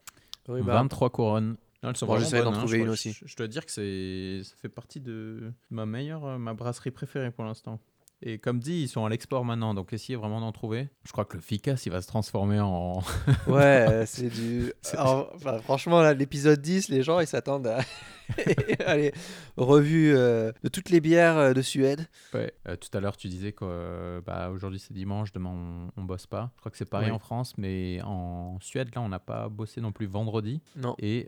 Rhubarbe. 0.47 0.77
23 0.89 1.09
couronnes. 1.09 1.57
Non, 1.81 1.89
elles 1.89 1.97
sont 1.97 2.05
Bon, 2.05 2.13
vraiment 2.13 2.23
j'essaierai 2.25 2.43
d'en 2.43 2.51
bonnes, 2.51 2.59
hein. 2.59 2.61
trouver 2.63 2.77
Je 2.79 2.83
une 2.83 2.89
aussi. 2.89 3.11
Je, 3.13 3.25
je 3.27 3.35
dois 3.35 3.47
dire 3.47 3.65
que 3.65 3.71
c'est, 3.71 4.41
ça 4.43 4.55
fait 4.57 4.69
partie 4.69 4.99
de 4.99 5.51
ma 5.71 5.85
meilleure, 5.87 6.23
euh, 6.25 6.37
ma 6.37 6.53
brasserie 6.53 6.91
préférée 6.91 7.31
pour 7.31 7.43
l'instant. 7.45 7.79
Et 8.21 8.39
comme 8.39 8.59
dit, 8.59 8.83
ils 8.83 8.87
sont 8.87 9.05
à 9.05 9.09
l'export 9.09 9.45
maintenant, 9.45 9.73
donc 9.73 9.93
essayez 9.93 10.15
vraiment 10.15 10.39
d'en 10.39 10.51
trouver. 10.51 10.89
Je 11.03 11.11
crois 11.11 11.25
que 11.25 11.35
le 11.35 11.41
Ficas, 11.41 11.83
il 11.85 11.91
va 11.91 12.01
se 12.01 12.07
transformer 12.07 12.59
en, 12.59 13.01
Ouais, 13.47 14.03
c'est 14.07 14.29
du. 14.29 14.73
Alors, 14.93 15.31
enfin, 15.35 15.59
franchement, 15.59 16.01
l'épisode 16.11 16.61
10, 16.61 16.89
les 16.89 17.03
gens, 17.03 17.19
ils 17.19 17.27
s'attendent 17.27 17.67
à 17.67 17.79
Allez, 18.85 19.11
revue 19.57 20.13
euh, 20.15 20.51
de 20.63 20.69
toutes 20.69 20.89
les 20.89 20.99
bières 21.01 21.37
euh, 21.37 21.53
de 21.53 21.61
Suède. 21.61 22.07
Ouais. 22.33 22.53
Euh, 22.67 22.75
tout 22.75 22.95
à 22.97 22.99
l'heure, 22.99 23.17
tu 23.17 23.27
disais 23.27 23.51
que 23.51 24.21
bah, 24.25 24.49
aujourd'hui 24.51 24.79
c'est 24.79 24.93
dimanche, 24.93 25.31
demain 25.31 25.51
on, 25.95 26.01
on 26.01 26.03
bosse 26.05 26.27
pas. 26.27 26.51
Je 26.55 26.59
crois 26.61 26.71
que 26.71 26.77
c'est 26.77 26.89
pareil 26.89 27.09
Oui. 27.09 27.15
en 27.15 27.19
France, 27.19 27.57
mais 27.57 27.99
en 28.03 28.57
Suède, 28.61 28.89
là, 28.95 29.01
on 29.01 29.09
n'a 29.09 29.19
pas 29.19 29.49
bossé 29.49 29.81
non 29.81 29.91
plus 29.91 30.05
vendredi. 30.07 30.61
Non. 30.75 30.95
Et 30.99 31.27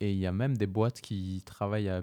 et 0.00 0.10
il 0.12 0.18
y 0.18 0.26
a 0.26 0.32
même 0.32 0.56
des 0.56 0.66
boîtes 0.66 1.00
qui 1.00 1.42
travaillent 1.46 1.88
à, 1.88 2.02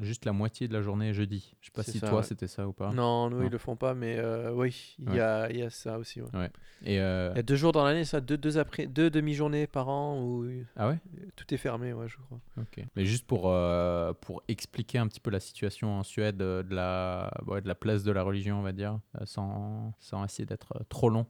juste 0.00 0.24
la 0.24 0.32
moitié 0.32 0.68
de 0.68 0.72
la 0.72 0.82
journée 0.82 1.12
jeudi. 1.12 1.54
Je 1.60 1.66
sais 1.66 1.72
pas 1.72 1.82
si 1.82 1.98
ça, 1.98 2.08
toi 2.08 2.18
ouais. 2.18 2.22
c'était 2.24 2.46
ça 2.46 2.68
ou 2.68 2.72
pas. 2.72 2.92
Non, 2.92 3.30
nous, 3.30 3.38
Non. 3.40 3.46
ils 3.46 3.50
le 3.50 3.58
font 3.58 3.76
pas, 3.76 3.94
mais 3.94 4.20
oui, 4.52 4.96
il 4.98 5.14
y, 5.14 5.20
a, 5.20 5.50
il 5.50 5.58
y 5.58 5.62
a 5.62 5.70
ça 5.70 5.98
aussi. 5.98 6.20
ouais. 6.20 6.50
Et 6.84 6.94
Il 6.94 6.96
y 6.96 6.98
a 7.00 7.42
deux 7.42 7.56
jours 7.56 7.72
dans 7.72 7.84
l'année, 7.84 8.04
ça, 8.04 8.20
deux, 8.20 8.36
deux, 8.36 8.58
après, 8.58 8.86
deux 8.86 9.10
demi-journées 9.10 9.66
par 9.66 9.88
an 9.88 10.20
où 10.22 10.46
ah 10.76 10.88
ouais? 10.88 10.98
tout 11.36 11.52
est 11.52 11.58
fermé, 11.58 11.92
ouais, 11.92 12.08
je 12.08 12.16
crois. 12.16 12.40
Ok. 12.60 12.84
Mais 12.96 13.04
juste 13.06 13.26
pour, 13.26 13.44
euh, 13.50 14.12
pour 14.12 14.42
expliquer 14.48 14.98
un 14.98 15.06
petit 15.08 15.20
peu 15.20 15.30
la 15.30 15.40
situation 15.40 15.98
en 15.98 16.02
Suède, 16.02 16.42
euh, 16.42 16.62
de 16.62 16.74
la, 16.74 17.30
ouais, 17.46 17.60
de 17.62 17.68
la 17.68 17.74
place 17.74 18.02
de 18.02 18.12
la 18.12 18.22
religion, 18.22 18.58
on 18.58 18.62
va 18.62 18.72
dire, 18.72 18.98
euh, 19.20 19.24
sans, 19.24 19.94
sans 20.00 20.24
essayer 20.24 20.44
d'être 20.46 20.84
trop 20.88 21.08
long. 21.08 21.26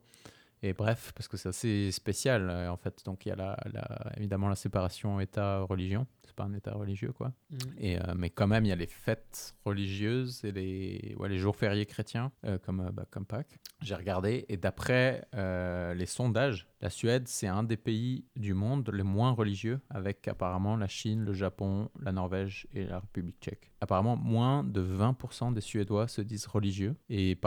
Et 0.65 0.75
bref, 0.75 1.11
parce 1.17 1.27
que 1.27 1.37
c'est 1.37 1.49
assez 1.49 1.91
spécial, 1.91 2.49
en 2.69 2.77
fait. 2.77 3.05
Donc, 3.05 3.27
il 3.27 3.31
y 3.31 3.33
a 3.33 3.35
la, 3.37 3.57
la- 3.73 4.13
évidemment 4.17 4.49
la 4.49 4.55
séparation 4.55 5.19
État-religion. 5.19 6.07
C'est 6.25 6.37
pas 6.37 6.45
un 6.45 6.55
État 6.55 6.73
religieux, 6.75 7.11
quoi. 7.13 7.33
Et, 7.79 7.99
euh, 7.99 8.03
mais 8.17 8.31
quand 8.31 8.47
même, 8.47 8.65
il 8.65 8.69
y 8.69 8.73
a 8.73 8.77
les 8.77 8.87
fêtes 8.87 9.57
religieuses 9.65 10.45
et 10.45 10.53
les, 10.53 11.17
ouais, 11.19 11.29
les 11.29 11.39
jours 11.39 11.57
fériés 11.57 11.85
chrétiens, 11.85 12.31
euh, 12.47 12.59
comme, 12.59 12.91
bah, 12.93 13.07
comme 13.11 13.27
Pâques. 13.27 13.59
J'ai 13.81 13.97
regardé, 13.97 14.45
et 14.49 14.57
d'après 14.57 15.27
euh, 15.35 15.95
les 15.95 16.07
sondages, 16.07 16.69
la 16.83 16.91
Suède, 16.91 17.29
c'est 17.29 17.47
un 17.47 17.63
des 17.63 17.77
pays 17.77 18.27
du 18.37 18.55
monde 18.55 18.91
les 18.93 19.05
moins 19.05 19.31
religieux, 19.31 19.81
avec 19.89 20.27
apparemment 20.27 20.77
la 20.77 20.89
Chine, 20.89 21.25
le 21.25 21.33
Japon, 21.33 21.89
la 22.01 22.11
Norvège 22.13 22.67
et 22.75 22.85
la 22.87 22.99
République 22.99 23.37
tchèque. 23.41 23.71
Apparemment, 23.81 24.17
moins 24.17 24.65
de 24.65 24.83
20% 24.83 25.55
des 25.55 25.61
Suédois 25.61 26.09
se 26.09 26.21
disent 26.21 26.47
religieux, 26.47 26.97
et 27.09 27.39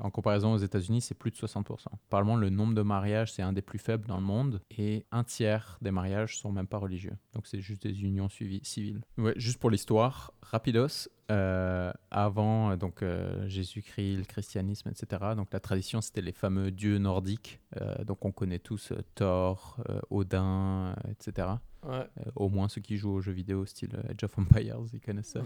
en 0.00 0.10
comparaison 0.10 0.52
aux 0.52 0.58
États-Unis, 0.58 1.00
c'est 1.00 1.14
plus 1.14 1.30
de 1.30 1.36
60%. 1.36 1.86
Apparemment, 2.08 2.36
le 2.36 2.50
nombre 2.50 2.74
de 2.74 2.82
mariages, 2.82 3.32
c'est 3.32 3.42
un 3.42 3.52
des 3.52 3.62
plus 3.62 3.78
faibles 3.78 4.06
dans 4.06 4.18
le 4.18 4.22
monde, 4.22 4.60
et 4.76 5.06
un 5.10 5.24
tiers 5.24 5.78
des 5.80 5.90
mariages 5.90 6.38
sont 6.38 6.52
même 6.52 6.66
pas 6.66 6.78
religieux. 6.78 7.16
Donc, 7.32 7.46
c'est 7.46 7.60
juste 7.60 7.86
des 7.86 8.02
unions 8.02 8.28
civiles. 8.28 9.02
Ouais, 9.16 9.34
juste 9.36 9.58
pour 9.58 9.70
l'histoire, 9.70 10.32
rapidos, 10.42 11.08
euh, 11.30 11.90
avant 12.10 12.70
euh, 12.70 12.76
donc 12.76 13.02
euh, 13.02 13.48
Jésus-Christ, 13.48 14.16
le 14.18 14.24
christianisme, 14.24 14.90
etc. 14.90 15.22
Donc 15.36 15.48
la 15.52 15.60
tradition, 15.60 16.00
c'était 16.00 16.20
les 16.20 16.32
fameux 16.32 16.70
dieux 16.70 16.98
nordiques. 16.98 17.60
Euh, 17.80 18.04
donc 18.04 18.24
on 18.24 18.32
connaît 18.32 18.58
tous 18.58 18.92
Thor, 19.14 19.78
Odin, 20.10 20.94
etc. 21.10 21.48
Ouais. 21.82 22.06
Au 22.34 22.48
moins 22.48 22.68
ceux 22.68 22.80
qui 22.80 22.96
jouent 22.96 23.12
aux 23.12 23.20
jeux 23.20 23.32
vidéo 23.32 23.66
style 23.66 23.90
Age 24.08 24.24
of 24.24 24.38
Empires, 24.38 24.78
ils 24.92 25.00
connaissent 25.00 25.32
ça. 25.32 25.42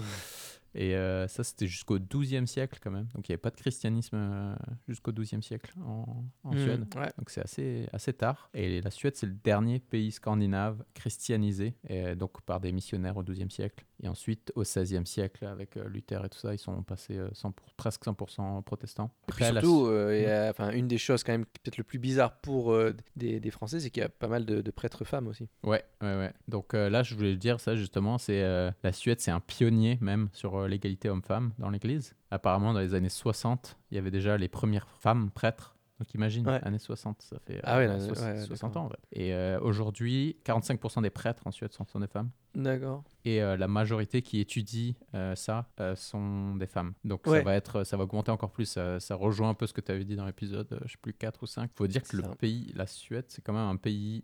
Et 0.75 0.95
euh, 0.97 1.27
ça, 1.29 1.45
c'était 1.45 1.67
jusqu'au 1.67 1.99
XIIe 1.99 2.47
siècle 2.47 2.79
quand 2.83 2.91
même. 2.91 3.07
Donc 3.15 3.29
il 3.29 3.33
n'y 3.33 3.35
avait 3.35 3.41
pas 3.41 3.51
de 3.51 3.57
christianisme 3.57 4.17
euh, 4.17 4.55
jusqu'au 4.87 5.13
XIIe 5.13 5.43
siècle 5.43 5.73
en, 5.85 6.25
en 6.45 6.53
Mm, 6.55 6.59
Suède. 6.59 6.85
ouais. 6.97 7.11
Donc 7.19 7.31
c'est 7.31 7.43
assez, 7.43 7.87
assez 7.93 8.13
tard. 8.13 8.51
Et 8.55 8.81
la 8.81 8.91
Suède, 8.91 9.17
c'est 9.17 9.27
le 9.27 9.33
dernier 9.33 9.79
pays 9.81 10.13
scandinave 10.13 10.85
christianisé, 10.95 11.75
et 11.89 12.15
donc 12.15 12.41
par 12.43 12.61
des 12.61 12.73
missionnaires 12.73 13.17
au 13.17 13.23
XIIe 13.23 13.51
siècle. 13.51 13.85
Et 14.03 14.09
ensuite, 14.09 14.53
au 14.55 14.63
XVIe 14.63 15.05
siècle, 15.07 15.45
avec 15.47 15.77
euh, 15.77 15.89
Luther 15.89 16.25
et 16.25 16.29
tout 16.29 16.39
ça, 16.39 16.55
ils 16.55 16.59
sont 16.59 16.83
passés 16.85 17.19
100 17.33 17.51
pour- 17.53 17.73
presque 17.75 18.05
100% 18.05 18.63
protestants. 18.63 19.11
Et 19.29 19.33
puis 19.33 19.45
Après, 19.45 19.53
la 19.53 19.61
surtout, 19.61 19.87
Su- 19.87 19.91
euh, 19.93 20.51
enfin, 20.51 20.71
une 20.71 20.87
des 20.87 20.99
choses 20.99 21.25
quand 21.25 21.33
même 21.33 21.47
peut-être 21.47 21.79
le 21.79 21.85
plus 21.85 21.99
bizarre 21.99 22.39
pour 22.41 22.77
des, 23.17 23.41
des 23.41 23.51
Français, 23.51 23.81
c'est 23.81 23.91
qu'il 23.91 24.03
y 24.03 24.07
a 24.07 24.09
pas 24.09 24.29
mal 24.29 24.45
de, 24.45 24.61
de 24.61 24.71
prêtres 24.71 25.05
femmes 25.05 25.27
aussi. 25.27 25.49
Ouais, 25.65 25.83
ouais, 26.03 26.17
ouais. 26.17 26.33
Donc 26.47 26.75
là, 26.75 27.03
je 27.03 27.15
voulais 27.17 27.37
dire 27.37 27.59
ça 27.59 27.75
justement, 27.75 28.19
c'est 28.19 28.43
la 28.83 28.93
Suède, 28.93 29.21
c'est 29.21 29.31
un 29.33 29.41
pionnier 29.41 29.99
même 30.01 30.29
sur 30.33 30.58
euh, 30.63 30.69
l'égalité 30.69 31.09
homme-femme 31.09 31.53
dans 31.59 31.71
l'Église. 31.71 32.15
Apparemment, 32.31 32.73
dans 32.73 32.81
les 32.81 32.95
années 32.95 33.09
60, 33.09 33.79
il 33.91 33.95
y 33.97 33.99
avait 33.99 34.11
déjà 34.11 34.37
les 34.37 34.49
premières 34.49 34.89
femmes 34.89 35.31
prêtres. 35.31 35.75
Donc 35.99 36.15
imagine, 36.15 36.47
Ouais. 36.47 36.61
années 36.63 36.79
60, 36.79 37.23
ça 37.23 37.39
fait 37.41 37.57
euh, 37.57 37.61
Ah 37.65 37.79
ouais, 37.79 37.89
60 37.99 38.49
d'accord. 38.71 38.83
ans 38.83 38.87
en 38.87 38.89
fait. 38.89 39.01
Et 39.11 39.35
euh, 39.35 39.59
aujourd'hui, 39.61 40.37
45% 40.45 41.03
des 41.03 41.11
prêtres 41.11 41.45
en 41.45 41.51
Suède 41.51 41.73
sont, 41.73 41.85
sont 41.87 41.99
des 41.99 42.07
femmes. 42.07 42.31
D'accord. 42.55 43.03
Et 43.25 43.43
euh, 43.43 43.57
la 43.57 43.67
majorité 43.67 44.23
qui 44.23 44.39
étudie 44.39 44.97
ça 45.35 45.67
sont 45.97 46.55
des 46.55 46.69
femmes. 46.69 46.95
Donc 47.03 47.27
Ouais. 47.27 47.39
ça 47.39 47.45
va 47.45 47.55
être, 47.57 47.83
ça 47.83 47.97
va 47.97 48.05
augmenter 48.05 48.31
encore 48.31 48.53
plus. 48.53 48.67
Ça, 48.67 49.01
ça 49.01 49.17
rejoint 49.17 49.49
un 49.51 49.55
peu 49.55 49.67
ce 49.67 49.73
que 49.73 49.81
tu 49.81 49.91
avais 49.91 50.05
dit 50.05 50.15
dans 50.15 50.25
l'épisode, 50.25 50.79
je 50.85 50.93
sais 50.93 50.99
plus 51.03 51.15
4 51.15 51.43
ou 51.43 51.47
5. 51.47 51.69
Il 51.75 51.77
faut 51.77 51.87
dire 51.89 52.05
que 52.05 52.17
le 52.17 52.23
ça. 52.23 52.35
pays, 52.37 52.73
la 52.77 52.87
Suède, 52.87 53.25
c'est 53.27 53.43
quand 53.43 53.53
même 53.53 53.69
un 53.69 53.77
pays 53.77 54.23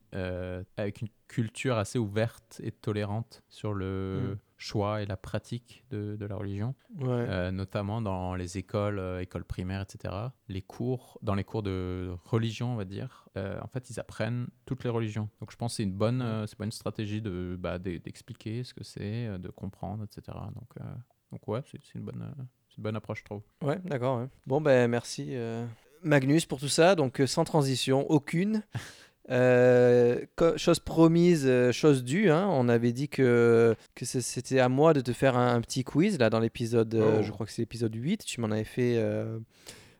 avec 0.76 1.00
une 1.02 1.08
culture 1.26 1.76
assez 1.76 1.98
ouverte 1.98 2.60
et 2.62 2.70
tolérante 2.70 3.42
sur 3.48 3.74
le 3.74 4.34
Mm. 4.34 4.38
Choix 4.56 5.02
et 5.02 5.06
la 5.06 5.16
pratique 5.16 5.84
de, 5.90 6.16
de 6.16 6.26
la 6.26 6.36
religion, 6.36 6.74
Ouais. 6.98 7.06
euh, 7.28 7.50
notamment 7.50 8.00
dans 8.00 8.34
les 8.34 8.56
écoles, 8.58 8.98
euh, 8.98 9.20
écoles 9.20 9.44
primaires, 9.44 9.82
etc. 9.82 10.14
Les 10.48 10.62
cours, 10.62 11.18
dans 11.22 11.34
les 11.34 11.44
cours 11.44 11.62
de 11.62 12.14
religion, 12.24 12.72
on 12.72 12.76
va 12.76 12.84
dire, 12.84 13.28
euh, 13.36 13.58
en 13.62 13.66
fait, 13.68 13.90
ils 13.90 13.98
apprennent 14.00 14.46
toutes 14.66 14.84
les 14.84 14.90
religions. 14.90 15.28
Donc 15.40 15.50
je 15.50 15.56
pense 15.56 15.72
que 15.72 15.76
c'est 15.78 15.82
une 15.82 15.92
bonne, 15.94 16.22
euh, 16.22 16.46
c'est 16.46 16.56
pas 16.56 16.64
une 16.64 16.72
stratégie 16.72 17.20
de 17.20 17.56
bah, 17.58 17.78
d'e- 17.78 17.98
d'expliquer 17.98 18.62
ce 18.64 18.72
que 18.74 18.84
c'est, 18.84 19.38
de 19.38 19.48
comprendre, 19.50 20.04
etc. 20.04 20.38
Donc, 20.54 20.74
donc 21.32 21.48
ouais, 21.48 21.60
c'est 21.66 21.94
une 21.94 22.02
bonne, 22.02 22.34
une 22.76 22.82
bonne 22.82 22.96
approche, 22.96 23.18
je 23.20 23.24
trouve. 23.24 23.42
Ouais, 23.62 23.78
d'accord. 23.84 24.20
ouais. 24.20 24.28
Bon, 24.46 24.60
ben 24.60 24.88
merci 24.88 25.34
Magnus 26.02 26.46
pour 26.46 26.60
tout 26.60 26.68
ça. 26.68 26.94
Donc, 26.94 27.20
sans 27.26 27.44
transition, 27.44 28.08
aucune. 28.10 28.62
Euh, 29.30 30.20
chose 30.56 30.80
promise, 30.80 31.44
euh, 31.46 31.72
chose 31.72 32.04
due. 32.04 32.30
hein. 32.30 32.46
On 32.50 32.68
avait 32.68 32.92
dit 32.92 33.08
que, 33.08 33.74
c'était 34.02 34.60
à 34.60 34.68
moi 34.68 34.92
de 34.92 35.00
te 35.00 35.12
faire 35.12 35.36
un, 35.36 35.54
un 35.54 35.60
petit 35.60 35.84
quiz 35.84 36.18
là 36.18 36.30
dans 36.30 36.40
l'épisode, 36.40 36.94
euh, 36.94 37.18
Oh. 37.18 37.22
je 37.22 37.30
crois 37.30 37.46
que 37.46 37.52
c'est 37.52 37.62
l'épisode 37.62 37.94
8. 37.94 38.24
Tu 38.24 38.40
m'en 38.40 38.50
avais 38.50 38.64
fait 38.64 38.96
euh, 38.98 39.38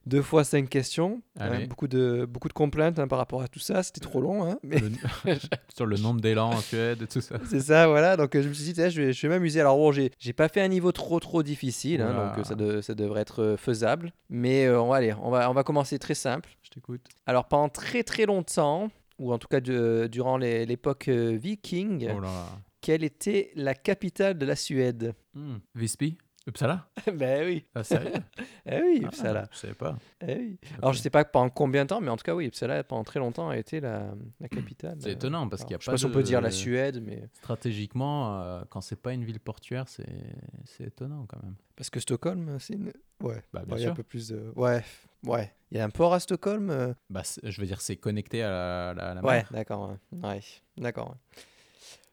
deux 0.07 0.21
fois 0.21 0.45
cinq 0.45 0.69
questions. 0.69 1.23
Hein, 1.41 1.65
beaucoup, 1.67 1.89
de, 1.89 2.27
beaucoup 2.29 2.49
de 2.49 2.53
complaintes 2.53 2.99
hein, 2.99 3.09
par 3.09 3.19
rapport 3.19 3.41
à 3.41 3.49
tout 3.49 3.59
ça. 3.61 3.83
C'était 3.83 4.01
trop 4.01 4.21
long. 4.21 4.45
hein, 4.45 4.59
mais 4.63 4.79
Le- 4.79 4.91
sur 5.75 5.87
le 5.87 5.97
nombre 5.97 6.21
d'élan 6.21 6.51
en 6.51 6.61
Suède 6.61 7.01
et 7.03 7.07
tout 7.07 7.23
ça. 7.23 7.37
c'est 7.49 7.61
ça, 7.61 7.87
voilà. 7.87 8.19
Donc 8.19 8.33
je 8.39 8.47
me 8.47 8.53
suis 8.53 8.73
dit, 8.75 8.91
je 8.91 9.01
vais, 9.03 9.13
je 9.15 9.23
vais 9.27 9.29
m'amuser. 9.33 9.61
Alors 9.61 9.79
bon, 9.79 9.91
j'ai, 9.91 10.11
pas 10.35 10.49
fait 10.49 10.61
un 10.61 10.69
niveau 10.69 10.93
trop 10.93 11.19
trop 11.21 11.43
difficile, 11.43 12.01
donc 12.01 12.45
ça, 12.45 12.55
de- 12.55 12.83
ça 12.83 12.95
devrait 12.95 13.23
être 13.23 13.57
faisable. 13.59 14.13
Mais 14.29 14.69
on 14.69 14.89
va 14.89 14.97
aller, 14.97 15.15
on 15.23 15.31
va, 15.31 15.51
on 15.51 15.55
va 15.55 15.63
commencer 15.65 15.99
très 15.99 16.15
simple. 16.15 16.51
Je 16.63 16.69
t'écoute. 16.71 17.01
Alors 17.27 17.47
pendant 17.49 17.69
très 17.71 18.03
très 18.03 18.27
longtemps, 18.27 18.91
ou 19.19 19.33
en 19.33 19.39
tout 19.39 19.49
cas 19.49 19.61
de- 19.61 20.09
durant 20.11 20.37
l'époque 20.39 21.09
euh, 21.09 21.37
viking, 21.37 22.09
Oh 22.15 22.21
quelle 22.81 23.03
était 23.05 23.51
la 23.55 23.75
capitale 23.75 24.37
de 24.37 24.45
la 24.45 24.57
Suède? 24.57 25.15
Hmm. 25.35 25.57
Visby? 25.75 26.19
Uppsala? 26.47 26.91
Ben 27.15 27.47
oui, 27.47 27.65
Ah, 27.75 27.83
sérieux? 27.83 28.13
Eh 28.67 28.81
oui, 28.83 29.01
Ah, 29.03 29.07
Uppsala. 29.07 29.49
Je 29.51 29.57
savais 29.57 29.73
pas. 29.75 29.97
Eh 30.21 30.35
oui. 30.37 30.59
Alors 30.79 30.93
je 30.93 30.99
sais 30.99 31.09
pas 31.09 31.25
pendant 31.25 31.49
combien 31.49 31.85
de 31.85 31.89
temps, 31.89 32.03
mais 32.03 32.11
en 32.11 32.17
tout 32.19 32.23
cas 32.25 32.35
oui, 32.35 32.47
Uppsala 32.49 32.85
pendant 32.85 33.03
très 33.05 33.19
longtemps 33.19 33.49
a 33.49 33.57
été 33.57 33.81
la, 33.81 34.15
la 34.41 34.49
capitale. 34.49 34.99
C'est 35.01 35.13
étonnant 35.13 35.49
parce 35.49 35.63
qu'il 35.65 35.71
y 35.73 35.75
a 35.75 35.79
je 35.79 35.85
sais 35.85 35.91
pas 35.91 35.93
pas 35.93 35.97
si 35.99 36.05
on 36.05 36.11
peut 36.11 36.23
dire 36.23 36.43
la 36.43 36.51
Suède, 36.51 37.03
mais 37.03 37.23
Stratégiquement, 37.33 38.43
euh, 38.43 38.63
quand 38.69 38.83
c'est 38.83 39.01
pas 39.01 39.13
une 39.15 39.25
ville 39.25 39.41
portuaire, 39.41 39.87
c'est 39.89 40.85
étonnant 40.85 41.25
quand 41.27 41.43
même. 41.43 41.55
parce 41.77 41.89
que 41.89 42.01
Stockholm, 42.01 42.59
c'est 42.61 42.75
une... 42.75 42.93
ouais, 43.23 43.43
Bah, 43.55 43.63
bien 43.65 43.75
Ouais, 43.77 43.81
il 43.81 43.85
y 43.85 43.87
a 43.87 43.91
un 43.93 43.95
peu 43.95 44.03
plus 44.03 44.29
de... 44.29 44.53
Ouais, 44.57 44.83
ouais. 45.27 45.51
Il 45.75 45.79
y 45.79 45.81
a 45.81 45.85
un 45.85 45.91
port 45.91 46.15
à 46.15 46.21
Stockholm 46.21 46.71
euh, 46.71 46.95
Bah, 47.11 47.23
je 47.43 47.61
veux 47.61 47.67
dire, 47.67 47.81
c'est 47.81 47.97
connecté 47.97 48.45
à 48.45 48.49
la, 48.49 48.95
la- 48.95 49.15
la 49.15 49.21
Ouais, 49.23 49.33
mer. 49.39 49.49
d'accord. 49.51 49.97
Ouais, 50.13 50.29
Ouais, 50.29 50.41
d'accord. 50.77 51.17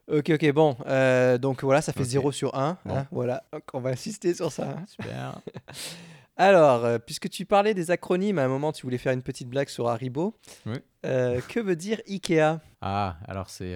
Ok, 0.07 0.31
ok, 0.31 0.51
bon. 0.51 0.75
euh, 0.87 1.37
donc 1.37 1.63
voilà, 1.63 1.81
ça 1.83 1.93
fait 1.93 1.99
Ok. 2.01 2.07
0 2.07 2.31
sur 2.31 2.55
1. 2.57 2.79
Bon. 2.85 3.05
voilà, 3.11 3.43
donc 3.53 3.61
on 3.73 3.79
va 3.79 3.91
insister 3.91 4.33
sur 4.33 4.51
ça. 4.51 4.63
hein. 4.71 4.83
Super. 4.87 5.39
Alors, 6.37 6.85
euh, 6.85 6.97
puisque 6.97 7.29
tu 7.29 7.45
parlais 7.45 7.75
des 7.75 7.91
acronymes, 7.91 8.39
à 8.39 8.45
un 8.45 8.47
moment, 8.47 8.71
tu 8.71 8.81
voulais 8.81 8.97
faire 8.97 9.13
une 9.13 9.21
petite 9.21 9.47
blague 9.47 9.69
sur 9.69 9.87
Haribo. 9.89 10.35
Oui. 10.65 10.77
Que 11.03 11.59
veut 11.59 11.75
dire 11.75 12.01
Ikea? 12.09 12.59
Ah, 12.81 13.17
alors 13.27 13.49
c'est. 13.51 13.75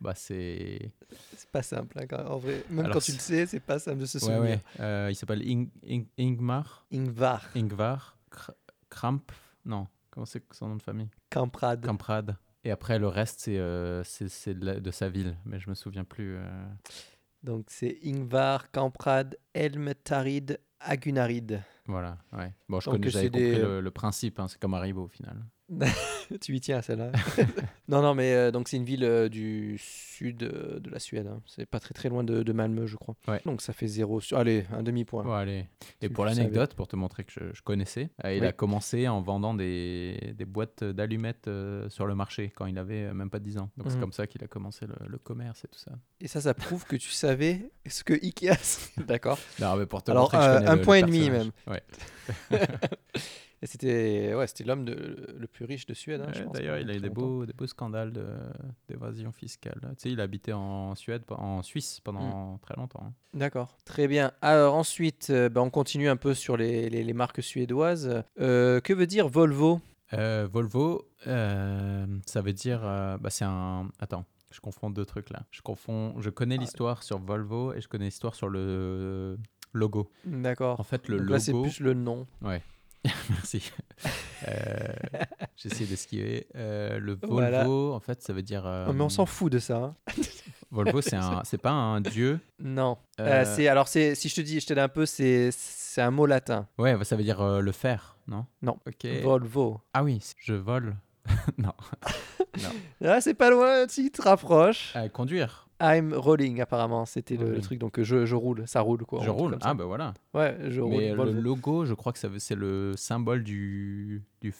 bah, 0.00 0.14
c'est. 0.16 0.90
C'est 1.36 1.48
pas 1.50 1.62
simple, 1.62 1.96
hein, 2.00 2.06
quand- 2.08 2.26
en 2.26 2.38
vrai. 2.38 2.64
Même 2.70 2.86
Alors, 2.86 2.94
quand 2.94 3.00
tu 3.04 3.12
le 3.12 3.18
sais, 3.18 3.46
c'est 3.46 3.60
pas 3.60 3.78
simple 3.78 3.98
de 3.98 4.06
se 4.06 4.18
souvenir. 4.18 4.58
ouais. 4.80 5.12
il 5.12 5.14
s'appelle 5.14 5.42
Ing- 5.46 5.70
Ing- 5.86 6.06
Ingmar. 6.18 6.86
Ingvar, 6.92 7.48
Ingvar. 7.54 8.16
Kr- 8.94 8.98
Kramp. 8.98 9.32
Non, 9.64 9.86
comment 10.10 10.26
c'est 10.26 10.42
son 10.52 10.68
nom 10.68 10.76
de 10.76 10.82
famille? 10.82 11.08
Kamprad. 11.30 11.84
Kamprad. 11.84 12.36
Et 12.64 12.70
après, 12.70 12.98
le 12.98 13.08
reste, 13.08 13.40
c'est 13.40 13.58
euh, 13.58 14.02
de, 14.46 14.90
sa 14.90 15.08
ville, 15.08 15.36
mais 15.44 15.58
je 15.60 15.68
me 15.68 15.74
souviens 15.74 16.04
plus. 16.04 16.36
euh. 16.36 16.66
Donc 17.42 17.66
c'est 17.68 17.98
Ingvar 18.04 18.70
Kamprad 18.70 19.36
Elmtarid 19.52 20.58
Agunarid. 20.80 21.60
Voilà, 21.86 22.16
ouais. 22.32 22.54
Bon, 22.68 22.80
je 22.80 22.86
Donc, 22.86 22.94
connais, 23.00 23.10
j'avais 23.10 23.28
compris 23.28 23.42
des- 23.52 23.58
le, 23.58 23.80
le 23.82 23.90
principe, 23.90 24.40
hein, 24.40 24.48
c'est 24.48 24.58
comme 24.58 24.72
Haribo 24.74 25.04
au 25.04 25.08
final. 25.08 25.44
tu 26.40 26.54
y 26.56 26.60
tiens 26.60 26.82
celle-là. 26.82 27.10
non, 27.88 28.02
non, 28.02 28.14
mais 28.14 28.34
euh, 28.34 28.50
donc 28.50 28.68
c'est 28.68 28.76
une 28.76 28.84
ville 28.84 29.02
euh, 29.04 29.28
du 29.28 29.76
sud 29.78 30.42
euh, 30.42 30.78
de 30.78 30.90
la 30.90 30.98
Suède. 30.98 31.26
hein. 31.26 31.40
C'est 31.46 31.64
pas 31.66 31.80
très 31.80 31.94
très 31.94 32.08
loin 32.10 32.22
de, 32.22 32.42
de 32.42 32.52
Malmö, 32.52 32.86
je 32.86 32.96
crois. 32.96 33.14
Ouais. 33.28 33.40
Donc 33.46 33.62
ça 33.62 33.72
fait 33.72 33.86
zéro 33.86 34.20
sur. 34.20 34.36
Allez, 34.38 34.66
un 34.72 34.82
demi-point. 34.82 35.24
Bon, 35.24 35.32
allez. 35.32 35.66
Et 36.02 36.08
Tu- 36.08 36.10
pour 36.10 36.24
l'anecdote, 36.26 36.74
pour 36.74 36.86
te 36.86 36.96
montrer 36.96 37.24
que 37.24 37.32
je, 37.32 37.52
je 37.54 37.62
connaissais, 37.62 38.10
euh, 38.24 38.34
il 38.34 38.42
Oui. 38.42 38.46
a 38.46 38.52
commencé 38.52 39.08
en 39.08 39.22
vendant 39.22 39.54
des, 39.54 40.34
des 40.36 40.44
boîtes 40.44 40.84
d'allumettes 40.84 41.48
euh, 41.48 41.88
sur 41.88 42.06
le 42.06 42.14
marché 42.14 42.52
quand 42.54 42.66
il 42.66 42.76
avait 42.78 43.04
euh, 43.04 43.14
même 43.14 43.30
pas 43.30 43.38
10 43.38 43.58
ans. 43.58 43.70
Donc 43.78 43.86
c'est 43.88 43.94
Mhm. 43.94 44.00
comme 44.00 44.12
ça 44.12 44.26
qu'il 44.26 44.44
a 44.44 44.48
commencé 44.48 44.86
le, 44.86 44.94
le 45.06 45.18
commerce 45.18 45.64
et 45.64 45.68
tout 45.68 45.78
ça. 45.78 45.92
Et 46.20 46.28
ça, 46.28 46.40
ça 46.42 46.52
prouve 46.54 46.84
que 46.84 46.96
tu 46.96 47.10
savais 47.10 47.70
ce 47.86 48.04
que 48.04 48.12
Ikea. 48.14 48.54
c'est- 48.60 49.00
D'accord. 49.06 49.38
Non, 49.60 49.76
mais 49.76 49.86
pour 49.86 50.02
te 50.02 50.10
Alors, 50.10 50.24
montrer 50.24 50.38
que 50.38 50.44
je 50.44 50.48
euh, 50.48 50.54
connais 50.58 50.68
un 50.68 50.72
le- 50.74 50.78
le 50.78 50.84
point 50.84 50.96
et 50.96 51.02
demi 51.02 51.30
personnage. 51.30 51.50
même. 51.66 51.74
Ouais. 51.74 52.60
Et 53.64 53.66
c'était 53.66 54.34
ouais, 54.34 54.46
c'était 54.46 54.64
l'homme 54.64 54.84
le 54.84 55.46
plus 55.46 55.64
riche 55.64 55.86
de 55.86 55.94
Suède. 55.94 56.20
hein, 56.20 56.30
Ouais, 56.38 56.46
D'ailleurs, 56.52 56.76
il 56.76 56.90
a 56.90 56.94
eu 56.94 57.00
des 57.00 57.08
beaux, 57.08 57.46
des 57.46 57.54
beaux 57.54 57.66
scandales 57.66 58.12
d'évasion 58.90 59.32
fiscale. 59.32 59.80
Tu 59.80 59.88
sais, 59.96 60.10
il 60.10 60.20
habitait 60.20 60.52
en 60.52 60.94
Suède, 60.94 61.22
en 61.30 61.62
Suisse 61.62 61.98
pendant 62.04 62.58
très 62.58 62.74
longtemps. 62.76 63.04
hein. 63.06 63.12
D'accord, 63.32 63.78
très 63.86 64.06
bien. 64.06 64.32
Alors 64.42 64.74
ensuite, 64.74 65.28
euh, 65.30 65.48
bah, 65.48 65.62
on 65.62 65.70
continue 65.70 66.10
un 66.10 66.16
peu 66.16 66.34
sur 66.34 66.58
les, 66.58 66.90
les- 66.90 67.02
les 67.02 67.12
marques 67.14 67.42
suédoises. 67.42 68.22
Euh, 68.38 68.80
que 68.82 68.92
veut 68.92 69.06
dire 69.06 69.28
Volvo? 69.28 69.80
Euh, 70.12 70.46
Volvo, 70.52 71.08
ça 71.24 72.42
veut 72.42 72.52
dire. 72.52 72.80
bah, 72.82 73.30
c'est 73.30 73.46
un. 73.46 73.88
Attends, 73.98 74.26
je 74.52 74.60
confonds 74.60 74.90
deux 74.90 75.06
trucs 75.06 75.30
là. 75.30 75.44
Je 75.50 75.62
confonds. 75.62 76.20
Je 76.20 76.28
connais 76.28 76.56
Ah. 76.58 76.60
l'histoire 76.60 77.02
sur 77.02 77.18
Volvo 77.18 77.72
et 77.72 77.80
je 77.80 77.88
connais 77.88 78.04
l'histoire 78.04 78.34
sur 78.34 78.50
le 78.50 79.38
logo. 79.72 80.10
D'accord. 80.26 80.78
En 80.78 80.84
fait, 80.84 81.08
le 81.08 81.18
Donc 81.20 81.30
là, 81.30 81.38
c'est 81.40 81.52
logo. 81.52 81.62
plus 81.62 81.80
le 81.80 81.94
nom. 81.94 82.26
Merci. 83.30 83.70
Euh, 84.48 84.52
J'ai 85.56 85.68
essayé 85.68 85.86
d'esquiver. 85.86 86.46
Euh, 86.56 86.98
le 86.98 87.12
Volvo, 87.14 87.34
Voilà. 87.34 87.68
en 87.68 88.00
fait, 88.00 88.22
ça 88.22 88.32
veut 88.32 88.42
dire. 88.42 88.66
euh, 88.66 88.86
Oh, 88.88 88.92
mais 88.92 89.02
on 89.02 89.08
s'en 89.08 89.26
fout 89.26 89.52
de 89.52 89.58
ça. 89.58 89.76
hein. 89.76 89.94
Volvo, 90.70 91.00
c'est 91.00 91.16
un, 91.16 91.42
c'est 91.44 91.58
pas 91.58 91.70
un 91.70 92.00
dieu. 92.00 92.40
Non. 92.58 92.98
Euh, 93.20 93.42
Euh, 93.42 93.54
c'est 93.54 93.68
alors 93.68 93.86
c'est 93.88 94.14
si 94.14 94.28
je 94.28 94.34
te 94.34 94.40
dis, 94.40 94.58
je 94.60 94.66
t'aide 94.66 94.78
un 94.78 94.88
peu, 94.88 95.06
c'est 95.06 95.50
c'est 95.52 96.02
un 96.02 96.10
mot 96.10 96.26
latin. 96.26 96.66
Ouais, 96.78 96.96
ça 97.04 97.14
veut 97.16 97.22
dire 97.22 97.40
euh, 97.40 97.60
le 97.60 97.70
fer, 97.72 98.16
non? 98.26 98.46
Non. 98.62 98.78
Ok. 98.86 99.06
Volvo. 99.22 99.80
Ah 99.92 100.02
oui, 100.02 100.20
je 100.38 100.54
vole. 100.54 100.96
non. 101.58 101.72
Ah, 103.04 103.20
c'est 103.20 103.34
pas 103.34 103.50
loin, 103.50 103.86
tu 103.86 104.10
te 104.10 104.20
rapproches. 104.22 104.92
Euh, 104.96 105.08
conduire. 105.08 105.63
I'm 105.80 106.14
rolling 106.14 106.60
apparemment, 106.60 107.04
c'était 107.04 107.36
le, 107.36 107.60
truc 107.60 107.78
donc 107.78 108.00
je, 108.00 108.24
je 108.24 108.34
roule, 108.36 108.64
ça 108.66 108.80
roule 108.80 109.04
quoi. 109.04 109.20
je 109.22 109.30
roule. 109.30 109.58
Ah 109.60 109.74
ben 109.74 109.84
voilà. 109.84 110.14
Ouais, 110.32 110.56
je 110.68 110.80
roule. 110.80 110.96
Mais 110.96 111.12
le 111.12 111.32
logo, 111.32 111.84
je 111.84 111.94
crois 111.94 112.12
que 112.12 112.18
c'est 112.18 112.54
le 112.54 112.94
symbole 112.96 113.42
du, 113.42 114.22
du 114.40 114.52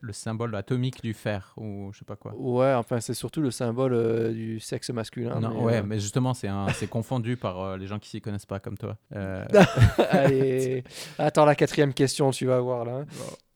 le 0.00 0.12
symbole 0.12 0.54
atomique 0.54 1.02
du 1.02 1.14
fer 1.14 1.52
ou 1.56 1.90
je 1.92 1.98
sais 1.98 2.04
pas 2.04 2.16
quoi. 2.16 2.34
Ouais, 2.36 2.74
enfin 2.74 3.00
c'est 3.00 3.14
surtout 3.14 3.40
le 3.40 3.50
symbole 3.50 3.92
euh, 3.94 4.32
du 4.32 4.60
sexe 4.60 4.90
masculin. 4.90 5.38
non, 5.40 5.50
mais, 5.50 5.60
ouais, 5.60 5.76
euh, 5.78 5.82
mais 5.84 5.98
justement, 5.98 6.34
c'est 6.34 6.48
c'est 6.74 6.88
confondu 6.88 7.36
par 7.36 7.60
euh, 7.60 7.76
les 7.76 7.86
gens 7.86 7.98
qui 7.98 8.08
s'y 8.08 8.20
connaissent 8.20 8.46
pas 8.46 8.60
comme 8.60 8.76
toi. 8.76 8.96
Allez, 10.10 10.84
attends 11.18 11.44
la 11.44 11.54
quatrième 11.54 11.94
question, 11.94 12.30
tu 12.30 12.46
vas 12.46 12.60
voir 12.60 12.84
là. 12.84 13.04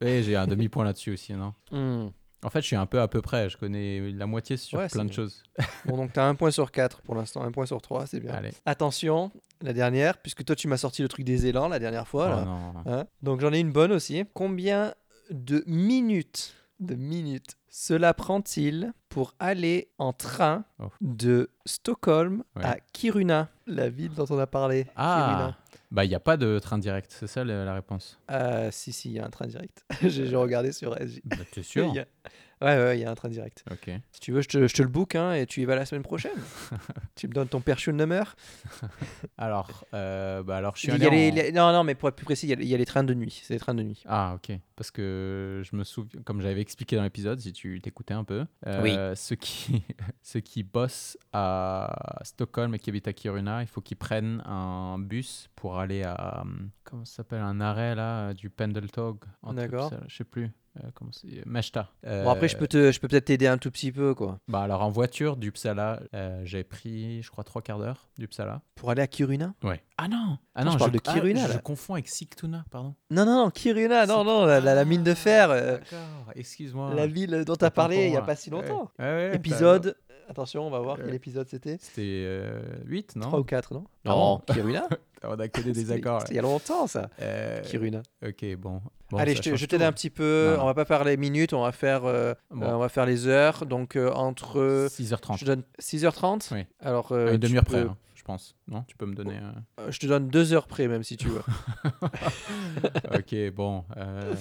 et 0.01 0.23
j'ai 0.23 0.37
un 0.37 0.47
demi-point 0.47 0.85
là-dessus 0.85 1.13
aussi, 1.13 1.33
non? 1.35 1.55
Hmm. 1.71 2.09
En 2.43 2.51
fait, 2.51 2.61
je 2.63 2.67
suis 2.69 2.77
un 2.77 2.87
peu 2.87 3.01
à 3.01 3.09
peu 3.09 3.21
près. 3.21 3.51
Je 3.51 3.57
connais 3.59 4.13
la 4.13 4.27
moitié 4.27 4.57
sur 4.57 4.79
Ouais, 4.79 4.89
plein 4.89 5.05
de 5.05 5.13
choses. 5.13 5.43
Bon, 5.85 5.97
donc 5.97 6.13
t'as 6.13 6.25
un 6.27 6.35
point 6.35 6.51
sur 6.51 6.71
quatre 6.71 7.03
pour 7.03 7.15
l'instant, 7.15 7.43
un 7.43 7.51
point 7.53 7.67
sur 7.67 7.81
trois, 7.83 8.07
c'est 8.07 8.21
bien. 8.21 8.33
Allez. 8.33 8.51
Attention, 8.67 9.31
la 9.61 9.73
dernière, 9.73 10.17
puisque 10.19 10.45
toi 10.45 10.57
tu 10.57 10.67
m'as 10.69 10.77
sorti 10.79 11.03
le 11.03 11.09
truc 11.09 11.25
des 11.25 11.47
élans 11.47 11.69
la 11.69 11.79
dernière 11.79 12.09
fois. 12.09 12.27
Oh 12.33 12.37
là. 12.37 12.45
non. 12.45 12.73
Hein 12.87 13.07
Donc 13.23 13.41
j'en 13.41 13.53
ai 13.53 13.59
une 13.61 13.73
bonne 13.73 13.93
aussi. 13.93 14.25
Combien 14.35 14.95
de 15.31 15.63
minutes, 15.67 16.55
de 16.81 16.95
minutes, 16.95 17.57
cela 17.69 18.15
prend-il 18.15 18.93
pour 19.11 19.35
aller 19.39 19.91
en 19.99 20.13
train 20.13 20.65
Oh. 20.79 20.85
de 21.03 21.51
Stockholm 21.67 22.43
Ouais. 22.57 22.65
à 22.65 22.77
Kiruna, 22.93 23.49
la 23.67 23.89
ville 23.91 24.13
dont 24.15 24.25
on 24.31 24.39
a 24.39 24.47
parlé 24.47 24.87
Ah, 24.97 25.57
bah 25.91 26.05
il 26.05 26.09
n'y 26.09 26.15
a 26.15 26.21
pas 26.21 26.37
de 26.37 26.59
train 26.59 26.79
direct, 26.79 27.15
c'est 27.19 27.27
ça 27.27 27.45
la, 27.45 27.65
la 27.65 27.75
réponse? 27.75 28.19
Euh, 28.31 28.71
si, 28.71 28.93
si, 28.93 29.11
il 29.11 29.15
y 29.15 29.19
a 29.19 29.27
un 29.27 29.31
train 29.31 29.47
direct. 29.47 29.85
J'ai 30.03 30.35
regardé 30.37 30.73
sur 30.73 30.97
SJ. 30.97 31.21
Bah, 31.25 31.37
T'es 31.51 31.63
sûr? 31.63 31.93
Ouais, 32.63 32.77
ouais, 32.77 32.99
il 32.99 33.01
y 33.03 33.05
a 33.05 33.11
un 33.11 33.15
train 33.15 33.29
direct. 33.31 33.65
Ok. 33.71 33.91
Si 34.13 34.21
tu 34.21 34.33
veux, 34.33 34.43
je 34.43 34.49
te, 34.49 34.67
je 34.69 34.75
te 34.75 34.83
le 34.83 34.89
book 34.89 35.15
hein, 35.15 35.33
et 35.33 35.47
tu 35.47 35.63
y 35.63 35.65
vas 35.65 35.77
la 35.77 35.87
semaine 35.87 36.03
prochaine. 36.03 36.37
tu 37.17 37.27
me 37.29 37.33
donnes 37.33 37.49
ton 37.49 37.61
perchule 37.61 37.95
number. 37.97 38.37
Alors, 39.39 39.85
euh, 39.95 40.43
bah 40.43 40.57
alors 40.59 40.77
je 40.77 40.83
suis 40.83 40.91
allé 40.93 41.09
les- 41.11 41.31
les- 41.31 41.53
Non, 41.53 41.73
non, 41.73 41.85
mais 41.85 41.95
pour 41.95 42.09
être 42.11 42.17
plus 42.17 42.25
précis, 42.27 42.47
il 42.47 42.51
y 42.51 42.53
a, 42.53 42.57
il 42.61 42.69
y 42.69 42.75
a 42.75 42.79
les 42.79 42.85
trains 42.87 43.05
de 43.05 43.15
nuit. 43.15 43.41
C'est 43.43 43.55
les 43.55 43.61
trains 43.61 43.75
de 43.75 43.83
nuit. 43.83 44.03
Ah, 44.07 44.35
ok. 44.37 44.57
Parce 44.77 44.91
que 44.91 45.63
je 45.65 45.75
me 45.77 45.85
souviens, 45.85 46.21
comme 46.23 46.41
j'avais 46.43 46.61
expliqué 46.61 46.97
dans 46.97 47.03
l'épisode, 47.03 47.41
si 47.41 47.53
tu 47.53 47.81
t'écoutais 47.81 48.15
un 48.15 48.25
peu, 48.25 48.45
euh, 48.67 49.15
ceux, 49.15 49.37
qui, 49.37 49.83
ceux 50.23 50.41
qui 50.41 50.63
bossent 50.63 51.17
à 51.33 52.19
Stockholm 52.23 52.75
et 52.75 52.79
qui 52.79 52.91
habitent 52.91 53.09
à 53.09 53.13
Kiruna, 53.13 53.63
il 53.63 53.69
faut 53.69 53.81
qu'ils 53.81 53.97
prennent 53.97 54.43
un 54.47 54.99
bus 54.99 55.49
pour 55.57 55.79
aller 55.79 56.03
à. 56.03 56.43
hum, 56.43 56.71
Comment 56.85 57.05
ça 57.05 57.17
s'appelle 57.17 57.41
Un 57.41 57.61
arrêt 57.61 57.95
là, 57.95 58.35
du 58.35 58.51
truc 58.51 59.17
D'accord. 59.53 59.93
Je 60.09 60.17
sais 60.17 60.25
plus. 60.25 60.51
Euh, 60.79 60.89
comment 60.95 61.11
c'est 61.13 61.45
Meshta. 61.47 61.91
Bon, 62.05 62.31
après, 62.31 62.49
je 62.49 62.57
Euh, 62.57 62.59
peux 62.59 62.67
te- 62.69 62.93
je 62.93 63.01
peux 63.01 63.09
peut-être 63.09 63.25
t'aider 63.27 63.47
un 63.47 63.59
tout 63.59 63.71
petit 63.71 63.91
peu, 63.93 64.15
quoi. 64.15 64.39
Bah 64.49 64.63
alors 64.63 64.83
en 64.83 64.91
voiture 64.91 65.37
d'Uppsala, 65.37 66.01
euh, 66.15 66.41
j'ai 66.45 66.63
pris, 66.65 67.23
je 67.23 67.31
crois, 67.31 67.45
trois 67.45 67.61
quarts 67.63 67.79
d'heure 67.79 68.09
d'Uppsala. 68.19 68.63
Pour 68.75 68.91
aller 68.91 69.03
à 69.03 69.07
Kiruna? 69.07 69.55
Ouais. 69.63 69.83
Ah 69.99 70.09
non 70.09 70.39
Ah 70.55 70.63
je 70.63 70.67
non, 70.67 70.77
parle 70.77 70.93
de 70.93 71.01
ah, 71.07 71.13
Kiruna, 71.13 71.49
je 71.49 71.59
confonds 71.59 71.95
avec 71.95 72.09
Sigtuna, 72.09 72.65
pardon. 72.71 72.95
Non, 73.11 73.25
non, 73.27 73.45
non, 73.45 73.51
Kiruna, 73.51 74.07
non, 74.07 74.25
non, 74.25 74.45
la, 74.47 74.61
la- 74.61 74.75
la 74.75 74.85
mine 74.85 75.03
de 75.03 75.15
fer, 75.15 75.51
euh, 75.51 75.79
D'accord, 75.79 76.33
excuse-moi. 76.35 76.95
la 76.95 77.07
ville 77.07 77.45
dont 77.45 77.57
tu 77.57 77.65
as 77.65 77.71
parlé 77.71 78.05
il 78.07 78.11
n'y 78.11 78.17
a 78.17 78.23
pas 78.23 78.37
si 78.37 78.49
longtemps. 78.51 78.91
Ouais, 78.99 79.05
ouais, 79.05 79.31
ouais, 79.31 79.37
Épisode, 79.37 79.97
attention, 80.31 80.67
on 80.67 80.71
va 80.71 80.79
voir 80.81 80.97
quel 80.97 81.15
épisode 81.15 81.49
c'était. 81.49 81.77
C'était 81.81 82.43
8, 82.87 83.17
non? 83.17 83.27
3 83.29 83.41
ou 83.41 83.45
4, 83.45 83.75
non? 83.75 83.85
Ah 84.05 84.11
bon 84.15 84.41
Kiruna? 84.53 84.89
On 85.23 85.39
a 85.39 85.49
que 85.49 85.61
des 85.61 85.73
désaccords. 85.73 86.23
c'était 86.23 86.33
Il 86.33 86.37
y 86.37 86.39
a 86.39 86.43
longtemps, 86.43 86.87
ça, 86.87 87.11
Euh, 87.21 87.61
Kiruna. 87.61 88.01
ok, 88.27 88.57
bon. 88.57 88.81
Bon, 89.11 89.19
Allez, 89.19 89.35
je 89.35 89.67
t'aide 89.67 89.83
un 89.83 89.93
petit 89.93 90.09
peu. 90.09 90.53
Non, 90.53 90.57
non. 90.57 90.63
On 90.63 90.67
va 90.67 90.73
pas 90.75 90.85
faire 90.87 91.05
les 91.05 91.17
minutes, 91.19 91.53
on 91.53 91.63
va 91.63 91.73
faire, 91.73 92.05
euh, 92.07 92.33
Bon. 92.51 92.63
euh, 92.65 92.73
on 92.75 92.79
va 92.79 92.89
faire 92.89 93.05
les 93.05 93.27
heures. 93.27 93.67
Donc, 93.67 93.97
euh, 93.97 94.11
entre. 94.13 94.87
6h30. 94.89 95.35
Je 95.37 95.41
te 95.41 95.45
donne 95.45 95.63
6h30 95.79 96.49
Oui. 96.55 96.65
Alors, 96.81 97.13
euh, 97.13 97.27
une 97.33 97.41
tu 97.41 97.49
demi-heure 97.49 97.65
peux- 97.65 97.73
près, 97.73 97.81
hein, 97.83 97.97
je 98.15 98.23
pense. 98.23 98.55
Non 98.69 98.85
Tu 98.87 98.97
peux 98.97 99.05
me 99.07 99.15
donner. 99.15 99.37
euh, 99.37 99.83
euh, 99.83 99.91
Je 99.91 99.99
te 99.99 100.07
donne 100.07 100.29
2 100.29 100.53
heures 100.55 100.69
près, 100.69 100.87
même 100.89 101.03
si 101.03 101.17
tu 101.19 101.29
veux. 101.29 101.43
ok, 103.15 103.53
bon. 103.55 103.85
euh, 103.97 104.35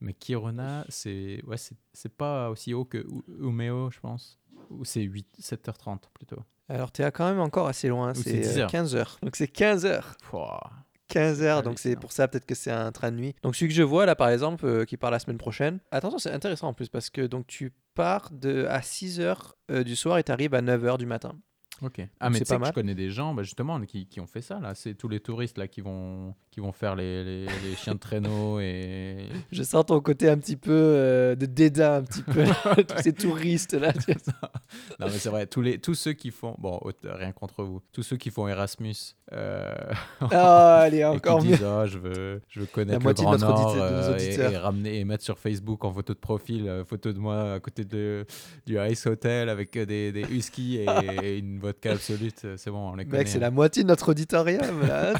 Mais 0.00 0.14
Kiruna, 0.14 0.84
c'est 0.88 1.42
ouais, 1.46 1.56
c'est 1.92 2.12
pas 2.16 2.48
aussi 2.50 2.72
haut 2.74 2.84
que 2.84 2.98
U- 2.98 3.22
Umeå, 3.40 3.90
je 3.90 4.00
pense. 4.00 4.38
Ou 4.70 4.84
c'est 4.84 5.02
8, 5.02 5.26
7h30 5.40 5.98
plutôt. 6.14 6.42
Alors, 6.68 6.92
tu 6.92 7.02
es 7.02 7.10
quand 7.10 7.28
même 7.28 7.40
encore 7.40 7.68
assez 7.68 7.88
loin. 7.88 8.14
C'est 8.14 8.22
C'est 8.22 8.40
10 8.40 8.58
euh, 8.58 8.60
heures. 8.62 8.70
15 8.70 8.96
heures. 8.96 9.18
Donc, 9.22 9.36
c'est 9.36 9.48
15 9.48 9.86
heures. 9.86 10.16
Pouah. 10.30 10.70
15 11.12 11.42
heures, 11.42 11.62
donc 11.62 11.78
c'est 11.78 11.94
pour 11.94 12.10
ça 12.10 12.26
peut-être 12.26 12.46
que 12.46 12.54
c'est 12.54 12.70
un 12.70 12.90
train 12.90 13.12
de 13.12 13.16
nuit. 13.18 13.34
Donc 13.42 13.54
celui 13.54 13.68
que 13.68 13.74
je 13.74 13.82
vois 13.82 14.06
là 14.06 14.16
par 14.16 14.30
exemple, 14.30 14.64
euh, 14.64 14.84
qui 14.86 14.96
part 14.96 15.10
la 15.10 15.18
semaine 15.18 15.36
prochaine. 15.36 15.78
Attention, 15.90 16.18
c'est 16.18 16.30
intéressant 16.32 16.68
en 16.68 16.72
plus 16.72 16.88
parce 16.88 17.10
que 17.10 17.20
donc 17.20 17.46
tu 17.46 17.74
pars 17.94 18.30
de 18.32 18.64
à 18.70 18.80
6 18.80 19.20
heures 19.20 19.54
euh, 19.70 19.84
du 19.84 19.94
soir 19.94 20.16
et 20.16 20.24
tu 20.24 20.32
arrives 20.32 20.54
à 20.54 20.62
9 20.62 20.84
heures 20.86 20.98
du 20.98 21.04
matin. 21.04 21.34
Ok. 21.82 22.00
Ah, 22.20 22.30
mais 22.30 22.38
c'est 22.38 22.44
tu 22.44 22.48
sais 22.48 22.58
pas 22.58 22.60
que 22.60 22.66
je 22.68 22.72
connais 22.72 22.94
des 22.94 23.10
gens, 23.10 23.34
bah, 23.34 23.42
justement, 23.42 23.80
qui, 23.80 24.06
qui 24.06 24.20
ont 24.20 24.26
fait 24.26 24.40
ça, 24.40 24.60
là. 24.60 24.74
C'est 24.74 24.94
tous 24.94 25.08
les 25.08 25.20
touristes, 25.20 25.58
là, 25.58 25.66
qui 25.66 25.80
vont, 25.80 26.34
qui 26.50 26.60
vont 26.60 26.72
faire 26.72 26.94
les, 26.94 27.24
les, 27.24 27.46
les 27.46 27.76
chiens 27.76 27.94
de 27.94 27.98
traîneau 27.98 28.60
et... 28.60 29.28
Je 29.52 29.62
sens 29.62 29.86
ton 29.86 30.00
côté 30.00 30.28
un 30.28 30.38
petit 30.38 30.56
peu 30.56 30.70
euh, 30.72 31.34
de 31.34 31.46
dédain, 31.46 31.96
un 31.96 32.02
petit 32.02 32.22
peu, 32.22 32.44
tous 32.88 33.02
ces 33.02 33.12
touristes 33.12 33.74
là. 33.74 33.92
non, 35.00 35.06
mais 35.06 35.10
c'est 35.10 35.28
vrai, 35.28 35.46
tous, 35.46 35.62
les, 35.62 35.78
tous 35.78 35.94
ceux 35.94 36.12
qui 36.12 36.30
font... 36.30 36.54
Bon, 36.58 36.80
rien 37.02 37.32
contre 37.32 37.64
vous. 37.64 37.82
Tous 37.92 38.02
ceux 38.02 38.16
qui 38.16 38.30
font 38.30 38.46
Erasmus 38.46 38.94
euh, 39.32 39.74
Ah, 40.30 40.78
allez, 40.80 40.98
et 40.98 41.00
qui 41.00 41.04
encore 41.06 41.42
mieux. 41.42 41.50
disent, 41.52 41.64
Ah, 41.64 41.86
je 41.86 41.98
veux, 41.98 42.40
je 42.48 42.60
veux 42.60 42.66
connaître 42.66 42.98
le 42.98 43.02
moitié 43.04 43.24
de 43.24 43.30
Grand 43.30 43.38
notre 43.38 43.54
Nord 43.54 43.76
euh, 43.78 44.18
et, 44.18 44.34
et 44.34 44.56
ramener 44.56 44.98
et 45.00 45.04
mettre 45.04 45.24
sur 45.24 45.38
Facebook 45.38 45.84
en 45.84 45.92
photo 45.92 46.12
de 46.12 46.18
profil, 46.18 46.68
euh, 46.68 46.84
photo 46.84 47.12
de 47.12 47.18
moi 47.18 47.54
à 47.54 47.60
côté 47.60 47.84
de, 47.84 48.26
du 48.66 48.78
Ice 48.90 49.06
Hotel 49.06 49.48
avec 49.48 49.76
euh, 49.76 49.86
des, 49.86 50.10
des 50.12 50.22
huskies 50.30 50.78
et, 50.78 50.86
et 51.24 51.38
une 51.40 51.58
vodka 51.60 51.92
absolute. 51.92 52.44
C'est 52.56 52.70
bon, 52.70 52.90
on 52.90 52.96
les 52.96 53.04
connaît. 53.04 53.18
Mec, 53.18 53.28
c'est 53.28 53.38
hein. 53.38 53.42
la 53.42 53.50
moitié 53.50 53.82
de 53.84 53.88
notre 53.88 54.10
auditorium 54.10 54.60
là. 54.86 55.12
hein. 55.14 55.18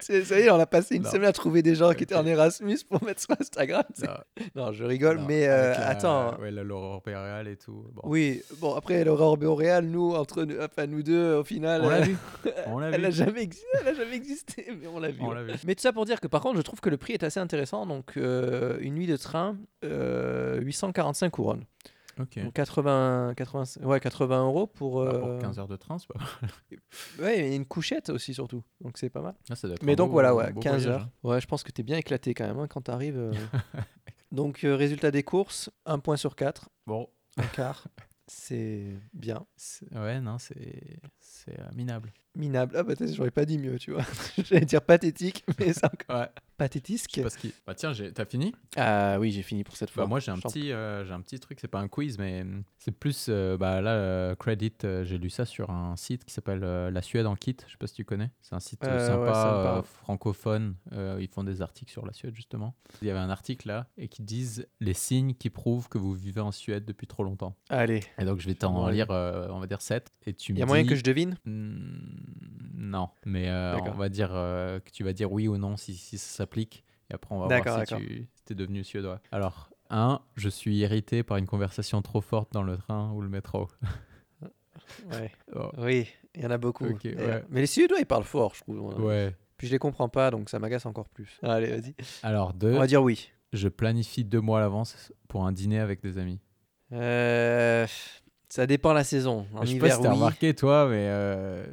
Ça 0.00 0.38
y 0.38 0.42
est, 0.42 0.50
on 0.50 0.58
a 0.58 0.66
passé 0.66 0.96
une 0.96 1.02
Non. 1.02 1.10
semaine 1.10 1.28
à 1.28 1.32
trouver 1.32 1.62
des 1.62 1.74
gens 1.74 1.92
qui 1.92 2.04
étaient 2.04 2.14
en. 2.14 2.26
Erasmus 2.30 2.78
pour 2.88 3.02
mettre 3.02 3.20
sur 3.20 3.30
Instagram. 3.40 3.82
Non, 4.02 4.44
Non, 4.66 4.72
je 4.72 4.84
rigole, 4.84 5.18
non, 5.18 5.24
mais 5.26 5.48
euh, 5.48 5.72
la- 5.72 5.88
attends. 5.88 6.38
Ouais, 6.38 6.50
la- 6.52 6.62
l'aurore 6.62 7.02
boréale 7.04 7.48
et 7.48 7.56
tout. 7.56 7.84
Bon. 7.92 8.02
Oui, 8.04 8.40
bon 8.60 8.74
après 8.76 9.02
l'aurore 9.04 9.36
boréale, 9.36 9.86
nous 9.86 10.12
entre 10.14 10.44
nous, 10.44 10.54
enfin 10.62 10.86
nous 10.86 11.02
deux 11.02 11.34
au 11.34 11.42
final, 11.44 11.80
On 11.84 11.88
l'a 11.88 12.00
vu. 12.02 12.16
On 12.66 12.78
l'a 12.78 12.90
vu. 12.90 13.02
N'a 13.20 13.26
jamais, 13.26 13.44
exi- 13.46 13.62
elle 13.80 13.88
a 13.88 13.94
jamais 13.94 14.16
existé, 14.16 14.66
mais 14.80 14.86
on 14.86 14.98
l'a 14.98 15.10
vu. 15.10 15.20
On 15.22 15.28
ouais. 15.28 15.34
l'a 15.34 15.42
vu. 15.44 15.52
Mais 15.66 15.74
tout 15.74 15.82
ça 15.82 15.92
pour 15.92 16.04
dire 16.04 16.20
que 16.20 16.26
par 16.26 16.40
contre, 16.42 16.56
je 16.56 16.62
trouve 16.62 16.80
que 16.80 16.90
le 16.90 16.96
prix 16.96 17.12
est 17.14 17.22
assez 17.22 17.40
intéressant. 17.40 17.86
Donc, 17.86 18.16
euh, 18.16 18.78
une 18.80 18.94
nuit 18.94 19.06
de 19.06 19.16
train, 19.16 19.56
euh, 19.84 20.60
845 20.60 21.30
couronnes. 21.30 21.64
Ok. 22.18 22.38
Donc 22.42 22.52
80, 22.52 23.32
80, 23.36 23.64
ouais, 23.84 23.98
80 24.00 24.44
euros 24.44 24.66
pour. 24.66 25.02
Bah, 25.04 25.10
euh, 25.14 25.20
pour 25.20 25.38
15 25.38 25.58
heures 25.58 25.68
de 25.68 25.76
train, 25.76 25.96
c'est 25.98 26.08
pas 26.08 26.18
Ouais, 27.22 27.38
et 27.48 27.54
une 27.56 27.64
couchette 27.64 28.10
aussi, 28.10 28.34
surtout. 28.34 28.62
Donc 28.80 28.98
c'est 28.98 29.08
pas 29.08 29.22
mal. 29.22 29.34
Ah, 29.48 29.54
ça 29.56 29.68
doit 29.68 29.76
être 29.76 29.82
Mais 29.84 29.96
donc 29.96 30.08
beau- 30.08 30.14
voilà, 30.14 30.34
ouais, 30.34 30.52
beau 30.52 30.60
15 30.60 30.82
voyage, 30.82 30.86
heures. 30.88 31.02
hein. 31.06 31.10
Ouais, 31.28 31.40
je 31.40 31.46
pense 31.46 31.62
que 31.62 31.70
t'es 31.72 31.82
bien 31.82 31.96
éclaté 31.96 32.34
quand 32.34 32.46
même 32.46 32.58
hein, 32.58 32.66
quand 32.68 32.82
t'arrives. 32.82 33.16
euh. 33.18 33.32
donc, 34.32 34.64
euh, 34.64 34.76
résultat 34.76 35.10
des 35.10 35.22
courses, 35.22 35.70
un 35.86 35.98
point 35.98 36.16
sur 36.16 36.36
4, 36.36 36.68
Bon, 36.86 37.08
un 37.38 37.46
quart. 37.46 37.86
c'est 38.26 38.98
bien. 39.14 39.46
ouais, 39.92 40.20
non, 40.20 40.36
c'est 40.38 40.58
euh, 41.48 41.52
minable. 41.74 42.12
Minable. 42.36 42.76
Ah 42.76 42.82
bah 42.84 42.94
j'aurais 43.12 43.30
pas 43.32 43.44
dit 43.44 43.58
mieux, 43.58 43.78
tu 43.78 43.90
vois. 43.92 44.04
J'allais 44.44 44.64
dire 44.66 44.82
pathétique, 44.82 45.44
mais 45.58 45.72
c'est 45.72 45.84
encore 45.84 46.20
Ouais. 46.20 46.28
pathétisque. 46.56 47.10
Je 47.10 47.14
sais 47.16 47.22
pas 47.22 47.30
ce 47.30 47.38
qui. 47.38 47.52
Bah 47.66 47.74
tiens, 47.74 47.92
t'as 48.14 48.24
fini? 48.24 48.54
Ah 48.76 49.18
oui, 49.18 49.32
j'ai 49.32 49.42
fini 49.42 49.64
pour 49.64 49.76
cette 49.76 49.90
fois. 49.90 50.04
Bah, 50.04 50.08
moi 50.08 50.20
j'ai 50.20 50.30
un 50.30 50.38
petit 50.38 50.70
euh, 50.72 51.04
j'ai 51.04 51.12
un 51.12 51.20
petit 51.22 51.40
truc 51.40 51.58
c'est 51.60 51.66
pas 51.68 51.80
un 51.80 51.88
quiz 51.88 52.18
mais 52.18 52.42
hum, 52.42 52.62
c'est 52.78 52.92
plus 52.96 53.26
euh, 53.28 53.56
bah 53.56 53.80
là 53.80 53.90
euh, 53.94 54.34
credit 54.36 54.72
euh, 54.84 55.04
j'ai 55.04 55.18
lu 55.18 55.28
ça 55.30 55.44
sur 55.44 55.70
un 55.70 55.96
site 55.96 56.24
qui 56.24 56.32
s'appelle 56.32 56.62
euh, 56.62 56.90
la 56.90 57.02
Suède 57.02 57.26
en 57.26 57.34
kit 57.36 57.56
je 57.66 57.72
sais 57.72 57.78
pas 57.78 57.86
si 57.86 57.94
tu 57.94 58.04
connais 58.04 58.30
c'est 58.42 58.54
un 58.54 58.60
site 58.60 58.84
euh, 58.84 58.90
Euh, 58.90 59.18
ouais, 59.18 59.26
sympa 59.34 59.78
euh, 59.78 59.82
francophone 59.82 60.74
euh, 60.92 61.18
ils 61.20 61.28
font 61.28 61.42
des 61.44 61.62
articles 61.62 61.90
sur 61.90 62.06
la 62.06 62.12
Suède 62.12 62.34
justement 62.34 62.74
il 63.02 63.08
y 63.08 63.10
avait 63.10 63.18
un 63.20 63.30
article 63.30 63.68
là 63.68 63.88
et 63.98 64.08
qui 64.08 64.22
disent 64.22 64.66
les 64.80 64.94
signes 64.94 65.34
qui 65.34 65.50
prouvent 65.50 65.88
que 65.88 65.98
vous 65.98 66.14
vivez 66.14 66.40
en 66.40 66.52
Suède 66.52 66.84
depuis 66.84 67.06
trop 67.06 67.24
longtemps 67.24 67.56
Allez, 67.68 68.02
et 68.18 68.24
donc 68.24 68.40
je 68.40 68.46
vais 68.46 68.54
t'en 68.54 68.88
lire 68.88 69.10
euh, 69.10 69.48
on 69.50 69.58
va 69.60 69.66
dire 69.66 69.82
7 69.82 70.12
et 70.26 70.32
tu 70.34 70.52
il 70.52 70.58
y 70.58 70.62
a 70.62 70.66
moyen 70.66 70.84
que 70.86 70.94
je 70.94 71.02
devine? 71.02 71.36
Hmm, 71.44 71.80
non 72.74 73.08
mais 73.26 73.48
euh, 73.48 73.76
on 73.86 73.90
va 73.92 74.08
dire 74.08 74.30
euh, 74.32 74.80
que 74.80 74.90
tu 74.90 75.04
vas 75.04 75.12
dire 75.12 75.30
oui 75.30 75.48
ou 75.48 75.58
non 75.58 75.76
si, 75.76 75.94
si 75.94 76.18
ça 76.18 76.38
s'applique 76.38 76.84
et 77.10 77.14
après 77.14 77.34
on 77.34 77.40
va 77.46 77.60
voir 77.60 77.86
si 77.86 77.94
tu 78.46 78.52
es 78.52 78.54
devenu 78.54 78.82
suédois 78.84 79.20
alors 79.32 79.70
un, 79.90 80.20
je 80.36 80.48
suis 80.48 80.76
irrité 80.76 81.22
par 81.22 81.36
une 81.36 81.46
conversation 81.46 82.00
trop 82.00 82.20
forte 82.20 82.52
dans 82.52 82.62
le 82.62 82.76
train 82.76 83.10
ou 83.12 83.20
le 83.22 83.28
métro. 83.28 83.68
Ouais. 85.10 85.32
Oh, 85.54 85.70
Oui, 85.78 86.06
il 86.34 86.42
y 86.42 86.46
en 86.46 86.50
a 86.50 86.58
beaucoup. 86.58 86.84
Ouais. 86.84 87.44
Mais 87.48 87.60
les 87.60 87.66
Suédois, 87.66 87.98
ils 87.98 88.06
parlent 88.06 88.24
fort, 88.24 88.54
je 88.54 88.60
trouve. 88.60 89.02
ouais. 89.04 89.34
Puis 89.56 89.66
je 89.66 89.72
les 89.72 89.78
comprends 89.78 90.08
pas, 90.08 90.30
donc 90.30 90.48
ça 90.48 90.58
m'agace 90.60 90.86
encore 90.86 91.08
plus. 91.08 91.38
Allez, 91.42 91.66
vas-y. 91.66 91.94
Alors 92.22 92.54
deux, 92.54 92.74
On 92.74 92.78
va 92.78 92.86
dire 92.86 93.02
oui. 93.02 93.30
je 93.52 93.68
planifie 93.68 94.24
deux 94.24 94.40
mois 94.40 94.58
à 94.58 94.62
l'avance 94.62 95.12
pour 95.28 95.44
un 95.44 95.52
dîner 95.52 95.80
avec 95.80 96.00
des 96.02 96.18
amis. 96.18 96.40
Euh, 96.92 97.86
ça 98.48 98.66
dépend 98.66 98.92
la 98.92 99.04
saison. 99.04 99.46
En 99.54 99.62
je 99.64 99.72
sais 99.72 99.78
pas 99.78 99.86
hiver, 99.86 99.96
si 99.96 100.02
t'as 100.02 100.08
oui. 100.10 100.14
remarqué 100.14 100.54
toi, 100.54 100.86
mais 100.88 101.06
euh, 101.08 101.66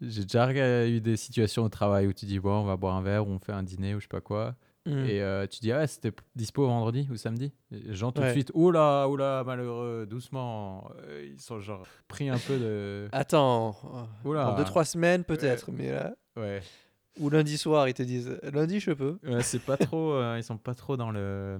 j'ai 0.00 0.22
déjà 0.22 0.86
eu 0.88 1.00
des 1.00 1.16
situations 1.16 1.64
au 1.64 1.68
travail 1.68 2.06
où 2.06 2.12
tu 2.12 2.26
dis 2.26 2.38
bon, 2.38 2.52
on 2.60 2.64
va 2.64 2.76
boire 2.76 2.96
un 2.96 3.02
verre 3.02 3.26
ou 3.26 3.30
on 3.30 3.38
fait 3.38 3.52
un 3.52 3.62
dîner 3.62 3.94
ou 3.94 3.98
je 4.00 4.04
sais 4.04 4.08
pas 4.08 4.20
quoi. 4.20 4.54
Hmm. 4.86 5.04
Et 5.04 5.20
euh, 5.20 5.46
tu 5.46 5.60
dis, 5.60 5.72
ah, 5.72 5.86
c'était 5.86 6.10
dispo 6.34 6.66
vendredi 6.66 7.06
ou 7.12 7.16
samedi? 7.16 7.52
Et 7.70 7.92
gens 7.94 8.12
tout 8.12 8.22
de 8.22 8.26
Ouais. 8.26 8.32
suite, 8.32 8.50
oula, 8.54 9.08
oula, 9.10 9.44
malheureux, 9.44 10.06
doucement. 10.08 10.90
Euh, 11.06 11.28
Ils 11.34 11.40
sont 11.40 11.60
genre 11.60 11.86
pris 12.08 12.30
un 12.30 12.38
peu 12.38 12.58
de. 12.58 13.06
Attends, 13.12 13.76
Oula. 14.24 14.44
dans 14.44 14.56
2-3 14.64 14.84
semaines 14.86 15.24
peut-être, 15.24 15.70
mais 15.70 15.92
là. 15.92 16.14
Ouais, 16.34 16.62
Ou 17.18 17.28
lundi 17.28 17.58
soir, 17.58 17.88
ils 17.88 17.94
te 17.94 18.02
disent 18.02 18.38
lundi, 18.42 18.80
je 18.80 18.92
peux. 18.92 19.18
Ouais, 19.26 19.42
c'est 19.42 19.62
pas 19.62 19.76
trop. 19.76 20.14
euh, 20.14 20.36
ils 20.38 20.42
sont 20.44 20.56
pas 20.56 20.74
trop 20.74 20.96
dans 20.96 21.10
le, 21.10 21.58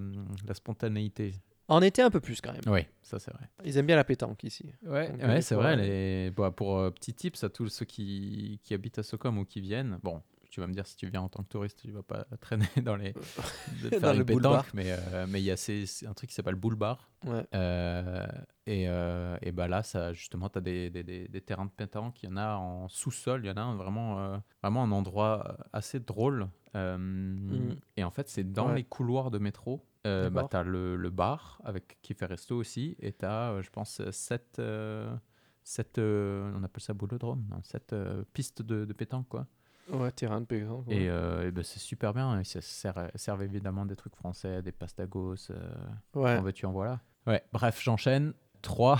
la 0.48 0.54
spontanéité. 0.54 1.34
En 1.70 1.80
été, 1.82 2.02
un 2.02 2.10
peu 2.10 2.20
plus 2.20 2.40
quand 2.40 2.52
même. 2.52 2.60
Oui, 2.66 2.80
ça 3.02 3.18
c'est 3.18 3.32
vrai. 3.32 3.48
Ils 3.64 3.78
aiment 3.78 3.86
bien 3.86 3.96
la 3.96 4.04
pétanque 4.04 4.44
ici. 4.44 4.72
Ouais, 4.82 5.10
ouais 5.10 5.14
euh, 5.22 5.40
c'est 5.40 5.54
vrai. 5.54 5.76
Les... 5.76 6.30
bah, 6.30 6.50
pour 6.50 6.78
euh, 6.78 6.90
petit 6.90 7.14
tips 7.14 7.42
à 7.44 7.48
tous 7.48 7.68
ceux 7.68 7.84
qui, 7.86 8.60
qui 8.62 8.74
habitent 8.74 8.98
à 8.98 9.02
Stockholm 9.02 9.38
ou 9.38 9.44
qui 9.44 9.60
viennent, 9.60 9.98
bon, 10.02 10.20
tu 10.50 10.60
vas 10.60 10.66
me 10.66 10.72
dire 10.72 10.84
si 10.86 10.96
tu 10.96 11.08
viens 11.08 11.20
en 11.22 11.28
tant 11.28 11.44
que 11.44 11.48
touriste, 11.48 11.78
tu 11.80 11.92
vas 11.92 12.02
pas 12.02 12.24
traîner 12.40 12.66
dans 12.82 12.96
les. 12.96 13.12
de 13.12 13.88
Dans 13.90 14.00
faire 14.00 14.14
le 14.14 14.24
pétanque, 14.24 14.42
boulevard. 14.42 14.66
mais 14.74 14.86
euh, 14.90 15.26
mais 15.28 15.40
il 15.40 15.44
y 15.44 15.50
a 15.52 15.56
ces- 15.56 15.86
c'est 15.86 16.06
un 16.06 16.12
truc 16.12 16.28
qui 16.30 16.34
s'appelle 16.34 16.56
Bull 16.56 16.74
Bar. 16.74 17.08
Ouais. 17.24 17.46
Euh, 17.54 18.26
et, 18.66 18.88
euh, 18.88 19.36
et 19.42 19.52
bah 19.52 19.68
là, 19.68 19.82
ça, 19.84 20.12
justement, 20.12 20.48
tu 20.48 20.58
as 20.58 20.60
des, 20.60 20.90
des, 20.90 21.04
des- 21.04 21.28
des 21.28 21.40
terrains 21.40 21.66
de 21.66 21.70
pétanque. 21.70 22.20
Il 22.24 22.30
y 22.30 22.32
en 22.32 22.36
a 22.36 22.56
en 22.56 22.88
sous-sol. 22.88 23.42
Il 23.44 23.48
y 23.48 23.50
en 23.50 23.56
a 23.56 23.60
un 23.62 23.76
vraiment, 23.76 24.40
vraiment 24.62 24.82
un 24.82 24.90
endroit 24.90 25.56
assez 25.72 26.00
drôle. 26.00 26.48
Euh, 26.74 27.74
Et 27.96 28.04
en 28.04 28.10
fait, 28.10 28.28
c'est 28.28 28.44
dans 28.52 28.66
Mm. 28.66 28.70
Ouais. 28.70 28.76
les 28.78 28.84
couloirs 28.84 29.30
de 29.30 29.38
métro. 29.38 29.84
Euh, 30.06 30.30
bah, 30.30 30.42
D'accord. 30.42 30.48
tu 30.50 30.56
as 30.56 30.62
le, 30.62 30.96
le 30.96 31.10
bar 31.10 31.60
avec, 31.64 31.98
qui 32.02 32.14
fait 32.14 32.26
resto 32.26 32.56
aussi. 32.56 32.96
Et 33.00 33.12
tu 33.12 33.24
as, 33.26 33.60
je 33.60 33.68
pense, 33.70 34.00
sept, 34.10 34.58
euh, 34.58 35.14
sept, 35.62 35.98
euh, 35.98 36.50
on 36.56 36.62
appelle 36.64 36.82
ça 36.82 36.94
boulodrome, 36.94 37.44
non, 37.50 37.62
sept 37.62 37.92
euh, 37.92 38.22
pistes 38.32 38.62
de, 38.62 38.84
de 38.86 38.92
pétanque. 38.94 39.28
Quoi. 39.28 39.46
Ouais, 39.92 40.10
terrain 40.12 40.40
de 40.40 40.46
pétanque. 40.46 40.86
ouais. 40.88 41.02
Et, 41.02 41.08
euh, 41.10 41.48
et 41.48 41.50
ben, 41.50 41.62
c'est 41.64 41.80
super 41.80 42.14
bien. 42.14 42.38
Ils 42.40 42.44
se 42.46 42.60
servent, 42.60 43.10
servent 43.14 43.42
évidemment 43.42 43.84
des 43.84 43.96
trucs 43.96 44.16
français, 44.16 44.62
des 44.62 44.72
pastagos. 44.72 45.50
euh, 45.50 45.74
ouais. 46.14 46.36
en 46.38 46.42
veux-tu, 46.42 46.64
en 46.66 46.72
voilà. 46.72 47.00
Ouais, 47.26 47.42
bref, 47.52 47.80
j'enchaîne. 47.82 48.32
3. 48.62 48.98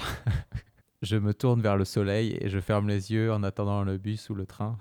je 1.02 1.16
me 1.16 1.32
tourne 1.32 1.62
vers 1.62 1.76
le 1.78 1.84
soleil 1.86 2.36
et 2.40 2.48
je 2.50 2.58
ferme 2.60 2.88
les 2.88 3.12
yeux 3.12 3.32
en 3.32 3.42
attendant 3.42 3.84
le 3.84 3.96
bus 3.98 4.28
ou 4.30 4.34
le 4.34 4.44
train. 4.46 4.76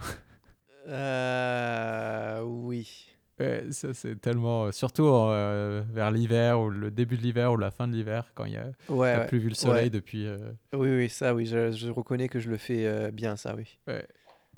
Euh, 0.87 2.41
oui. 2.43 3.15
Ouais, 3.39 3.65
ça 3.71 3.93
c'est 3.93 4.15
tellement. 4.19 4.71
Surtout 4.71 5.05
euh, 5.05 5.81
vers 5.91 6.11
l'hiver 6.11 6.59
ou 6.59 6.69
le 6.69 6.91
début 6.91 7.17
de 7.17 7.21
l'hiver 7.21 7.53
ou 7.53 7.57
la 7.57 7.71
fin 7.71 7.87
de 7.87 7.93
l'hiver 7.93 8.31
quand 8.35 8.45
il 8.45 8.53
y 8.53 8.57
a 8.57 8.65
Ouais, 8.89 9.13
t'as 9.13 9.19
ouais. 9.19 9.27
plus 9.27 9.39
vu 9.39 9.49
le 9.49 9.55
soleil 9.55 9.89
depuis. 9.89 10.25
euh, 10.27 10.51
Oui, 10.73 10.89
oui, 10.89 11.09
ça, 11.09 11.33
oui. 11.33 11.45
Je, 11.45 11.71
je 11.71 11.89
reconnais 11.89 12.27
que 12.27 12.39
je 12.39 12.49
le 12.49 12.57
fais 12.57 12.85
euh, 12.85 13.11
bien, 13.11 13.35
ça, 13.37 13.55
oui. 13.55 13.79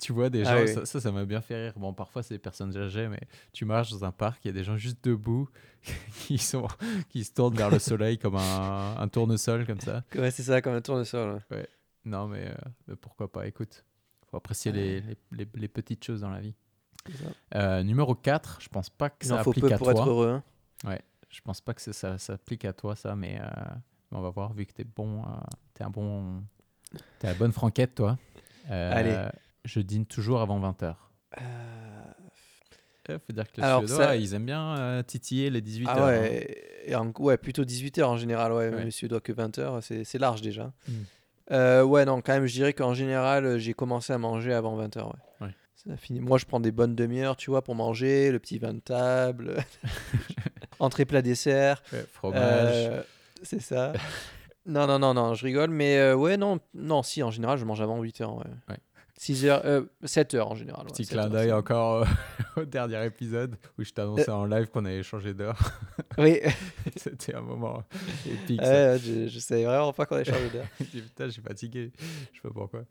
Tu 0.00 0.12
vois 0.12 0.30
des 0.30 0.44
Ah 0.44 0.56
gens, 0.56 0.80
oui. 0.80 0.86
ça, 0.86 1.00
ça 1.00 1.12
m'a 1.12 1.24
bien 1.24 1.40
fait 1.40 1.54
rire. 1.66 1.74
Bon, 1.76 1.92
parfois 1.94 2.24
c'est 2.24 2.34
des 2.34 2.38
personnes 2.40 2.76
âgées, 2.76 3.06
mais 3.08 3.20
tu 3.52 3.64
marches 3.64 3.90
dans 3.92 4.04
un 4.04 4.10
parc, 4.10 4.44
il 4.44 4.48
y 4.48 4.50
a 4.50 4.54
des 4.54 4.64
gens 4.64 4.76
juste 4.76 4.98
debout 5.04 5.48
qui, 6.26 6.38
sont, 6.38 6.66
qui 7.08 7.22
se 7.22 7.32
tournent 7.32 7.54
vers 7.56 7.70
le 7.70 7.78
soleil 7.78 8.18
comme 8.18 8.34
un, 8.34 8.96
un 8.98 9.08
tournesol 9.08 9.64
comme 9.64 9.80
ça. 9.80 10.02
Ouais, 10.16 10.30
c'est 10.32 10.42
ça, 10.42 10.60
comme 10.60 10.74
un 10.74 10.80
tournesol. 10.80 11.40
ouais. 11.52 11.68
Non, 12.04 12.26
mais, 12.26 12.48
euh, 12.48 12.54
mais 12.88 12.96
pourquoi 12.96 13.30
pas, 13.30 13.46
écoute. 13.46 13.84
faut 14.28 14.36
apprécier 14.36 14.72
les, 14.72 15.00
les, 15.02 15.16
les- 15.30 15.48
les 15.54 15.68
petites 15.68 16.02
choses 16.04 16.22
dans 16.22 16.30
la 16.30 16.40
vie. 16.40 16.54
Euh, 17.54 17.82
numéro 17.82 18.14
4, 18.14 18.58
je 18.60 18.68
pense 18.68 18.88
pas 18.90 19.10
que 19.10 19.24
Il 19.24 19.28
ça 19.28 19.34
en 19.40 19.42
faut 19.44 19.50
applique 19.50 19.64
peu 19.66 19.72
à 19.72 19.78
pour 19.78 19.88
toi. 19.92 20.00
être 20.02 20.08
heureux. 20.08 20.28
hein. 20.86 20.98
Je 21.30 21.40
pense 21.40 21.60
pas 21.62 21.72
que 21.72 21.80
ça, 21.80 21.92
ça 21.94 22.18
s'applique 22.18 22.64
à 22.66 22.72
toi, 22.74 22.94
ça, 22.94 23.16
mais, 23.16 23.40
euh, 23.40 23.44
on 24.10 24.20
va 24.20 24.28
voir, 24.28 24.52
vu 24.52 24.66
que 24.66 24.72
t'es 24.74 24.84
bon, 24.84 25.22
euh, 25.22 25.26
t'es 25.72 25.82
un 25.82 25.88
bon. 25.88 26.42
T'es 27.18 27.26
la 27.28 27.34
bonne 27.34 27.52
franquette, 27.52 27.94
toi. 27.94 28.18
Euh, 28.70 28.92
Allez. 28.94 29.16
Je 29.64 29.80
dîne 29.80 30.04
toujours 30.04 30.42
avant 30.42 30.60
20h. 30.60 30.94
Euh, 31.40 33.18
faut 33.26 33.32
dire 33.32 33.50
que 33.50 33.56
les 33.56 33.62
Alors, 33.62 33.80
Suédois, 33.80 34.04
ça- 34.04 34.16
ils 34.16 34.34
aiment 34.34 34.44
bien 34.46 34.76
euh, 34.76 35.02
titiller 35.02 35.48
les 35.50 35.60
18h. 35.62 35.90
Ah 35.96 36.04
ouais, 36.06 36.82
et 36.84 36.94
en- 36.94 37.10
ouais, 37.18 37.36
plutôt 37.38 37.64
18h 37.64 38.04
en 38.08 38.16
général, 38.16 38.52
ouais, 38.52 38.68
Ouais. 38.68 38.90
si 38.90 39.08
doit 39.08 39.20
que 39.20 39.32
20h, 39.32 39.80
c'est 39.82 40.04
c'est 40.04 40.18
large 40.18 40.42
déjà. 40.42 40.72
Mm. 40.86 40.92
Euh, 41.52 41.82
ouais, 41.82 42.04
non, 42.04 42.20
quand 42.20 42.32
même, 42.32 42.46
je 42.46 42.52
dirais 42.52 42.72
qu'en 42.74 42.94
général, 42.94 43.44
euh, 43.44 43.58
j'ai 43.58 43.72
commencé 43.74 44.12
à 44.12 44.18
manger 44.18 44.52
avant 44.52 44.76
20h, 44.76 45.04
ouais. 45.06 45.12
Ouais. 45.46 45.54
Ça 45.86 45.96
finit. 45.96 46.20
Moi, 46.20 46.38
je 46.38 46.44
prends 46.44 46.60
des 46.60 46.70
bonnes 46.72 46.94
demi-heures, 46.94 47.36
tu 47.36 47.50
vois, 47.50 47.62
pour 47.62 47.74
manger, 47.74 48.30
le 48.30 48.38
petit 48.38 48.58
vin 48.58 48.74
de 48.74 48.80
table, 48.80 49.56
entrée, 50.78 51.04
plat, 51.04 51.22
dessert. 51.22 51.82
fromage. 52.12 52.40
Euh, 52.42 53.02
c'est 53.42 53.60
ça. 53.60 53.92
non, 54.66 54.86
non, 54.86 54.98
non, 55.00 55.12
non, 55.14 55.34
je 55.34 55.44
rigole, 55.44 55.70
mais 55.70 55.98
euh, 55.98 56.14
ouais, 56.14 56.36
non, 56.36 56.60
non, 56.74 57.02
si, 57.02 57.22
en 57.22 57.30
général, 57.32 57.58
je 57.58 57.64
mange 57.64 57.80
avant 57.80 58.00
8h, 58.02 58.38
ouais. 58.38 58.44
Ouais. 58.68 58.76
6h, 59.20 59.60
euh, 59.64 59.84
7h 60.04 60.40
en 60.42 60.54
général. 60.56 60.84
ouais, 60.84 60.92
Petit 60.92 61.04
7 61.04 61.12
clin 61.14 61.22
heures, 61.24 61.30
d'œil 61.30 61.52
encore 61.52 62.02
euh, 62.02 62.04
au 62.62 62.64
dernier 62.64 63.04
épisode 63.04 63.56
où 63.78 63.84
je 63.84 63.92
t'annonçais 63.92 64.30
en 64.30 64.46
live 64.46 64.66
qu'on 64.66 64.84
avait 64.84 65.04
changé 65.04 65.32
d'heure. 65.32 65.58
Oui, 66.18 66.40
C'était 66.96 67.34
un 67.36 67.40
moment 67.40 67.84
épique. 68.26 68.60
ça. 68.60 68.68
Ouais, 68.94 68.98
je, 68.98 69.28
je 69.28 69.38
savais 69.38 69.64
vraiment 69.64 69.92
pas 69.92 70.06
qu'on 70.06 70.16
allait 70.16 70.24
changer 70.24 70.50
d'heure. 70.50 70.66
Putain, 70.78 71.26
je 71.26 71.30
suis 71.30 71.42
fatigué. 71.42 71.92
Je 72.32 72.38
sais 72.38 72.42
pas 72.42 72.50
pourquoi. 72.52 72.82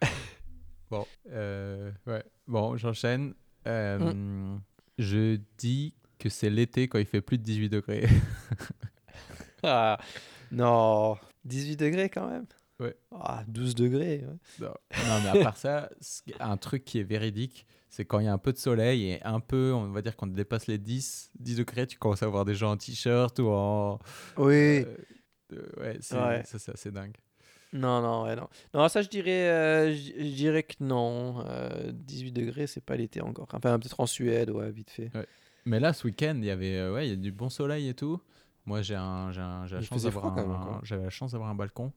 Bon, 0.91 1.07
euh, 1.31 1.91
ouais. 2.05 2.23
bon 2.47 2.77
j'enchaîne. 2.77 3.33
Euh, 3.65 3.97
Mm. 4.13 4.61
Je 4.99 5.39
dis 5.57 5.95
que 6.19 6.29
c'est 6.29 6.49
l'été 6.51 6.87
quand 6.87 6.99
il 6.99 7.05
fait 7.07 7.21
plus 7.21 7.37
de 7.39 7.43
18 7.43 7.69
degrés. 7.69 8.07
Ah, 9.63 9.99
non, 10.51 11.17
18 11.45 11.77
degrés 11.77 12.09
quand 12.09 12.27
même 12.27 12.45
Ouais. 12.79 12.95
Ah, 13.11 13.43
12 13.47 13.75
degrés. 13.75 14.25
ouais. 14.25 14.35
non. 14.67 14.73
non, 15.07 15.21
mais 15.23 15.39
à 15.39 15.43
part 15.43 15.57
ça, 15.57 15.89
un 16.39 16.57
truc 16.57 16.83
qui 16.83 16.97
est 16.99 17.03
véridique, 17.03 17.67
c'est 17.89 18.03
quand 18.05 18.17
il 18.19 18.25
y 18.25 18.27
a 18.27 18.33
un 18.33 18.39
peu 18.39 18.51
de 18.53 18.57
soleil 18.57 19.05
et 19.11 19.23
un 19.23 19.39
peu, 19.39 19.71
on 19.71 19.91
va 19.91 20.01
dire 20.01 20.15
qu'on 20.15 20.25
dépasse 20.25 20.65
les 20.65 20.79
10, 20.79 21.29
10 21.39 21.57
degrés, 21.57 21.85
tu 21.85 21.99
commences 21.99 22.23
à 22.23 22.27
voir 22.27 22.43
des 22.43 22.55
gens 22.55 22.71
en 22.71 22.77
t-shirt 22.77 23.37
ou 23.37 23.49
en. 23.49 23.99
Oui. 24.37 24.83
euh, 25.53 25.61
ouais, 25.79 25.97
c'est, 26.01 26.15
Ouais. 26.17 26.43
ça 26.43 26.57
c'est 26.57 26.71
assez 26.71 26.91
dingue. 26.91 27.15
Non, 27.73 28.01
non, 28.01 28.23
ouais, 28.23 28.35
non. 28.35 28.47
Non, 28.73 28.87
ça, 28.89 29.01
je 29.01 29.07
dirais, 29.09 29.47
euh, 29.49 29.93
je 29.93 30.11
je 30.17 30.35
dirais 30.35 30.63
que 30.63 30.75
non. 30.81 31.43
Euh, 31.47 31.91
18 31.93 32.31
degrés, 32.33 32.67
c'est 32.67 32.83
pas 32.83 32.95
l'été 32.97 33.21
encore. 33.21 33.47
Enfin, 33.53 33.79
peut-être 33.79 33.99
en 33.99 34.05
Suède, 34.05 34.49
ouais, 34.49 34.71
vite 34.71 34.89
fait. 34.91 35.09
Mais 35.65 35.79
là, 35.79 35.93
ce 35.93 36.05
week-end, 36.07 36.33
il 36.37 36.45
y 36.45 36.49
avait, 36.49 36.75
euh, 36.77 36.93
ouais, 36.93 37.07
il 37.07 37.09
y 37.11 37.13
a 37.13 37.15
du 37.15 37.31
bon 37.31 37.49
soleil 37.49 37.87
et 37.87 37.93
tout. 37.93 38.19
Moi, 38.65 38.81
j'ai 38.81 38.95
un, 38.95 39.31
j'ai 39.31 39.41
un- 39.41 39.65
j'ai 39.67 39.75
la 39.75 39.81
Il 39.81 39.85
chance 39.85 39.97
faisait 39.99 40.07
d'avoir 40.09 40.23
froid 40.25 40.35
quand 40.35 40.47
même 40.47 40.51
un- 40.55 40.61
encore. 40.61 40.85
j'avais 40.85 41.03
la 41.03 41.09
chance 41.09 41.31
d'avoir 41.31 41.49
un 41.49 41.55
balcon 41.55 41.93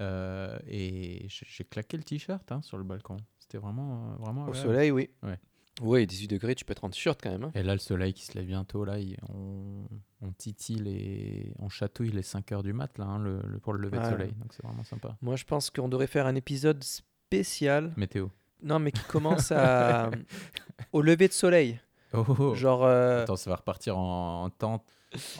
euh, 0.00 0.58
et 0.66 1.26
j'ai 1.28 1.46
j'ai 1.48 1.64
claqué 1.64 1.96
le 1.96 2.02
t-shirt 2.04 2.50
hein, 2.52 2.62
sur 2.62 2.78
le 2.78 2.84
balcon. 2.84 3.16
C'était 3.38 3.58
vraiment, 3.58 4.12
euh, 4.12 4.16
vraiment 4.22 4.42
Au 4.46 4.48
agréable. 4.48 4.68
soleil, 4.68 4.90
oui. 4.92 5.10
Ouais, 5.22 5.38
18 5.80 6.28
degrés, 6.28 6.54
tu 6.54 6.64
peux 6.64 6.72
être 6.72 6.84
en 6.84 6.90
t-shirt 6.90 7.18
quand 7.22 7.30
même. 7.30 7.44
hein. 7.44 7.52
Et 7.54 7.62
là, 7.62 7.72
le 7.72 7.78
soleil 7.78 8.12
qui 8.12 8.24
se 8.24 8.34
lève 8.36 8.46
bientôt, 8.46 8.84
là, 8.84 8.98
il- 8.98 9.16
on, 9.28 9.86
on 10.20 10.32
titille 10.32 10.76
les... 10.80 11.54
On 11.58 11.68
chatouille 11.68 12.10
les 12.10 12.22
5 12.22 12.52
heures 12.52 12.62
du 12.62 12.72
mat, 12.72 12.96
là, 12.98 13.04
hein, 13.06 13.18
le, 13.18 13.40
le- 13.46 13.58
pour 13.58 13.72
le 13.72 13.80
lever 13.80 13.98
de 13.98 14.02
Ouais. 14.02 14.10
soleil. 14.10 14.32
Donc 14.32 14.52
c'est 14.52 14.62
vraiment 14.62 14.84
sympa. 14.84 15.16
Moi, 15.22 15.36
je 15.36 15.44
pense 15.44 15.70
qu'on 15.70 15.88
devrait 15.88 16.06
faire 16.06 16.26
un 16.26 16.34
épisode 16.34 16.82
spécial. 16.84 17.92
Météo. 17.96 18.28
Non, 18.62 18.78
mais 18.78 18.92
qui 18.92 19.02
commence 19.04 19.52
à... 19.52 20.10
au 20.92 21.00
lever 21.02 21.28
de 21.28 21.32
soleil. 21.32 21.80
Oh, 22.12 22.24
oh, 22.28 22.34
oh. 22.38 22.54
Genre, 22.54 22.84
euh, 22.84 23.22
Attends, 23.22 23.36
ça 23.36 23.48
va 23.50 23.56
repartir 23.56 23.96
en, 23.96 24.44
en 24.44 24.50
tente, 24.50 24.84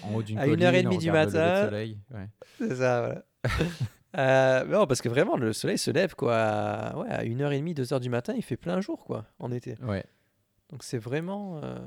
en 0.04 0.14
haut 0.14 0.22
d'une 0.22 0.38
À 0.38 0.42
colline. 0.42 0.54
une 0.58 0.62
heure 0.64 0.72
et 0.74 0.86
on 0.86 0.90
du 0.90 1.10
regarde 1.10 1.30
le 1.32 1.38
lever 1.38 1.38
de 1.38 1.38
matin. 1.50 1.64
soleil. 1.66 1.98
Ouais. 2.14 2.28
c'est 2.58 2.76
ça, 2.76 3.00
voilà. 3.00 3.24
Euh, 4.18 4.64
non, 4.64 4.88
parce 4.88 5.00
que 5.02 5.08
vraiment, 5.08 5.36
le 5.36 5.52
soleil 5.52 5.78
se 5.78 5.88
lève 5.92 6.16
quoi. 6.16 6.34
À, 6.36 6.96
ouais, 6.96 7.08
à 7.08 7.22
1h30, 7.24 7.74
2h 7.76 8.00
du 8.00 8.10
matin, 8.10 8.34
il 8.36 8.42
fait 8.42 8.56
plein 8.56 8.80
jour 8.80 9.04
quoi, 9.04 9.24
en 9.38 9.52
été. 9.52 9.76
Ouais. 9.84 10.04
Donc 10.70 10.82
c'est 10.84 10.98
vraiment. 10.98 11.60
euh, 11.62 11.78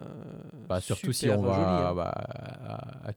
Bah, 0.68 0.82
surtout 0.82 1.14
si 1.14 1.30
on 1.30 1.42
va 1.42 1.54
joli, 1.54 1.66
hein. 1.66 1.96
bah, 1.96 2.10
à, 2.12 3.08
à 3.08 3.14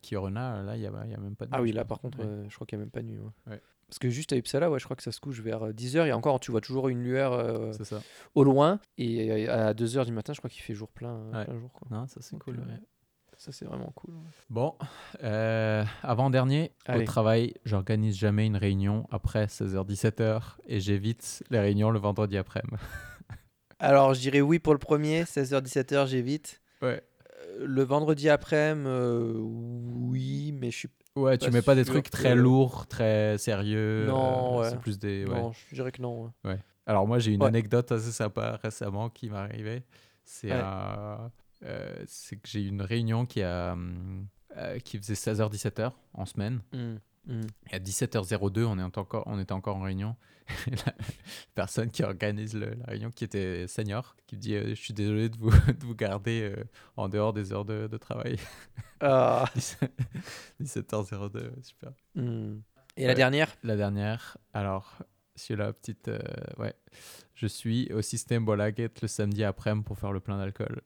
là, 0.63 0.77
il 0.77 0.81
n'y 0.81 0.87
a, 0.87 0.93
il 1.05 1.11
y 1.11 1.15
a 1.15 1.19
même 1.19 1.35
pas 1.37 1.47
de 1.47 1.51
Ah 1.53 1.59
nuit, 1.59 1.65
oui, 1.65 1.71
je 1.73 1.77
là 1.77 1.85
par 1.85 2.01
contre, 2.01 2.19
Ouais. 2.21 2.25
euh, 2.27 2.47
je 2.49 2.55
crois 2.55 2.67
qu'il 2.67 2.79
n'y 2.79 2.83
a 2.83 2.85
même 2.85 2.91
pas 2.93 3.03
de 3.03 3.07
nuit. 3.07 3.19
ouais. 3.19 3.53
Ouais. 3.53 3.61
Parce 3.89 3.99
que 4.01 4.11
juste 4.11 4.33
à 4.33 4.37
Uppsala, 4.37 4.69
ouais, 4.71 4.81
je 4.81 4.85
crois 4.85 4.97
que 4.97 5.03
ça 5.05 5.13
se 5.13 5.21
couche 5.21 5.41
vers 5.41 5.73
10h 5.73 6.07
et 6.07 6.13
encore, 6.13 6.41
tu 6.41 6.51
vois 6.51 6.61
toujours 6.61 6.89
une 6.89 7.03
lueur 7.05 7.33
euh, 7.35 7.73
ça. 7.73 8.01
au 8.35 8.43
loin. 8.43 8.81
Et 8.99 9.49
euh, 9.49 9.69
à 9.71 9.75
2h 9.75 10.05
du 10.07 10.13
matin, 10.13 10.33
je 10.33 10.39
crois 10.41 10.51
qu'il 10.51 10.63
fait 10.63 10.75
jour 10.75 10.91
plein, 10.91 11.15
euh, 11.15 11.33
Ouais. 11.39 11.45
plein 11.45 11.59
jour. 11.61 11.73
Quoi. 11.73 11.87
Non, 11.91 12.07
ça 12.09 12.21
c'est 12.21 12.37
cool. 12.39 12.59
euh. 12.59 12.77
Ça, 13.39 13.53
c'est 13.53 13.67
vraiment 13.67 13.93
cool. 13.95 14.15
Bon, 14.49 14.75
euh, 15.23 15.85
avant-dernier, 16.03 16.73
au 16.89 17.03
travail, 17.03 17.53
j'organise 17.67 18.17
jamais 18.17 18.47
une 18.47 18.57
réunion 18.57 19.07
après 19.11 19.47
16h-17h 19.47 20.57
et 20.67 20.81
j'évite 20.81 21.45
les 21.51 21.61
réunions 21.61 21.91
le 21.91 21.99
vendredi 21.99 22.39
après-midi. 22.39 22.77
Alors, 23.79 24.15
je 24.15 24.21
dirais 24.21 24.41
oui 24.41 24.59
pour 24.59 24.73
le 24.73 24.79
premier, 24.79 25.25
16h, 25.25 25.61
17h, 25.63 26.07
j'évite. 26.07 26.61
Ouais. 26.83 27.03
Euh, 27.61 27.67
Le 27.67 27.83
vendredi 27.83 28.29
après-midi, 28.29 28.87
euh, 28.89 29.35
oui, 29.39 30.53
mais 30.53 30.71
je 30.71 30.77
suis. 30.79 30.89
Ouais, 31.15 31.39
tu 31.39 31.51
mets 31.51 31.63
pas 31.63 31.75
des 31.75 31.85
trucs 31.85 32.05
que- 32.07 32.11
très 32.11 32.35
lourds, 32.35 32.87
très 32.87 33.39
sérieux. 33.39 34.05
Non, 34.07 34.59
euh, 34.59 34.63
ouais. 34.63 34.71
C'est 34.71 34.81
plus 34.81 34.99
des. 34.99 35.25
ouais. 35.25 35.35
Non, 35.35 35.53
je 35.53 35.75
dirais 35.75 35.91
que 35.93 36.03
non. 36.03 36.33
ouais. 36.45 36.59
Alors 36.89 37.07
moi 37.09 37.19
j'ai 37.19 37.33
une 37.33 37.41
anecdote 37.49 37.91
assez 37.91 38.13
sympa 38.13 38.61
récemment 38.63 39.09
qui 39.11 39.29
m'est 39.29 39.37
arrivée. 39.37 39.83
C'est 40.25 40.53
un- 40.53 41.33
euh, 41.65 42.05
que 42.05 42.37
j'ai 42.49 42.61
eu 42.63 42.69
une 42.69 42.83
réunion 42.83 43.27
qui 43.27 43.43
a 43.43 43.77
qui 44.85 44.97
faisait 44.99 45.15
16h-17h 45.15 45.91
en 46.15 46.25
semaine. 46.27 46.61
Mm, 46.73 46.97
mm. 47.27 47.41
Et 47.71 47.75
à 47.75 47.79
17h02 47.79 48.65
on, 48.65 48.79
est 48.79 48.99
encore, 48.99 49.23
on 49.27 49.39
était 49.39 49.53
encore 49.53 49.77
en 49.77 49.83
réunion. 49.83 50.17
La 50.87 50.95
personne 51.55 51.91
qui 51.91 52.03
organise 52.05 52.55
le- 52.55 52.75
la 52.75 52.87
réunion 52.87 53.11
qui 53.11 53.25
était 53.25 53.67
senior 53.67 54.15
qui 54.27 54.37
me 54.37 54.41
dit 54.41 54.55
euh, 54.55 54.69
je 54.71 54.75
suis 54.75 54.95
désolé 54.95 55.29
de 55.29 55.37
vous, 55.37 55.51
de 55.67 55.85
vous 55.85 55.95
garder 55.95 56.43
euh, 56.57 56.65
en 56.97 57.09
dehors 57.09 57.33
des 57.33 57.53
heures 57.53 57.65
de, 57.65 57.87
de 57.87 57.97
travail. 57.97 58.37
Ah, 59.01 59.45
17h02 60.63 61.63
super. 61.63 61.91
mm. 62.15 62.57
Et 62.97 63.07
la 63.07 63.15
dernière? 63.15 63.55
La 63.63 63.77
dernière, 63.77 64.39
alors, 64.55 64.97
sur 65.35 65.57
la 65.59 65.71
petite. 65.73 66.09
euh, 66.09 66.19
ouais. 66.57 66.75
Je 67.35 67.47
suis 67.47 67.93
au 67.93 68.01
système 68.01 68.47
Bolaget 68.47 68.91
le 69.03 69.09
samedi 69.09 69.45
après-midi 69.45 69.85
pour 69.85 69.99
faire 69.99 70.13
le 70.13 70.21
plein 70.21 70.39
d'alcool. 70.39 70.81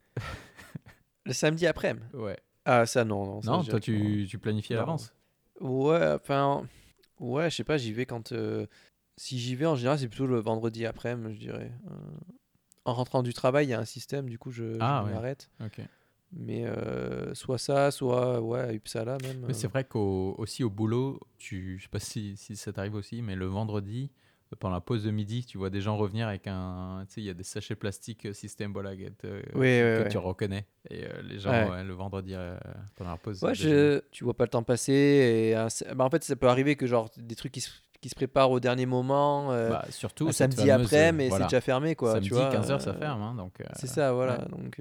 Le 1.24 1.32
samedi 1.32 1.68
après-midi? 1.68 2.04
Ouais. 2.14 2.36
Ah, 2.64 2.84
ça, 2.84 3.04
non. 3.04 3.36
Non, 3.36 3.42
ça, 3.42 3.50
non, 3.52 3.62
toi, 3.62 3.78
tu, 3.78 4.26
tu 4.28 4.38
planifies 4.38 4.74
à 4.74 4.78
l'avance 4.78 5.14
Ouais, 5.60 6.12
enfin. 6.14 6.66
Ouais, 7.18 7.50
je 7.50 7.56
sais 7.56 7.64
pas, 7.64 7.76
j'y 7.76 7.92
vais 7.92 8.06
quand. 8.06 8.32
euh, 8.32 8.66
Si 9.16 9.38
j'y 9.38 9.54
vais, 9.54 9.66
en 9.66 9.76
général, 9.76 9.98
c'est 9.98 10.08
plutôt 10.08 10.26
le 10.26 10.38
vendredi 10.40 10.86
après-midi, 10.86 11.34
je 11.34 11.40
dirais. 11.40 11.70
Euh, 11.90 11.94
En 12.86 12.94
rentrant 12.94 13.22
du 13.22 13.34
travail, 13.34 13.66
il 13.66 13.70
y 13.70 13.74
a 13.74 13.78
un 13.78 13.84
système, 13.84 14.28
du 14.28 14.38
coup, 14.38 14.50
je, 14.50 14.72
je 14.72 14.78
Ah, 14.80 15.04
ouais. 15.04 15.12
m'arrête. 15.12 15.50
Ok. 15.62 15.80
Mais 16.32 16.64
euh, 16.64 17.34
soit 17.34 17.58
ça, 17.58 17.90
soit 17.90 18.40
ouais, 18.40 18.60
à 18.60 18.72
Uppsala 18.72 19.18
même. 19.22 19.44
Mais 19.46 19.52
c'est 19.52 19.66
vrai 19.68 19.84
qu'aussi 19.84 20.62
au 20.64 20.70
boulot, 20.70 21.20
tu, 21.38 21.76
je 21.78 21.82
sais 21.82 21.88
pas 21.88 21.98
si, 21.98 22.36
si 22.36 22.56
ça 22.56 22.72
t'arrive 22.72 22.94
aussi, 22.94 23.20
mais 23.20 23.34
le 23.34 23.46
vendredi, 23.46 24.10
pendant 24.58 24.74
la 24.74 24.80
pause 24.80 25.04
de 25.04 25.10
midi, 25.12 25.44
tu 25.44 25.58
vois 25.58 25.70
des 25.70 25.80
gens 25.80 25.96
revenir 25.96 26.26
avec 26.26 26.46
un. 26.48 27.04
Tu 27.08 27.14
sais, 27.14 27.20
il 27.20 27.24
y 27.24 27.30
a 27.30 27.34
des 27.34 27.44
sachets 27.44 27.76
plastiques 27.76 28.26
euh, 28.26 28.32
système 28.32 28.72
Bolaget 28.72 29.12
euh, 29.24 29.40
ouais, 29.54 29.98
que 29.98 30.02
ouais. 30.02 30.08
tu 30.08 30.18
reconnais. 30.18 30.66
Et 30.90 31.04
euh, 31.04 31.22
les 31.22 31.38
gens, 31.38 31.50
Ouais. 31.50 31.84
le 31.84 31.92
vendredi, 31.94 32.32
euh, 32.34 32.56
pendant 32.96 33.12
la 33.12 33.16
pause. 33.16 33.42
Ouais, 33.44 33.54
je... 33.54 34.00
tu 34.10 34.24
vois 34.24 34.34
pas 34.34 34.44
le 34.44 34.50
temps 34.50 34.62
passer. 34.64 34.92
Et 34.92 35.54
bah, 35.94 36.04
en 36.04 36.10
fait, 36.10 36.24
ça 36.24 36.34
peut 36.34 36.48
arriver 36.48 36.74
que 36.74 36.86
genre 36.86 37.10
des 37.16 37.36
trucs 37.36 37.52
qui 37.52 37.60
se, 37.60 37.70
qui 38.00 38.08
se 38.08 38.14
préparent 38.16 38.50
au 38.50 38.58
dernier 38.60 38.86
moment, 38.86 39.48
Bah, 39.48 39.84
surtout 39.90 40.26
un 40.28 40.32
cette 40.32 40.52
samedi 40.54 40.68
fameuse, 40.68 40.86
après, 40.86 41.12
mais 41.12 41.28
voilà, 41.28 41.44
c'est 41.44 41.48
déjà 41.50 41.60
fermé, 41.60 41.94
quoi. 41.94 42.14
Samedi, 42.14 42.28
tu 42.28 42.34
vois, 42.34 42.50
15h, 42.50 42.80
ça 42.80 42.94
ferme. 42.94 43.22
hein, 43.22 43.34
donc, 43.36 43.62
C'est 43.76 43.86
ça, 43.86 44.12
voilà. 44.12 44.38
Donc, 44.50 44.80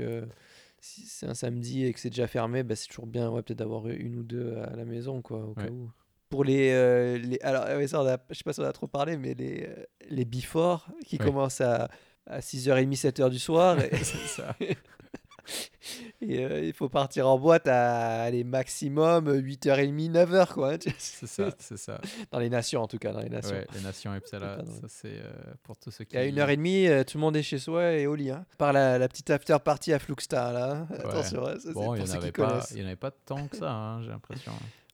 si 0.82 1.02
c'est 1.02 1.28
un 1.28 1.34
samedi 1.34 1.86
et 1.86 1.94
que 1.94 2.00
c'est 2.00 2.10
déjà 2.10 2.26
fermé, 2.28 2.64
bah, 2.64 2.76
c'est 2.76 2.88
toujours 2.88 3.06
bien, 3.08 3.30
ouais, 3.30 3.42
peut-être 3.44 3.60
d'avoir 3.60 3.88
une 3.88 4.16
ou 4.18 4.24
deux 4.24 4.58
à 4.58 4.76
la 4.76 4.86
maison, 4.86 5.22
quoi, 5.22 5.44
au 5.46 5.54
cas 5.54 5.70
où. 5.70 5.92
Pour 6.30 6.44
les, 6.44 6.70
euh, 6.72 7.18
les 7.18 7.40
alors, 7.42 7.66
ouais, 7.66 7.88
ça, 7.88 8.02
on 8.02 8.08
a- 8.08 8.18
je 8.30 8.36
sais 8.36 8.44
pas 8.44 8.54
si 8.54 8.60
on 8.60 8.64
a 8.64 8.72
trop 8.72 8.88
parlé, 8.88 9.18
mais 9.18 9.34
les, 9.34 9.66
euh, 9.68 9.84
les 10.10 10.26
before 10.26 10.88
qui 11.06 11.18
Ouais. 11.18 11.26
commencent 11.26 11.62
à, 11.62 11.90
à 12.28 12.40
6h30, 12.42 12.96
7h 12.96 13.30
du 13.32 13.40
soir. 13.40 13.80
et 13.80 13.90
c'est 14.04 14.28
ça. 14.28 14.56
et, 16.22 16.46
euh, 16.46 16.62
il 16.64 16.74
faut 16.74 16.90
partir 16.90 17.28
en 17.28 17.40
boîte 17.40 17.68
à 17.68 18.22
aller 18.24 18.44
maximum 18.44 19.28
8h30, 19.40 20.12
9h, 20.12 20.54
quoi. 20.54 20.74
hein, 20.74 20.78
tu- 20.78 20.94
C'est 21.00 21.26
ça, 21.28 21.50
c'est 21.60 21.78
ça. 21.78 22.00
Dans 22.32 22.38
les 22.40 22.50
nations, 22.50 22.84
en 22.84 22.88
tout 22.88 23.00
cas, 23.00 23.12
dans 23.12 23.22
les 23.22 23.30
nations. 23.30 23.56
Ouais, 23.56 23.66
les 23.74 23.82
nations 23.82 24.12
Pas 24.30 24.40
dans- 24.58 24.66
ça 24.66 24.88
c'est 24.88 25.08
euh, 25.08 25.32
pour 25.64 25.78
tous 25.78 25.90
ceux 25.90 26.04
qui. 26.04 26.16
Et 26.16 26.20
à 26.20 26.26
1h30, 26.26 26.88
euh, 26.90 27.04
tout 27.04 27.18
le 27.18 27.22
monde 27.22 27.38
est 27.38 27.42
chez 27.44 27.58
soi 27.58 27.94
et 27.94 28.06
au 28.06 28.14
lit. 28.14 28.30
Hein. 28.30 28.46
Par 28.60 28.72
la, 28.74 29.00
la 29.00 29.08
petite 29.08 29.30
after 29.32 29.58
party 29.64 29.94
à 29.94 30.00
Fluxstar, 30.00 30.54
là. 30.54 30.72
hein. 30.72 30.88
Attention, 30.94 31.48
hein, 31.48 31.56
ça, 31.60 31.72
Bon, 31.74 31.86
pour 31.86 31.98
il 31.98 32.04
n'y 32.04 32.10
en 32.12 32.86
avait 32.86 32.96
pas 32.96 33.10
tant 33.12 33.48
que 33.48 33.58
ça, 33.58 33.72
hein, 33.72 34.04
j'ai 34.04 34.10
l'impression. 34.10 34.52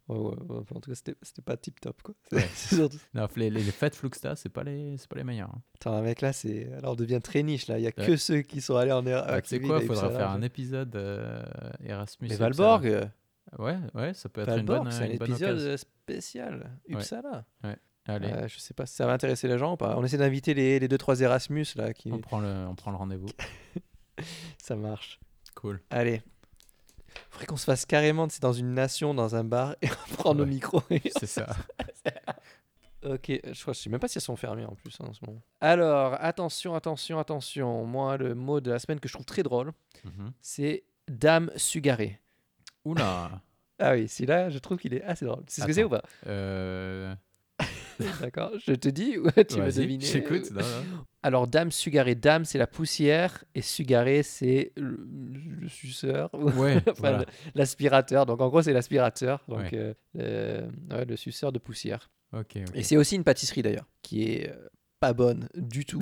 Ouais, 0.07 0.17
ouais, 0.17 0.35
ouais, 0.49 0.57
en 0.75 0.79
tout 0.79 0.91
cas, 0.91 0.95
c'était 0.95 1.15
c'était 1.23 1.41
pas 1.41 1.57
tip 1.57 1.79
top, 1.81 2.01
quoi. 2.03 2.13
Ouais. 2.31 2.47
Surtout- 2.55 2.97
Non, 3.15 3.27
les, 3.35 3.49
les, 3.49 3.61
fêtes 3.63 3.95
Fluxta, 3.95 4.35
c'est 4.35 4.49
pas 4.49 4.63
les, 4.63 4.97
c'est 4.97 5.07
pas 5.07 5.15
les 5.15 5.23
meilleurs. 5.23 5.49
hein. 5.49 5.61
Attends, 5.75 6.01
mec, 6.03 6.21
là, 6.21 6.31
c'est. 6.31 6.71
Alors, 6.73 6.91
on 6.93 6.95
devient 6.95 7.19
très 7.23 7.41
niche, 7.41 7.67
là. 7.67 7.79
Il 7.79 7.83
y 7.83 7.87
a 7.87 7.91
Ouais. 7.97 8.05
que 8.05 8.15
ceux 8.15 8.41
qui 8.41 8.61
sont 8.61 8.75
allés 8.75 8.91
en 8.91 9.05
Erasmus. 9.05 9.31
Bah, 9.31 9.41
tu 9.41 9.47
sais 9.49 9.59
quoi, 9.59 9.79
il 9.81 9.87
faudra 9.87 10.09
faire 10.11 10.29
un 10.29 10.41
épisode 10.43 10.95
euh, 10.95 11.41
Erasmus. 11.83 12.27
Mais 12.27 12.35
Uppsala. 12.35 12.49
Valborg, 12.49 12.85
euh, 12.87 13.05
Ouais, 13.57 13.77
ouais, 13.95 14.13
ça 14.13 14.27
peut 14.29 14.41
être 14.41 14.49
une 14.49 14.55
Valborg, 14.57 14.83
bonne, 14.83 14.91
c'est 14.91 15.03
un 15.03 15.09
une 15.11 15.17
bonne 15.17 15.29
épisode 15.31 15.51
occasion. 15.53 15.69
euh, 15.71 15.77
spécial. 15.77 16.79
Uppsala. 16.89 17.45
Allez, 18.07 18.27
Euh, 18.27 18.47
je 18.47 18.59
sais 18.59 18.75
pas 18.75 18.85
si 18.85 18.93
ça 18.95 19.07
va 19.07 19.13
intéresser 19.13 19.47
les 19.47 19.57
gens 19.57 19.73
ou 19.73 19.77
pas. 19.77 19.97
On 19.97 20.03
essaie 20.03 20.17
d'inviter 20.19 20.53
les, 20.53 20.77
les 20.79 20.87
deux 20.87 20.97
trois 20.99 21.19
Erasmus, 21.21 21.65
là. 21.75 21.91
Qui... 21.93 22.11
on 22.11 22.19
prend 22.19 22.39
le, 22.39 22.47
on 22.67 22.75
prend 22.75 22.91
le 22.91 22.97
rendez-vous. 22.97 23.29
Ça 24.59 24.75
marche. 24.75 25.19
Cool. 25.55 25.81
Allez. 25.89 26.21
Faudrait 27.35 27.47
qu'on 27.47 27.57
se 27.57 27.65
fasse 27.65 27.85
carrément, 27.85 28.29
c'est 28.29 28.41
dans 28.41 28.53
une 28.53 28.73
nation, 28.73 29.13
dans 29.13 29.35
un 29.35 29.43
bar, 29.43 29.75
et 29.81 29.89
on 30.09 30.13
prend 30.15 30.33
nos 30.33 30.45
micros. 30.45 30.81
C'est 31.19 31.25
ça. 31.27 31.47
Ok, 33.03 33.27
je 33.29 33.61
crois, 33.61 33.73
je 33.73 33.79
sais 33.81 33.89
même 33.91 33.99
pas 33.99 34.07
si 34.07 34.17
elles 34.17 34.23
sont 34.23 34.35
fermées 34.35 34.65
en 34.65 34.73
plus 34.73 34.95
hein, 34.99 35.05
en 35.07 35.13
ce 35.13 35.19
moment. 35.23 35.39
Alors, 35.61 36.15
attention, 36.19 36.73
attention, 36.73 37.19
attention. 37.19 37.85
Moi, 37.85 38.17
le 38.17 38.33
mot 38.33 38.59
de 38.61 38.71
la 38.71 38.79
semaine 38.79 38.99
que 38.99 39.07
je 39.07 39.13
trouve 39.13 39.27
très 39.27 39.43
drôle, 39.43 39.73
Mhm. 40.05 40.31
c'est 40.41 40.83
Dame 41.07 41.51
Sugaré. 41.55 42.19
Oula. 42.83 43.29
Ah 43.77 43.91
oui, 43.91 44.07
celui-là, 44.07 44.49
je 44.49 44.57
trouve 44.57 44.77
qu'il 44.77 44.93
est 44.93 45.03
assez 45.03 45.25
drôle. 45.25 45.43
C'est 45.47 45.59
ce 45.61 45.67
que 45.67 45.73
c'est 45.73 45.83
ou 45.83 45.89
pas? 45.89 46.01
Euh, 46.27 47.13
D'accord, 48.21 48.51
je 48.65 48.73
te 48.73 48.89
dis 48.89 49.17
ou 49.17 49.29
tu 49.31 49.57
vas 49.59 49.71
deviner 49.71 50.05
j'écoute. 50.05 50.51
Alors, 51.23 51.47
Dame 51.47 51.71
Sugaré, 51.71 52.13
Dame, 52.13 52.45
c'est 52.45 52.57
la 52.59 52.67
poussière, 52.67 53.43
et 53.55 53.61
Sugaré, 53.63 54.21
c'est 54.21 54.71
le, 54.75 55.07
le 55.61 55.67
suceur, 55.67 56.29
ou 56.33 56.49
Ouais, 56.61 56.77
enfin, 56.77 56.93
voilà. 56.99 57.17
le- 57.19 57.25
l'aspirateur. 57.55 58.25
Donc, 58.27 58.41
en 58.41 58.49
gros, 58.49 58.61
c'est 58.61 58.73
l'aspirateur, 58.73 59.43
donc 59.47 59.59
Ouais. 59.59 59.69
euh, 59.73 59.93
euh, 60.19 61.05
le 61.05 61.15
suceur 61.15 61.51
de 61.51 61.57
poussière. 61.59 62.11
Ok, 62.33 62.57
ok. 62.57 62.75
Et 62.75 62.83
c'est 62.83 62.97
aussi 62.97 63.15
une 63.15 63.23
pâtisserie 63.23 63.63
d'ailleurs, 63.63 63.87
qui 64.03 64.23
est 64.23 64.49
euh, 64.51 64.67
pas 64.99 65.13
bonne 65.13 65.47
du 65.55 65.83
tout. 65.85 66.01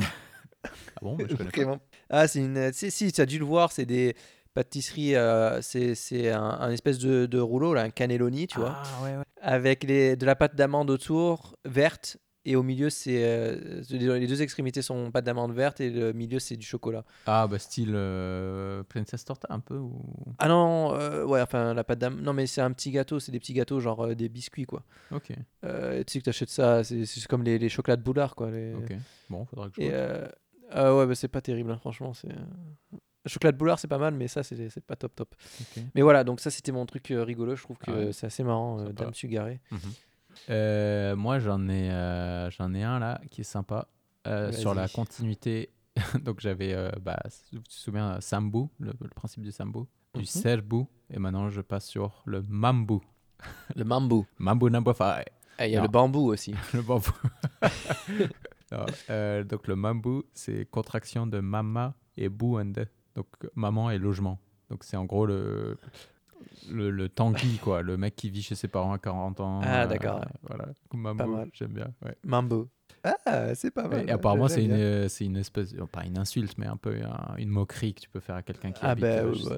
Ah 0.65 0.69
bon, 1.01 1.15
bah, 1.15 1.25
je 1.29 1.35
connais 1.35 1.51
pas. 1.51 1.79
Ah, 2.09 2.27
c'est 2.27 2.39
une. 2.39 2.71
Si, 2.73 2.91
si, 2.91 3.11
tu 3.11 3.21
as 3.21 3.25
dû 3.25 3.39
le 3.39 3.45
voir, 3.45 3.71
c'est 3.71 3.85
des 3.85 4.15
pâtisseries. 4.53 5.15
euh, 5.15 5.61
c'est 5.61 5.95
c'est 5.95 6.31
un, 6.31 6.41
un 6.43 6.71
espèce 6.71 6.99
de, 6.99 7.25
de 7.25 7.39
rouleau, 7.39 7.73
là, 7.73 7.81
un 7.83 7.89
cannelloni, 7.89 8.47
tu 8.47 8.59
vois, 8.59 8.75
Ah, 8.83 9.03
ouais, 9.03 9.17
ouais. 9.17 9.23
avec 9.41 9.83
les, 9.83 10.15
de 10.15 10.25
la 10.25 10.35
pâte 10.35 10.55
d'amande 10.55 10.89
autour, 10.89 11.55
verte, 11.65 12.17
et 12.45 12.57
au 12.57 12.63
milieu, 12.63 12.89
c'est. 12.89 13.23
euh, 13.23 13.81
les 13.89 14.27
deux 14.27 14.41
extrémités 14.41 14.81
sont 14.81 15.11
pâte 15.11 15.23
d'amande 15.23 15.53
verte, 15.53 15.79
et 15.79 15.89
le 15.89 16.11
milieu, 16.11 16.39
c'est 16.39 16.57
du 16.57 16.65
chocolat. 16.65 17.05
Ah, 17.25 17.47
bah, 17.47 17.57
style 17.57 17.93
euh, 17.95 18.83
Princess 18.83 19.23
Torta, 19.23 19.47
un 19.49 19.61
peu 19.61 19.77
ou... 19.77 20.01
Ah 20.39 20.49
non, 20.49 20.93
euh, 20.93 21.23
ouais, 21.23 21.39
enfin, 21.41 21.73
la 21.73 21.85
pâte 21.85 21.99
d'amande. 21.99 22.21
Non, 22.21 22.33
mais 22.33 22.45
c'est 22.45 22.59
un 22.59 22.71
petit 22.73 22.91
gâteau, 22.91 23.21
c'est 23.21 23.31
des 23.31 23.39
petits 23.39 23.53
gâteaux, 23.53 23.79
genre 23.79 24.07
euh, 24.07 24.13
des 24.13 24.27
biscuits, 24.27 24.65
quoi. 24.65 24.83
Ok, 25.11 25.31
Euh, 25.63 26.03
tu 26.05 26.11
sais 26.13 26.19
que 26.19 26.23
tu 26.25 26.29
achètes 26.31 26.49
ça, 26.49 26.83
c'est 26.83 27.05
c'est 27.05 27.25
comme 27.27 27.43
les, 27.43 27.57
les 27.57 27.69
chocolats 27.69 27.95
de 27.95 28.03
boulard, 28.03 28.35
quoi. 28.35 28.51
Les... 28.51 28.73
ok. 28.73 28.93
Bon, 29.29 29.45
faudra 29.45 29.69
que 29.69 29.75
je 29.77 29.81
Et 29.81 29.91
euh, 29.93 30.27
ah 30.69 30.93
ouais, 30.97 31.05
bah, 31.07 31.15
c'est 31.15 31.29
pas 31.29 31.39
terrible, 31.39 31.71
hein, 31.71 31.77
franchement. 31.77 32.13
C'est 32.13 32.27
le 33.25 33.29
chocolat 33.29 33.51
de 33.51 33.57
boulard, 33.57 33.79
c'est 33.79 33.87
pas 33.87 33.97
mal, 33.97 34.13
mais 34.13 34.27
ça, 34.27 34.43
c'est 34.43 34.85
pas 34.85 34.95
top 34.95 35.15
top. 35.15 35.35
Mais 35.95 36.01
voilà, 36.01 36.23
donc 36.23 36.39
ça, 36.39 36.49
c'était 36.51 36.71
mon 36.71 36.85
truc 36.85 37.09
euh, 37.11 37.23
rigolo. 37.23 37.55
Je 37.55 37.63
trouve 37.63 37.77
que 37.77 37.91
Ah 37.91 37.95
ouais. 37.95 38.13
c'est 38.13 38.27
assez 38.27 38.43
marrant, 38.43 38.79
euh. 38.79 38.91
Dame 38.91 39.13
Sugaré. 39.13 39.59
Mhm. 39.71 39.79
Euh, 40.49 41.15
moi, 41.15 41.39
j'en 41.39 41.67
ai, 41.69 41.89
euh, 41.91 42.49
j'en 42.49 42.73
ai 42.73 42.83
un 42.83 42.99
là 42.99 43.21
qui 43.29 43.41
est 43.41 43.45
sympa 43.45 43.87
sur 44.51 44.73
la 44.73 44.87
continuité 44.87 45.69
Donc 46.23 46.39
j'avais, 46.39 46.75
bah, 47.01 47.19
tu 47.51 47.61
te 47.61 47.71
souviens, 47.71 48.19
Sambu, 48.19 48.65
le, 48.79 48.93
le 48.99 49.09
principe 49.09 49.43
du 49.43 49.51
Sambu, 49.51 49.81
du 50.15 50.21
Mhm. 50.21 50.25
Serbu, 50.25 50.85
et 51.11 51.19
maintenant 51.19 51.49
je 51.49 51.61
passe 51.61 51.85
sur 51.87 52.23
le 52.25 52.41
Mambu. 52.47 52.99
Le 53.75 53.83
bambou. 53.83 54.25
Mambu 54.39 54.69
number 54.71 54.95
five. 54.95 55.25
Ah, 55.57 55.67
Il 55.67 55.71
y 55.73 55.75
a 55.75 55.79
Non. 55.79 55.83
le 55.83 55.89
bambou 55.91 56.31
aussi. 56.31 56.55
le 56.73 56.81
bambou. 56.81 57.11
Non, 58.71 58.85
euh, 59.09 59.43
donc 59.43 59.67
le 59.67 59.75
Mambu, 59.75 60.23
c'est 60.33 60.65
contraction 60.69 61.27
de 61.27 61.39
Mama 61.39 61.93
et 62.17 62.29
Buende. 62.29 62.87
Donc 63.15 63.27
maman 63.55 63.89
et 63.91 63.97
logement. 63.97 64.39
Donc 64.69 64.83
c'est 64.83 64.97
en 64.97 65.05
gros 65.05 65.25
le, 65.25 65.77
le, 66.69 66.89
le 66.89 67.09
Tanguy, 67.09 67.57
quoi, 67.59 67.81
le 67.81 67.97
mec 67.97 68.15
qui 68.15 68.29
vit 68.29 68.41
chez 68.41 68.55
ses 68.55 68.67
parents 68.67 68.93
à 68.93 68.97
40 68.97 69.39
ans. 69.39 69.59
Ah, 69.63 69.85
d'accord, 69.87 70.19
ouais. 70.19 70.25
Voilà, 70.43 70.65
mal. 71.27 71.49
j'aime 71.53 71.73
bien. 71.73 71.87
ouais. 72.03 72.15
Mambo. 72.23 72.69
Ah, 73.25 73.53
c'est 73.55 73.71
pas 73.71 73.87
mal. 73.87 74.07
Et 74.07 74.11
apparemment, 74.11 74.47
j'aime 74.47 74.55
c'est 74.55 74.63
une, 74.65 74.71
euh, 74.71 75.09
c'est 75.09 75.25
une 75.25 75.35
espèce, 75.35 75.73
euh, 75.73 75.85
pas 75.85 76.05
une 76.05 76.17
insulte, 76.17 76.57
mais 76.57 76.67
un 76.67 76.77
peu 76.77 76.95
un- 77.03 77.35
une 77.37 77.49
moquerie 77.49 77.93
que 77.93 77.99
tu 78.01 78.09
peux 78.09 78.21
faire 78.21 78.35
à 78.35 78.41
quelqu'un 78.43 78.71
qui 78.71 78.79
Ah, 78.81 78.91
habite 78.91 79.03
bah, 79.03 79.09
euh, 79.09 79.33
ouais, 79.33 79.57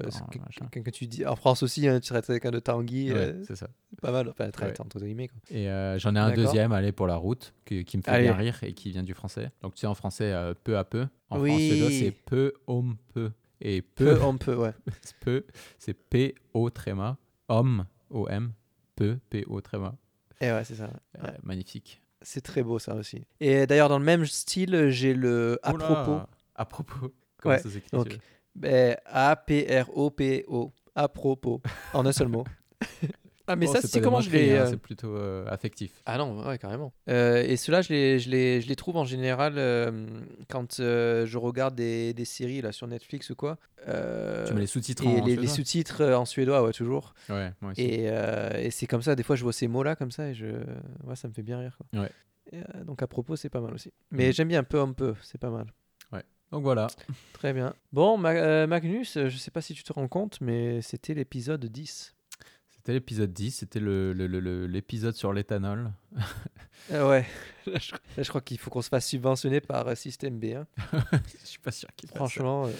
quelqu'un 0.58 0.82
que 0.82 0.90
tu 0.90 1.06
dis. 1.06 1.24
En 1.24 1.36
France 1.36 1.62
aussi, 1.62 1.86
hein, 1.86 2.00
tu 2.00 2.08
traites 2.08 2.26
quelqu'un 2.26 2.50
de 2.50 2.58
Tanguy. 2.58 3.12
Ouais, 3.12 3.18
euh, 3.18 3.44
c'est 3.44 3.54
ça. 3.54 3.68
pas 4.02 4.10
mal. 4.10 4.28
Enfin, 4.30 4.50
traite 4.50 4.80
entre 4.80 4.98
guillemets. 4.98 5.28
Quoi. 5.28 5.38
Et 5.50 5.68
euh, 5.70 5.96
j'en 5.98 6.16
ai 6.16 6.18
un 6.18 6.32
deuxième, 6.34 6.72
allez, 6.72 6.90
pour 6.92 7.06
la 7.06 7.16
route, 7.16 7.54
qui, 7.64 7.84
qui 7.84 7.98
me 7.98 8.02
fait 8.02 8.10
Allez. 8.10 8.24
bien 8.24 8.34
rire 8.34 8.58
et 8.62 8.72
qui 8.72 8.90
vient 8.90 9.04
du 9.04 9.14
français. 9.14 9.50
Donc, 9.62 9.74
tu 9.74 9.80
sais, 9.80 9.86
en 9.86 9.94
français, 9.94 10.32
euh, 10.32 10.54
peu 10.64 10.76
à 10.76 10.82
peu. 10.84 11.06
En 11.30 11.40
Oui. 11.40 11.68
suédois, 11.68 11.90
c'est 11.90 12.10
peu, 12.12 12.52
homme, 12.66 12.96
peu. 13.14 13.30
Et 13.60 13.82
Peu, 13.82 14.16
peu, 14.16 14.22
on 14.22 14.36
peut, 14.36 14.54
ouais. 14.56 14.72
peu, 15.20 15.44
c'est 15.78 15.94
P-O 15.94 16.70
tréma, 16.70 17.16
homme, 17.48 17.86
O-M, 18.10 18.52
peu, 18.94 19.18
P-O 19.30 19.60
tréma. 19.60 19.96
Et 20.40 20.50
ouais, 20.50 20.64
c'est 20.64 20.74
ça. 20.74 20.90
Euh, 21.18 21.28
Magnifique. 21.42 22.02
C'est 22.22 22.40
très 22.42 22.62
beau 22.62 22.78
ça 22.78 22.94
aussi. 22.94 23.24
Et 23.40 23.66
d'ailleurs, 23.66 23.88
dans 23.88 23.98
le 23.98 24.04
même 24.04 24.26
style, 24.26 24.88
j'ai 24.90 25.14
le 25.14 25.58
à 25.62 25.72
Oula, 25.72 25.84
propos. 25.86 26.20
À 26.54 26.64
propos. 26.64 27.14
Comment 27.38 27.54
Ouais, 27.54 27.62
ça 27.62 27.70
s'écrit 27.70 27.90
donc, 27.92 28.18
Ben, 28.54 28.96
A-P-R-O-P-O. 29.06 30.72
À 30.94 31.08
propos. 31.08 31.60
En 31.92 32.06
un 32.06 32.12
seul 32.12 32.28
mot. 32.28 32.44
ah, 33.46 33.56
mais 33.56 33.66
ça, 33.66 33.80
c'est 33.80 34.00
comment 34.00 34.20
je 34.20 34.30
les. 34.30 34.52
hein, 34.56 34.62
euh, 34.62 34.66
C'est 34.70 34.76
plutôt 34.76 35.14
euh, 35.16 35.46
affectif. 35.48 35.92
Ah 36.06 36.18
non, 36.18 36.46
ouais, 36.46 36.58
carrément. 36.58 36.92
Euh, 37.08 37.42
et 37.42 37.56
ceux-là, 37.56 37.82
je 37.82 37.88
les, 37.90 38.18
je, 38.18 38.30
les, 38.30 38.60
je 38.60 38.68
les 38.68 38.76
trouve 38.76 38.96
en 38.96 39.04
général 39.04 39.54
euh, 39.56 40.06
quand 40.48 40.76
je 40.78 41.36
regarde 41.36 41.74
des, 41.74 42.12
des 42.14 42.24
séries 42.24 42.60
là, 42.60 42.72
sur 42.72 42.86
Netflix 42.86 43.30
ou 43.30 43.34
quoi. 43.36 43.58
Tu 43.84 43.90
mets 44.54 44.60
les 44.60 44.66
sous-titres 44.66 45.04
et 45.04 45.20
en 45.20 45.24
les, 45.24 45.36
les 45.36 45.46
sous-titres 45.46 46.02
en 46.04 46.24
suédois, 46.24 46.62
ouais, 46.64 46.72
toujours. 46.72 47.14
Ouais, 47.28 47.52
moi 47.60 47.72
aussi. 47.72 47.82
Et, 47.82 48.04
et 48.06 48.70
c'est 48.70 48.86
comme 48.86 49.02
ça, 49.02 49.14
des 49.14 49.22
fois, 49.22 49.36
je 49.36 49.42
vois 49.42 49.52
ces 49.52 49.68
mots-là 49.68 49.96
comme 49.96 50.10
ça 50.10 50.28
et 50.28 50.34
je... 50.34 50.46
ouais, 51.04 51.14
ça 51.16 51.28
me 51.28 51.32
fait 51.32 51.42
bien 51.42 51.58
rire. 51.60 51.76
Quoi. 51.78 52.00
Ouais. 52.02 52.10
Et, 52.52 52.84
donc, 52.84 53.02
à 53.02 53.06
propos, 53.06 53.36
c'est 53.36 53.48
pas 53.50 53.60
mal 53.60 53.74
aussi. 53.74 53.92
Mais 54.10 54.26
Mhm. 54.28 54.32
j'aime 54.32 54.48
bien 54.48 54.60
un 54.60 54.64
peu, 54.64 54.80
un 54.80 54.92
peu, 54.92 55.14
c'est 55.22 55.38
pas 55.38 55.50
mal. 55.50 55.66
Donc 56.52 56.62
voilà. 56.62 56.86
Très 57.32 57.52
bien. 57.52 57.74
Bon, 57.92 58.16
Ma- 58.18 58.30
euh, 58.30 58.68
Magnus, 58.68 59.18
je 59.18 59.36
sais 59.36 59.50
pas 59.50 59.60
si 59.60 59.74
tu 59.74 59.82
te 59.82 59.92
rends 59.92 60.06
compte, 60.06 60.40
mais 60.40 60.80
c'était 60.80 61.12
l'épisode 61.12 61.64
10. 61.66 62.14
C'était 62.86 62.92
l'épisode 62.94 63.32
10, 63.32 63.50
c'était 63.50 63.80
le- 63.80 64.12
le- 64.12 64.28
le- 64.28 64.38
le- 64.38 64.66
l'épisode 64.68 65.16
sur 65.16 65.32
l'éthanol. 65.32 65.90
Euh, 66.92 67.08
ouais, 67.10 67.26
là, 67.66 67.80
je, 67.80 67.90
là, 67.92 68.22
je 68.22 68.28
crois 68.28 68.40
qu'il 68.40 68.58
faut 68.58 68.70
qu'on 68.70 68.80
se 68.80 68.88
fasse 68.90 69.08
subventionner 69.08 69.60
par 69.60 69.88
euh, 69.88 69.96
Système 69.96 70.38
B. 70.38 70.54
hein. 70.54 70.68
Je 71.42 71.46
suis 71.48 71.58
pas 71.58 71.72
sûr 71.72 71.88
qu'ils 71.96 72.08
ça. 72.10 72.14
Franchement, 72.14 72.66
euh, 72.66 72.70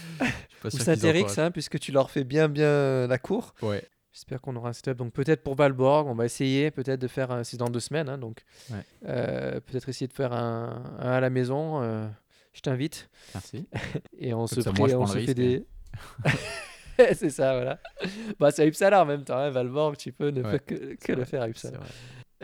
ou 0.62 0.68
encouragent. 1.24 1.38
hein, 1.40 1.50
puisque 1.50 1.80
tu 1.80 1.90
leur 1.90 2.12
fais 2.12 2.22
bien, 2.22 2.48
bien 2.48 3.08
la 3.08 3.18
cour. 3.18 3.52
Ouais. 3.62 3.82
J'espère 4.12 4.40
qu'on 4.40 4.54
aura 4.54 4.68
un 4.68 4.72
setup. 4.72 4.96
Donc 4.96 5.12
peut-être 5.12 5.42
pour 5.42 5.56
Valborg, 5.56 6.06
on 6.06 6.14
va 6.14 6.24
essayer 6.24 6.70
peut-être 6.70 7.00
de 7.00 7.08
faire, 7.08 7.32
un- 7.32 7.42
c'est 7.42 7.56
dans 7.56 7.68
deux 7.68 7.80
semaines, 7.80 8.08
hein, 8.08 8.16
donc 8.16 8.44
Ouais. 8.70 8.76
euh, 9.08 9.58
peut-être 9.58 9.88
essayer 9.88 10.06
de 10.06 10.12
faire 10.12 10.32
un, 10.32 10.84
un 11.00 11.10
à 11.10 11.20
la 11.20 11.30
maison. 11.30 11.82
euh, 11.82 12.06
je 12.52 12.60
t'invite 12.60 13.10
Merci. 13.34 13.66
et 14.20 14.32
on 14.34 14.46
se, 14.46 14.60
ça, 14.60 14.70
pré- 14.70 14.94
moi, 14.94 15.02
on 15.02 15.06
se 15.08 15.18
fait 15.18 15.34
des. 15.34 15.66
C'est 17.14 17.30
ça, 17.30 17.52
voilà. 17.54 17.78
Bah, 18.38 18.50
c'est 18.50 18.62
à 18.62 18.66
Uppsala 18.66 19.02
en 19.02 19.06
même 19.06 19.24
temps. 19.24 19.36
Hein, 19.38 19.50
Valborg, 19.50 19.96
tu 19.96 20.12
peux 20.12 20.30
ne 20.30 20.42
Ouais, 20.42 20.58
que, 20.60 20.94
que 20.94 21.12
le 21.12 21.18
vrai, 21.18 21.24
faire 21.26 21.42
à 21.42 21.48
Uppsala. 21.48 21.78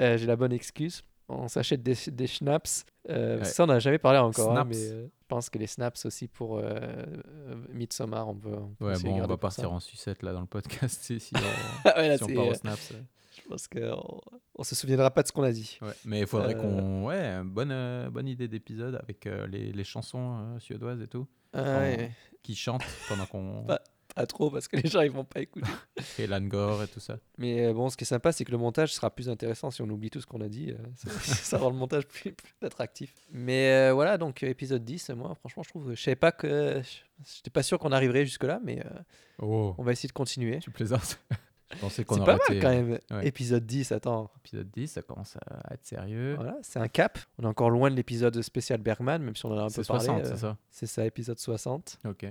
Euh, 0.00 0.16
J'ai 0.16 0.26
la 0.26 0.36
bonne 0.36 0.52
excuse. 0.52 1.02
On 1.28 1.48
s'achète 1.48 1.82
des, 1.82 1.94
des 2.08 2.26
schnapps. 2.26 2.84
Euh, 3.08 3.38
Ouais. 3.38 3.44
Ça, 3.44 3.64
on 3.64 3.66
n'a 3.66 3.78
jamais 3.78 3.98
parlé 3.98 4.18
encore. 4.18 4.56
hein, 4.56 4.64
mais 4.68 4.76
euh, 4.76 5.06
je 5.06 5.26
pense 5.28 5.48
que 5.50 5.58
les 5.58 5.66
snaps 5.66 6.04
aussi 6.06 6.28
pour 6.28 6.60
Midsommar, 7.70 8.28
on 8.28 8.34
peut. 8.34 8.54
on 8.54 8.68
peut 8.74 8.86
Ouais, 8.86 8.98
bon, 9.02 9.14
on 9.14 9.20
va 9.26 9.28
ça. 9.28 9.36
partir 9.38 9.72
en 9.72 9.80
sucette 9.80 10.22
là 10.22 10.32
dans 10.32 10.40
le 10.40 10.46
podcast 10.46 11.02
si, 11.02 11.20
si 11.20 11.32
on, 11.34 11.88
ouais, 11.98 12.08
là, 12.08 12.16
si 12.18 12.24
on 12.24 12.26
part 12.28 12.44
euh, 12.46 12.50
au 12.50 12.54
snaps. 12.54 12.92
Je 13.34 13.48
pense 13.48 13.66
qu'on 13.66 14.20
on 14.56 14.62
se 14.62 14.74
souviendra 14.74 15.10
pas 15.10 15.22
de 15.22 15.28
ce 15.28 15.32
qu'on 15.32 15.42
a 15.42 15.52
dit. 15.52 15.78
Mais 16.04 16.20
il 16.20 16.26
faudrait 16.26 16.54
qu'on. 16.54 17.04
Ouais, 17.06 17.40
bonne, 17.44 18.08
bonne 18.10 18.28
idée 18.28 18.46
d'épisode 18.46 18.96
avec 19.02 19.24
les, 19.50 19.72
les 19.72 19.84
chansons 19.84 20.58
suédoises 20.58 21.00
et 21.00 21.08
tout, 21.08 21.26
Ah, 21.54 21.78
ouais, 21.78 22.10
qui 22.42 22.54
chantent 22.54 22.84
pendant 23.08 23.24
qu'on. 23.26 23.64
Pas- 23.64 23.80
Pas 24.14 24.26
trop 24.26 24.50
parce 24.50 24.68
que 24.68 24.76
les 24.82 24.88
gens 24.88 25.00
ils 25.00 25.10
vont 25.10 25.24
pas 25.24 25.40
écouter. 25.40 25.70
Et 26.18 26.26
Langor 26.26 26.82
et 26.82 26.88
tout 26.88 27.00
ça. 27.00 27.18
Mais 27.38 27.66
euh, 27.66 27.72
bon, 27.72 27.88
ce 27.88 27.96
qui 27.96 28.04
est 28.04 28.06
sympa, 28.06 28.30
c'est 28.32 28.44
que 28.44 28.50
le 28.52 28.58
montage 28.58 28.92
sera 28.92 29.10
plus 29.10 29.28
intéressant 29.30 29.70
si 29.70 29.80
on 29.82 29.88
oublie 29.88 30.10
tout 30.10 30.20
ce 30.20 30.26
qu'on 30.26 30.40
a 30.40 30.48
dit. 30.48 30.70
euh, 30.70 30.76
ça, 30.96 31.10
ça 31.20 31.58
rend 31.58 31.70
le 31.70 31.76
montage 31.76 32.06
plus, 32.06 32.32
plus 32.32 32.54
attractif. 32.62 33.14
Mais 33.30 33.72
euh, 33.72 33.92
voilà, 33.94 34.18
donc 34.18 34.42
épisode 34.42 34.84
10, 34.84 35.10
moi 35.10 35.34
franchement, 35.36 35.62
je 35.62 35.68
trouve. 35.70 35.94
Je 35.94 36.02
savais 36.02 36.16
pas 36.16 36.32
que. 36.32 36.82
J'étais 37.36 37.50
pas 37.50 37.62
sûr 37.62 37.78
qu'on 37.78 37.92
arriverait 37.92 38.24
jusque-là, 38.24 38.60
mais 38.64 38.80
euh, 38.84 38.88
Oh, 39.38 39.74
on 39.78 39.82
va 39.82 39.92
essayer 39.92 40.08
de 40.08 40.12
continuer. 40.12 40.58
tu 40.58 40.70
plaisantes 40.70 41.18
Je 41.72 41.78
pensais 41.78 42.04
qu'on 42.04 42.16
C'est 42.16 42.24
pas 42.24 42.32
mal 42.36 42.40
été. 42.48 42.58
quand 42.60 42.68
même. 42.70 42.98
ouais. 43.10 43.26
Épisode 43.26 43.64
10, 43.64 43.92
attends. 43.92 44.30
Épisode 44.44 44.70
10, 44.70 44.88
ça 44.88 45.02
commence 45.02 45.36
à 45.48 45.72
être 45.74 45.86
sérieux. 45.86 46.34
Voilà, 46.34 46.58
c'est 46.62 46.78
un 46.80 46.88
cap. 46.88 47.18
On 47.38 47.44
est 47.44 47.46
encore 47.46 47.70
loin 47.70 47.90
de 47.90 47.94
l'épisode 47.96 48.40
spécial 48.42 48.80
Bergman, 48.80 49.22
même 49.22 49.34
si 49.36 49.46
on 49.46 49.52
en 49.52 49.58
a 49.58 49.62
un 49.62 49.66
peu 49.70 49.82
C'est 49.82 49.86
parlé. 49.86 50.04
60, 50.04 50.20
euh, 50.20 50.28
c'est 50.34 50.36
ça 50.40 50.56
C'est 50.70 50.86
ça, 50.86 51.06
épisode 51.06 51.38
60. 51.38 51.98
Ok. 52.04 52.26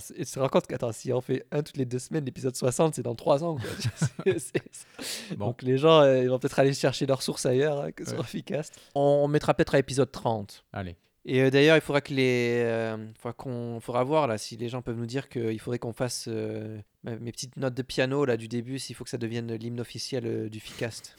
C'est- 0.00 0.14
tu 0.14 0.24
te 0.24 0.38
rends 0.38 0.48
compte 0.48 0.66
qu'attends, 0.66 0.92
si 0.92 1.12
on 1.12 1.20
fait 1.20 1.44
un 1.50 1.62
toutes 1.62 1.76
les 1.78 1.84
deux 1.86 1.98
semaines, 1.98 2.24
l'épisode 2.24 2.54
60, 2.54 2.94
c'est 2.94 3.02
dans 3.02 3.14
trois 3.14 3.42
ans. 3.44 3.56
quoi. 3.56 4.34
Bon. 5.36 5.46
Donc 5.46 5.62
les 5.62 5.78
gens, 5.78 6.00
euh, 6.02 6.22
ils 6.22 6.28
vont 6.28 6.38
peut-être 6.38 6.58
aller 6.58 6.74
chercher 6.74 7.06
leurs 7.06 7.22
sources 7.22 7.46
ailleurs 7.46 7.80
hein, 7.80 7.92
que 7.92 8.04
sur 8.06 8.18
Ouais. 8.18 8.24
Ficast. 8.24 8.78
On, 8.94 9.20
on 9.24 9.28
mettra 9.28 9.54
peut-être 9.54 9.74
à 9.74 9.78
épisode 9.78 10.10
30. 10.10 10.64
Allez. 10.72 10.96
Et 11.24 11.42
euh, 11.42 11.50
d'ailleurs, 11.50 11.76
il 11.76 11.80
faudra 11.82 12.00
que 12.00 12.12
les, 12.14 12.62
euh, 12.64 12.96
faudra 13.18 13.32
qu'on, 13.34 13.80
faudra 13.80 14.02
voir 14.04 14.26
là 14.26 14.38
si 14.38 14.56
les 14.56 14.68
gens 14.68 14.80
peuvent 14.82 14.96
nous 14.96 15.06
dire 15.06 15.28
qu'il 15.28 15.58
faudrait 15.60 15.78
qu'on 15.78 15.92
fasse 15.92 16.26
euh, 16.28 16.78
mes 17.04 17.32
petites 17.32 17.56
notes 17.56 17.74
de 17.74 17.82
piano 17.82 18.24
là 18.24 18.36
du 18.36 18.48
début, 18.48 18.78
s'il 18.78 18.96
faut 18.96 19.04
que 19.04 19.10
ça 19.10 19.18
devienne 19.18 19.52
l'hymne 19.54 19.80
officiel 19.80 20.24
euh, 20.26 20.48
du 20.48 20.60
Ficast. 20.60 21.16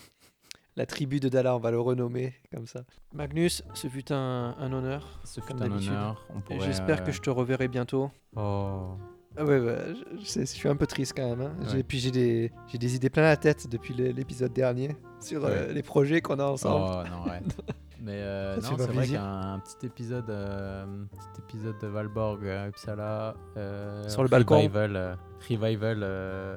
La 0.79 0.85
tribu 0.85 1.19
de 1.19 1.27
Dala, 1.27 1.55
on 1.57 1.59
va 1.59 1.71
le 1.71 1.79
renommer 1.81 2.33
comme 2.53 2.65
ça. 2.65 2.81
Magnus, 3.13 3.63
ce 3.73 3.87
fut 3.89 4.13
un, 4.13 4.55
un 4.57 4.71
honneur. 4.71 5.19
Ce 5.25 5.41
fut 5.41 5.47
Comme 5.49 5.57
un 5.61 5.67
d'habitude. 5.67 5.89
honneur. 5.91 6.25
Pourrait, 6.45 6.59
J'espère 6.61 7.01
euh, 7.01 7.03
que 7.05 7.11
je 7.11 7.19
te 7.19 7.29
reverrai 7.29 7.67
bientôt. 7.67 8.09
Oh. 8.37 8.91
Ah 9.37 9.43
ouais, 9.43 9.59
bah, 9.59 9.93
je, 9.93 10.19
je 10.21 10.25
sais, 10.25 10.41
je 10.41 10.45
suis 10.45 10.69
un 10.69 10.77
peu 10.77 10.87
triste 10.87 11.13
quand 11.17 11.27
même. 11.27 11.41
hein. 11.41 11.51
J'ai- 11.69 11.77
Ouais. 11.77 11.83
Puis 11.83 11.99
j'ai 11.99 12.11
des, 12.11 12.51
j'ai 12.67 12.77
des 12.77 12.95
idées 12.95 13.09
plein 13.09 13.23
la 13.23 13.35
tête 13.35 13.67
depuis 13.69 13.93
l'épisode 13.93 14.53
dernier 14.53 14.95
sur 15.19 15.43
euh, 15.45 15.71
les 15.73 15.83
projets 15.83 16.21
qu'on 16.21 16.39
a 16.39 16.45
ensemble. 16.45 17.05
Oh 17.05 17.09
non, 17.09 17.29
ouais. 17.29 17.41
Mais 18.01 18.13
euh, 18.13 18.61
c'est 18.61 18.73
vrai 18.75 19.05
qu'un 19.07 19.21
un 19.55 19.59
petit 19.59 19.85
épisode, 19.85 20.29
euh, 20.29 20.85
petit 21.11 21.41
épisode 21.41 21.77
de 21.81 21.87
Valborg 21.87 22.47
à 22.47 22.67
Uppsala. 22.69 23.35
euh, 23.57 24.07
Sur 24.07 24.23
le 24.23 24.29
balcon. 24.29 24.55
Revival, 24.55 24.95
euh, 24.95 25.15
revival 25.49 25.99
euh, 26.03 26.55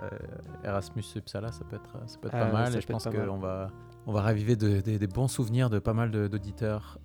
Erasmus 0.63 1.03
Uppsala, 1.17 1.51
ça 1.51 1.65
peut 1.69 1.75
être, 1.75 2.09
ça 2.09 2.19
peut 2.21 2.29
être 2.29 2.37
Ah, 2.37 2.47
pas 2.47 2.53
mal. 2.53 2.71
ça 2.73 2.79
Et 2.79 2.81
je 2.81 2.87
pense 2.87 3.07
mal. 3.07 3.27
qu'on 3.27 3.39
va, 3.39 3.69
on 4.07 4.13
va 4.13 4.23
raviver 4.23 4.57
de- 4.57 4.81
des- 4.81 5.07
bons 5.07 5.29
souvenirs 5.29 5.71
de 5.71 5.79
pas 5.79 5.93
mal 5.95 6.11
d'auditeurs 6.11 6.99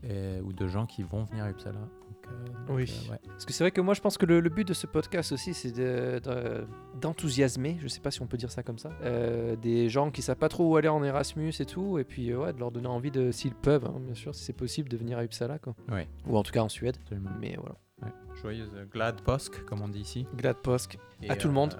ou 0.43 0.53
de 0.53 0.67
gens 0.67 0.85
qui 0.85 1.03
vont 1.03 1.23
venir 1.25 1.43
à 1.45 1.49
Uppsala. 1.49 1.79
Donc, 1.79 1.89
euh, 2.27 2.45
donc, 2.67 2.75
Oui. 2.77 2.91
euh, 3.07 3.11
ouais. 3.11 3.19
Parce 3.27 3.45
que 3.45 3.53
c'est 3.53 3.63
vrai 3.63 3.71
que 3.71 3.81
moi, 3.81 3.93
je 3.93 4.01
pense 4.01 4.17
que 4.17 4.25
le, 4.25 4.39
le 4.39 4.49
but 4.49 4.67
de 4.67 4.73
ce 4.73 4.87
podcast 4.87 5.31
aussi, 5.31 5.53
c'est 5.53 5.71
de- 5.71 6.19
de- 6.19 6.65
d'enthousiasmer, 6.99 7.77
je 7.81 7.87
sais 7.87 7.99
pas 7.99 8.11
si 8.11 8.21
on 8.21 8.27
peut 8.27 8.37
dire 8.37 8.51
ça 8.51 8.63
comme 8.63 8.77
ça, 8.79 8.89
euh, 9.03 9.55
des 9.55 9.87
gens 9.89 10.11
qui 10.11 10.21
savent 10.21 10.37
pas 10.37 10.49
trop 10.49 10.71
où 10.71 10.75
aller 10.75 10.87
en 10.87 11.03
Erasmus 11.03 11.53
et 11.59 11.65
tout, 11.65 11.99
et 11.99 12.03
puis 12.03 12.31
euh, 12.31 12.39
ouais, 12.39 12.53
de 12.53 12.59
leur 12.59 12.71
donner 12.71 12.87
envie, 12.87 13.11
de, 13.11 13.31
s'ils 13.31 13.55
peuvent, 13.55 13.85
hein, 13.85 13.99
bien 13.99 14.15
sûr, 14.15 14.33
si 14.35 14.43
c'est 14.43 14.53
possible, 14.53 14.89
de 14.89 14.97
venir 14.97 15.17
à 15.17 15.23
Uppsala. 15.23 15.59
Quoi. 15.59 15.75
Ouais. 15.91 16.07
Ou 16.27 16.37
en 16.37 16.43
tout 16.43 16.51
cas 16.51 16.61
en 16.63 16.69
Suède. 16.69 16.97
Absolument. 17.03 17.29
Mais 17.39 17.55
voilà. 17.59 17.75
Ouais. 18.03 18.11
Joyeuse 18.41 18.71
Glad 18.91 19.21
Påsk, 19.21 19.63
comme 19.65 19.81
on 19.81 19.87
dit 19.87 20.01
ici. 20.01 20.27
Glad 20.35 20.57
Posk. 20.57 20.97
Et, 21.23 21.29
À 21.29 21.35
tout 21.35 21.47
le 21.47 21.53
monde. 21.53 21.75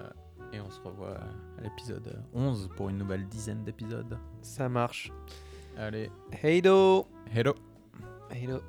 Et 0.52 0.60
on 0.60 0.70
se 0.70 0.80
revoit 0.80 1.16
à 1.16 1.60
l'épisode 1.62 2.22
11 2.34 2.70
pour 2.76 2.88
une 2.88 2.98
nouvelle 2.98 3.26
dizaine 3.28 3.64
d'épisodes. 3.64 4.18
Ça 4.40 4.68
marche. 4.68 5.12
Allez, 5.76 6.10
Hey 6.42 6.60
do 6.62 7.06
hello 7.32 7.54
Hey 8.30 8.46
do 8.46 8.60